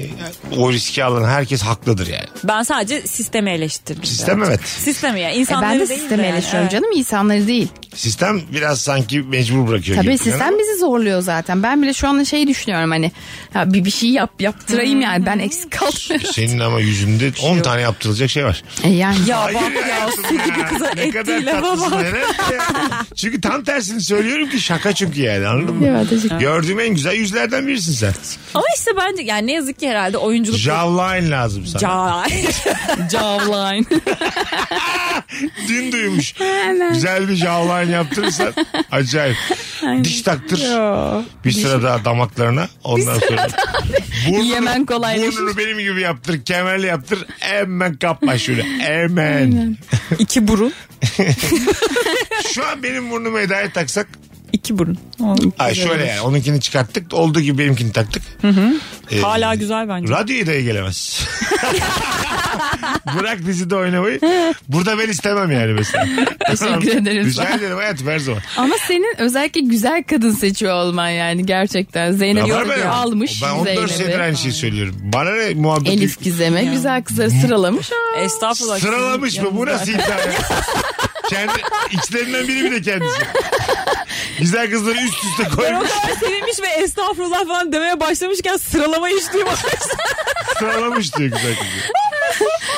[0.57, 2.27] O riski alan herkes haklıdır yani.
[2.45, 4.05] Ben sadece sistemi eleştirdim.
[4.05, 4.61] Sistem evet.
[4.65, 6.33] Sistemi ya E insanları ben de sistemi yani.
[6.33, 6.83] eleştiriyorum Evet.
[6.83, 7.69] canım insanları değil.
[7.95, 10.19] Sistem biraz sanki mecbur bırakıyor Tabii gibi.
[10.19, 11.63] sistem bizi zorluyor zaten.
[11.63, 13.13] Ben bile şu anda şey düşünüyorum hani
[13.55, 16.33] ya bir bir şey yap yaptırayım yani ben eksik kalmıyorum.
[16.33, 18.63] Senin ama yüzünde 10 tane yaptırılacak şey var.
[18.85, 19.17] E yani.
[19.29, 19.97] Ya Hayır bak ya
[20.59, 20.69] ya.
[20.69, 22.07] kıza Ne kadar tatlısın.
[22.57, 23.07] Ya.
[23.15, 26.09] Çünkü tam tersini söylüyorum ki şaka çünkü yani anladın mı?
[26.11, 28.13] Teşekkür Gördüğüm en güzel yüzlerden birisin sen.
[28.55, 30.59] Ama işte bence yani ne yazık ki herhalde oyunculuk...
[30.59, 31.83] Jawline lazım sana.
[31.83, 33.87] Ca- Jawline.
[35.69, 36.35] Dün duymuş.
[36.93, 38.55] Güzel bir jawline yaptırırsan
[38.91, 39.37] acayip.
[40.05, 40.59] Diş taktır.
[41.45, 42.69] Bir sıra daha damaklarına.
[42.85, 43.49] Ondan sonra.
[44.29, 45.37] Burnunu, Yemen kolaylaşır.
[45.39, 46.45] Burnunu benim gibi yaptır.
[46.45, 47.27] Kemerli yaptır.
[47.39, 48.63] Hemen kapma şöyle.
[48.63, 49.77] Hemen.
[50.19, 50.73] İki burun.
[52.55, 54.09] Şu an benim burnumu Eda'ya taksak.
[54.53, 54.99] İki burun.
[55.59, 56.21] Ay şöyle yani.
[56.21, 57.15] Onunkini çıkarttık.
[57.15, 58.23] Olduğu gibi benimkini taktık.
[59.11, 60.13] Ee, Hala güzel bence.
[60.13, 61.27] Radyo Eda'ya gelemez.
[63.19, 64.21] Bırak dizide oynamayı.
[64.69, 66.05] Burada ben istemem yani mesela.
[66.47, 67.27] Teşekkür ederiz.
[67.27, 68.41] Rica ederim hayatım her zaman.
[68.57, 72.13] Ama senin özellikle güzel kadın seçiyor olman yani gerçekten.
[72.13, 72.89] Zeynep benim.
[72.91, 74.23] almış Ben 14 senedir Zeynep'i.
[74.23, 74.95] aynı şeyi söylüyorum.
[75.01, 75.91] Bana ne muhabbeti?
[75.91, 77.91] Elif Gizem'e güzel kızları sıralamış.
[78.19, 78.79] Estağfurullah.
[78.79, 79.49] Sıralamış mı?
[79.53, 79.99] Bu nasıl ya?
[81.31, 81.53] Kendi,
[81.91, 83.21] içlerinden biri bir de kendisi.
[84.39, 85.91] Güzel kızları üst üste Ben o koymuş.
[85.91, 89.71] kadar sevinmiş ve estağfurullah falan demeye başlamışken sıralamayı hiç duymamıştım.
[90.59, 91.93] Sıralamış diyor güzel kızı.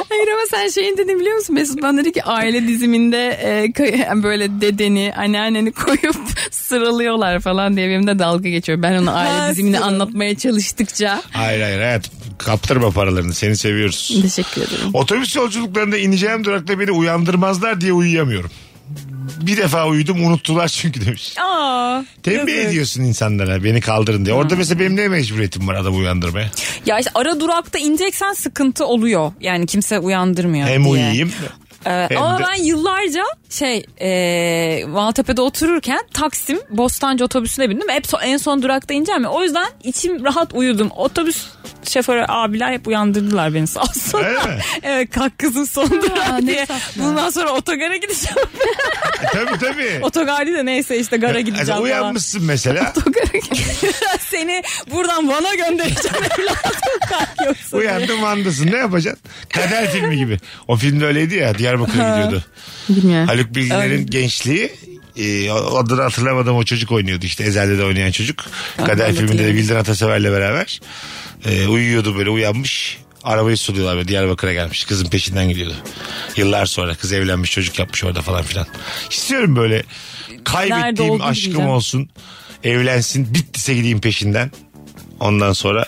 [0.08, 1.54] Hayır ama sen şeyin dedin biliyor musun?
[1.54, 6.16] Mesut bana dedi ki aile diziminde e, böyle dedeni, anneanneni koyup
[6.50, 8.82] sıralıyorlar falan diye benim de dalga geçiyor.
[8.82, 11.22] Ben onu aile dizimini anlatmaya çalıştıkça.
[11.30, 12.14] Hayır hayır hayatım.
[12.38, 13.34] Kaptırma paralarını.
[13.34, 14.18] Seni seviyoruz.
[14.22, 14.90] Teşekkür ederim.
[14.94, 18.50] Otobüs yolculuklarında ineceğim durakta beni uyandırmazlar diye uyuyamıyorum.
[19.40, 21.34] Bir defa uyudum unuttular çünkü demiş.
[21.38, 22.68] Aa, Tembih yazık.
[22.68, 24.34] ediyorsun insanlara beni kaldırın diye.
[24.34, 26.50] Orada mesela benim ne mecburiyetim var adamı uyandırmaya?
[26.86, 29.32] Ya işte ara durakta ineceksen sıkıntı oluyor.
[29.40, 30.92] Yani kimse uyandırmıyor Hem diye.
[30.92, 31.32] uyuyayım.
[31.86, 37.88] Ee, Hem ama de- ben yıllarca şey e, Maltepe'de otururken Taksim Bostancı otobüsüne bindim.
[37.88, 39.30] Hep so- en son durakta ineceğim ya.
[39.30, 40.90] O yüzden içim rahat uyudum.
[40.96, 41.46] Otobüs
[41.88, 44.18] şoförü abiler hep uyandırdılar beni sağ olsun.
[44.24, 44.58] Öyle mi?
[44.82, 46.66] evet kalk kızım son durak diye.
[46.96, 48.38] Bundan sonra otogara gideceğim.
[49.22, 49.98] E, tabii tabii.
[50.02, 52.92] Otogar değil de neyse işte gara Yani gideceğim uyanmışsın mesela.
[54.30, 57.76] Seni buradan Van'a göndereceğim evladım kalk yoksa.
[57.76, 58.66] Uyandın Van'dasın.
[58.72, 59.22] Ne yapacaksın?
[59.48, 60.38] Kader filmi gibi.
[60.68, 61.58] O filmde öyleydi ya.
[61.58, 62.44] Diyarbakır'a gidiyordu.
[62.88, 63.26] Bilmiyorum.
[63.28, 64.72] Haluk Bilginer'in gençliği
[65.18, 68.44] e, adını hatırlamadım o çocuk oynuyordu işte Ezel'de de oynayan çocuk.
[68.86, 70.80] Kader filminde de Bildan Atasever'le beraber
[71.44, 72.98] e, uyuyordu böyle uyanmış.
[73.22, 74.84] Arabayı suluyorlar böyle Diyarbakır'a gelmiş.
[74.84, 75.74] Kızın peşinden gidiyordu.
[76.36, 78.66] Yıllar sonra kız evlenmiş çocuk yapmış orada falan filan.
[79.10, 79.82] İstiyorum böyle
[80.44, 81.70] kaybettiğim olduğunu aşkım bileceğim.
[81.70, 82.08] olsun.
[82.64, 84.50] Evlensin bittiyse gideyim peşinden.
[85.20, 85.86] Ondan sonra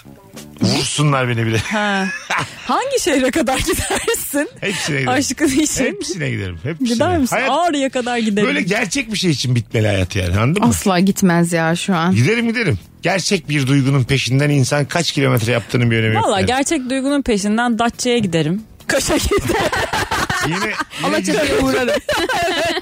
[0.62, 1.58] vursunlar beni bile.
[1.58, 2.06] Ha.
[2.66, 4.48] Hangi şehre kadar gidersin?
[4.60, 5.08] Hepsine giderim.
[5.08, 5.84] Aşkın için.
[5.84, 6.58] Hepsine giderim.
[6.62, 6.88] Hepsine.
[6.88, 7.36] Gider misin?
[7.36, 8.48] Hayat Ağrı'ya kadar giderim.
[8.48, 10.68] böyle gerçek bir şey için bitmeli hayat yani anladın mı?
[10.68, 12.14] Asla gitmez ya şu an.
[12.14, 12.78] Giderim giderim.
[13.02, 16.24] Gerçek bir duygunun peşinden insan kaç kilometre yaptığının bir önemi yok.
[16.24, 16.46] Valla yani.
[16.46, 18.62] gerçek duygunun peşinden Datça'ya giderim.
[18.90, 19.70] Kaş'a giderim.
[20.46, 20.72] Yine,
[21.06, 22.00] yine, güzel, uğrarım.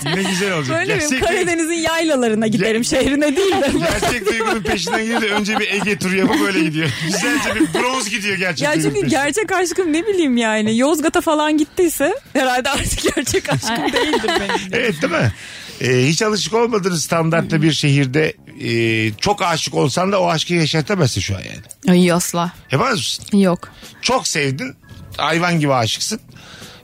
[0.07, 0.79] yine güzel olacak.
[0.79, 3.73] Böyle gerçek, Karadeniz'in yaylalarına giderim şehrine değil de.
[3.79, 6.89] gerçek duygunun peşinden gidiyor da önce bir Ege turu yapıp öyle gidiyor.
[7.05, 9.09] Güzelce bir bronz gidiyor gerçek ya çünkü peşinden.
[9.11, 14.61] gerçek aşkım ne bileyim yani Yozgat'a falan gittiyse herhalde artık gerçek aşkım değildir benim.
[14.73, 15.33] Evet değil mi?
[15.81, 21.21] Ee, hiç alışık olmadığın standartta bir şehirde e, çok aşık olsan da o aşkı yaşatamazsın
[21.21, 21.93] şu an yani.
[21.99, 22.53] Ay asla.
[22.73, 23.39] Yapamaz mısın?
[23.39, 23.69] Yok.
[24.03, 24.77] Çok sevdin.
[25.19, 26.21] Hayvan gibi aşıksın.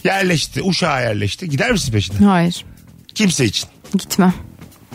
[0.04, 0.62] Yerleşti.
[0.62, 1.48] Uşağa yerleşti.
[1.48, 2.24] Gider misin peşinden?
[2.24, 2.64] Hayır.
[3.14, 3.68] Kimse için.
[3.98, 4.34] Gitmem.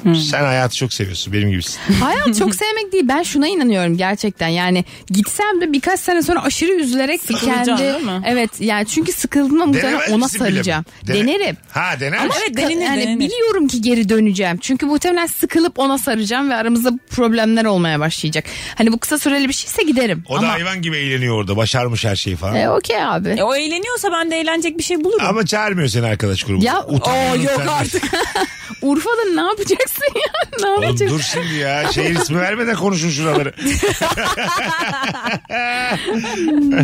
[0.04, 1.34] Sen hayatı çok seviyorsun.
[1.34, 1.80] Benim gibisin.
[2.02, 3.04] Hayat çok sevmek değil.
[3.08, 4.48] Ben şuna inanıyorum gerçekten.
[4.48, 8.22] Yani gitsem de birkaç sene sonra aşırı üzülerek kendi değil mi?
[8.26, 10.86] evet yani çünkü sıkıldığımda muhtemelen ona saracağım.
[11.08, 11.58] Dene- Denerim.
[11.72, 12.34] Ha dener Ama?
[12.40, 13.20] Evet, denenir, yani denenir.
[13.20, 14.58] biliyorum ki geri döneceğim.
[14.58, 18.44] Çünkü muhtemelen sıkılıp ona saracağım ve aramızda problemler olmaya başlayacak.
[18.76, 20.24] Hani bu kısa süreli bir şeyse giderim.
[20.30, 21.58] O da Ama hayvan gibi eğleniyor orada.
[21.58, 22.56] Başarmış her şeyi falan.
[22.56, 23.30] e, okey abi.
[23.30, 25.26] E, o eğleniyorsa ben de eğlenecek bir şey bulurum.
[25.28, 26.66] Ama çağırmıyor seni arkadaş grubu.
[26.66, 26.96] Ya, o
[27.44, 28.04] yok artık.
[28.82, 29.42] Urfa'da ne
[29.90, 30.30] yapacaksın ya?
[30.60, 31.18] Ne Oğlum yapacaksın?
[31.18, 31.92] dur şimdi ya.
[31.92, 33.54] Şehir ismi vermeden konuşun şuraları.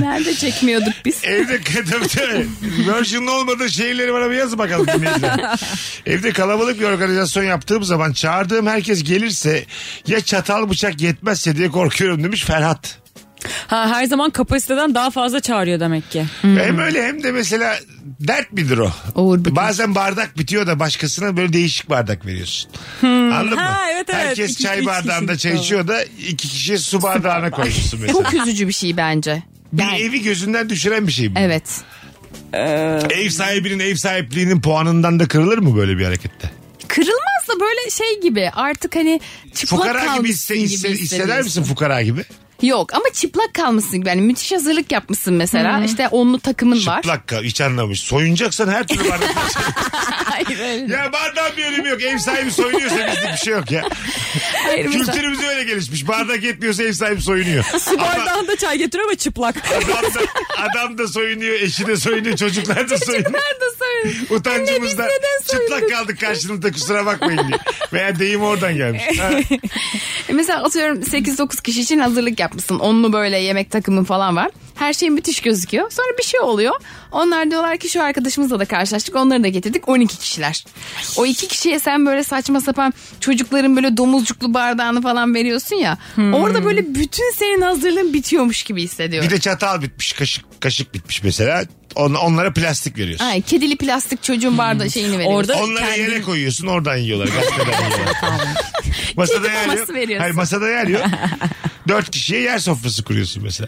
[0.01, 1.24] Nerede çekmiyorduk biz?
[1.24, 1.60] Evde
[1.91, 2.47] tabii tabii.
[2.88, 5.60] Version'lı olmadığı şehirleri bana bir yazın bakalım dinleyiciler.
[6.06, 9.66] Evde kalabalık bir organizasyon yaptığım zaman çağırdığım herkes gelirse
[10.08, 12.97] ya çatal bıçak yetmezse diye korkuyorum demiş Ferhat.
[13.68, 16.26] Ha, her zaman kapasiteden daha fazla çağırıyor demek ki.
[16.41, 17.76] Hem öyle hem de mesela
[18.20, 18.91] dert midir o?
[19.16, 19.56] Uğur bıkmış.
[19.56, 22.72] Bazen bardak bitiyor da başkasına böyle değişik bardak veriyorsun.
[23.04, 23.78] Anladın Ha, mı?
[23.93, 24.26] evet, evet.
[24.26, 25.43] Herkes İki- çay bardağında kişi.
[25.43, 28.14] çay içiyor da iki kişi su bardağına koymuşsun mesela.
[28.24, 29.43] Çok üzücü bir şey bence.
[29.74, 31.39] bir Yani- evi gözünden düşüren bir şey bu.
[31.39, 31.64] Evet.
[33.12, 36.52] Ev sahibinin ev sahipliğinin puanından da kırılır mı böyle bir harekette?
[36.88, 39.22] Kırılmaz da böyle şey gibi artık hani
[39.54, 42.24] çıplak Fukara gibi, kalmışsın hisse, gibi, hisse- hisseder misin fukara gibi?
[42.62, 44.03] Yok ama çıplak kalmışsın.
[44.06, 45.84] Yani müthiş hazırlık yapmışsın mesela.
[45.86, 47.01] İşte onlu takımın var.
[47.01, 47.99] Çıplak kal hiç anlamış.
[47.99, 49.30] Soyunacaksan her türlü bardak
[50.26, 50.93] Hayır öyle.
[50.93, 52.01] Ya bardağın bir önemi yok.
[52.03, 53.84] Ev sahibi soyunuyorsa bizlik bir şey yok ya.
[54.64, 56.08] Hayır, mesela- Kültürümüz öyle gelişmiş.
[56.08, 57.64] Bardak yetmiyorsa ev sahibi soyunuyor.
[57.80, 59.56] Su bardağında çay getiriyor ama çıplak.
[59.72, 60.20] Adam da,
[60.58, 63.34] adam da soyunuyor, eşi de soyunuyor, çocuklar da soyunuyor.
[63.34, 64.15] Nerede söyle?
[64.30, 65.07] Utancımızdan
[65.47, 67.57] çıplak kaldık karşınızda kusura bakmayın diye.
[67.93, 69.03] Veya deyim oradan gelmiş.
[70.30, 72.80] E Mesela atıyorum 8-9 kişi için hazırlık yapmışsın.
[72.80, 74.51] Onlu böyle yemek takımın falan var.
[74.76, 75.91] Her şey müthiş gözüküyor.
[75.91, 76.73] Sonra bir şey oluyor.
[77.11, 79.15] Onlar diyorlar ki şu arkadaşımızla da karşılaştık.
[79.15, 79.89] Onları da getirdik.
[79.89, 80.65] 12 kişiler.
[81.17, 85.97] O iki kişiye sen böyle saçma sapan çocukların böyle domuzcuklu bardağını falan veriyorsun ya.
[86.17, 89.30] Orada böyle bütün senin hazırlığın bitiyormuş gibi hissediyorum.
[89.30, 91.63] Bir de çatal bitmiş, kaşık kaşık bitmiş mesela.
[91.96, 93.26] On, onlara plastik veriyorsun.
[93.26, 95.34] Ay, kedili plastik çocuğun bardağı şeyini veriyorsun.
[95.38, 97.28] Orada Onlara kendin- yere koyuyorsun oradan yiyorlar.
[97.28, 98.16] Gazeteden yiyorlar.
[99.16, 99.89] masada yer yok.
[99.89, 100.20] veriyorsun.
[100.20, 101.02] Hayır masada yer yok.
[101.88, 103.68] Dört kişiye yer sofrası kuruyorsun mesela.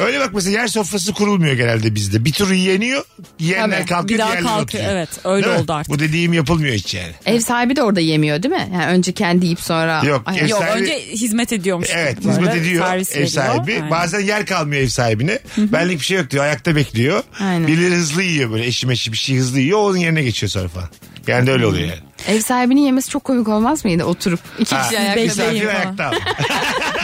[0.00, 2.24] Öyle bak mesela yer sofrası kurulmuyor genelde bizde.
[2.24, 3.02] Bir tur yeniyor.
[3.38, 3.88] Yiyenler Tabii.
[3.88, 4.08] kalkıyor.
[4.08, 4.64] Bir daha diğerleri kalkıyor.
[4.84, 4.90] oturuyor.
[4.98, 5.62] Evet, öyle Değil mi?
[5.62, 5.92] oldu artık.
[5.94, 7.12] Bu dediğim yapılmıyor hiç yani.
[7.26, 8.68] Ev sahibi de orada yemiyor değil mi?
[8.74, 10.02] Yani önce kendi yiyip sonra...
[10.04, 11.88] Yok, Ay, ev Yok sahibi- önce hizmet ediyormuş.
[11.94, 13.28] Evet Böyle hizmet ediyor servis ev veriyor.
[13.28, 13.74] sahibi.
[13.74, 13.90] Aynen.
[13.90, 15.38] Bazen yer kalmıyor ev sahibine.
[15.58, 16.44] Benlik bir şey yok diyor.
[16.44, 17.22] Ayakta bekliyor.
[17.40, 17.66] Aynen.
[17.66, 19.78] Birileri hızlı yiyor böyle eşi meşi bir şey hızlı yiyor.
[19.78, 20.88] Onun yerine geçiyor sonra falan.
[21.26, 22.00] Yani de öyle oluyor yani.
[22.28, 25.74] Ev sahibinin yemesi çok komik olmaz mıydı oturup iki kişi ayakta bekleyin misafir falan.
[25.74, 26.10] ayakta.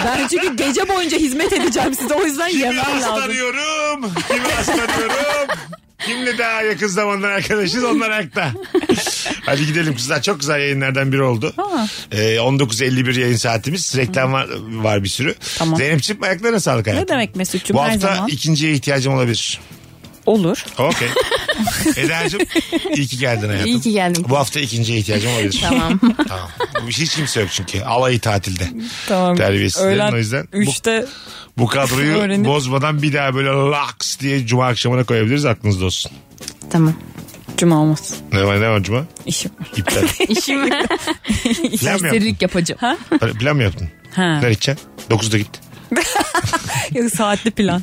[0.05, 2.93] Ben çünkü gece boyunca hizmet edeceğim size o yüzden Kimi yemem lazım.
[3.11, 4.13] hastalıyorum?
[4.29, 5.49] Kimi hastalıyorum?
[6.07, 8.53] Kimle daha yakın zamanlar arkadaşız onlar ayakta.
[9.47, 10.23] Hadi gidelim kızlar.
[10.23, 11.55] Çok güzel yayınlardan biri oldu.
[12.13, 13.97] Ee, 19.51 yayın saatimiz.
[13.97, 15.35] Reklam var, var bir sürü.
[15.59, 15.77] Tamam.
[15.77, 17.05] Zeynep'ciğim ayaklarına sağlık hayatım.
[17.05, 18.29] Ne demek Mesut'cum Bu her hafta zaman.
[18.29, 19.61] ikinciye ihtiyacım olabilir.
[20.27, 20.65] Olur.
[20.79, 21.09] Okey.
[21.97, 22.41] Eda'cığım
[22.97, 23.67] iyi ki geldin hayatım.
[23.67, 24.25] İyi ki geldim.
[24.29, 25.61] Bu hafta ikinciye ihtiyacım olabilir.
[25.69, 26.01] Tamam.
[26.29, 26.49] tamam.
[26.83, 27.81] Bu hiç kimse yok çünkü.
[27.83, 28.69] Alayı tatilde.
[29.09, 29.37] Tamam.
[29.37, 30.49] Terbiyesizlerin Öğlen o yüzden.
[30.53, 31.07] Bu- Üçte
[31.59, 36.13] Bu kadroyu Öğrenip- bozmadan bir daha böyle laks diye cuma akşamına koyabiliriz aklınızda olsun.
[36.71, 36.95] tamam.
[37.57, 38.15] cuma olmaz.
[38.33, 39.05] Ne var ne var cuma?
[39.27, 39.69] İşim var.
[39.77, 40.03] İptal.
[40.29, 40.75] İşim Plan mı
[41.71, 41.77] yaptın?
[41.79, 42.81] serserilik yapacağım.
[43.41, 43.89] Plan mı yaptın?
[44.15, 44.23] Ha.
[44.39, 44.89] Nereye gideceksin?
[45.11, 45.61] 9'da git.
[46.95, 47.83] Yok, saatli plan.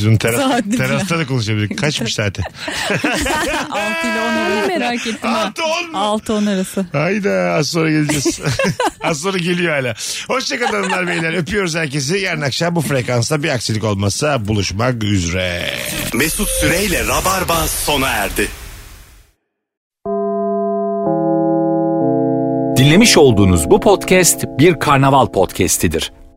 [0.00, 1.76] Biz bunu teras, Saatli terasta da konuşabiliriz.
[1.76, 2.42] Kaçmış saate?
[2.90, 3.08] 6
[4.06, 4.68] ile 10 arası.
[4.68, 5.16] Merak ettim.
[5.22, 5.38] ha.
[5.46, 5.98] 6 10 mu?
[6.48, 6.86] 6-10 arası.
[6.92, 8.40] Hayda az sonra geleceğiz.
[9.02, 9.94] az sonra geliyor hala.
[10.28, 11.32] Hoşçakalın hanımlar beyler.
[11.32, 12.18] Öpüyoruz herkesi.
[12.18, 15.70] Yarın akşam bu frekansta bir aksilik olmazsa buluşmak üzere.
[16.14, 18.48] Mesut Süreyle Rabarba sona erdi.
[22.76, 26.12] Dinlemiş olduğunuz bu podcast bir karnaval podcastidir.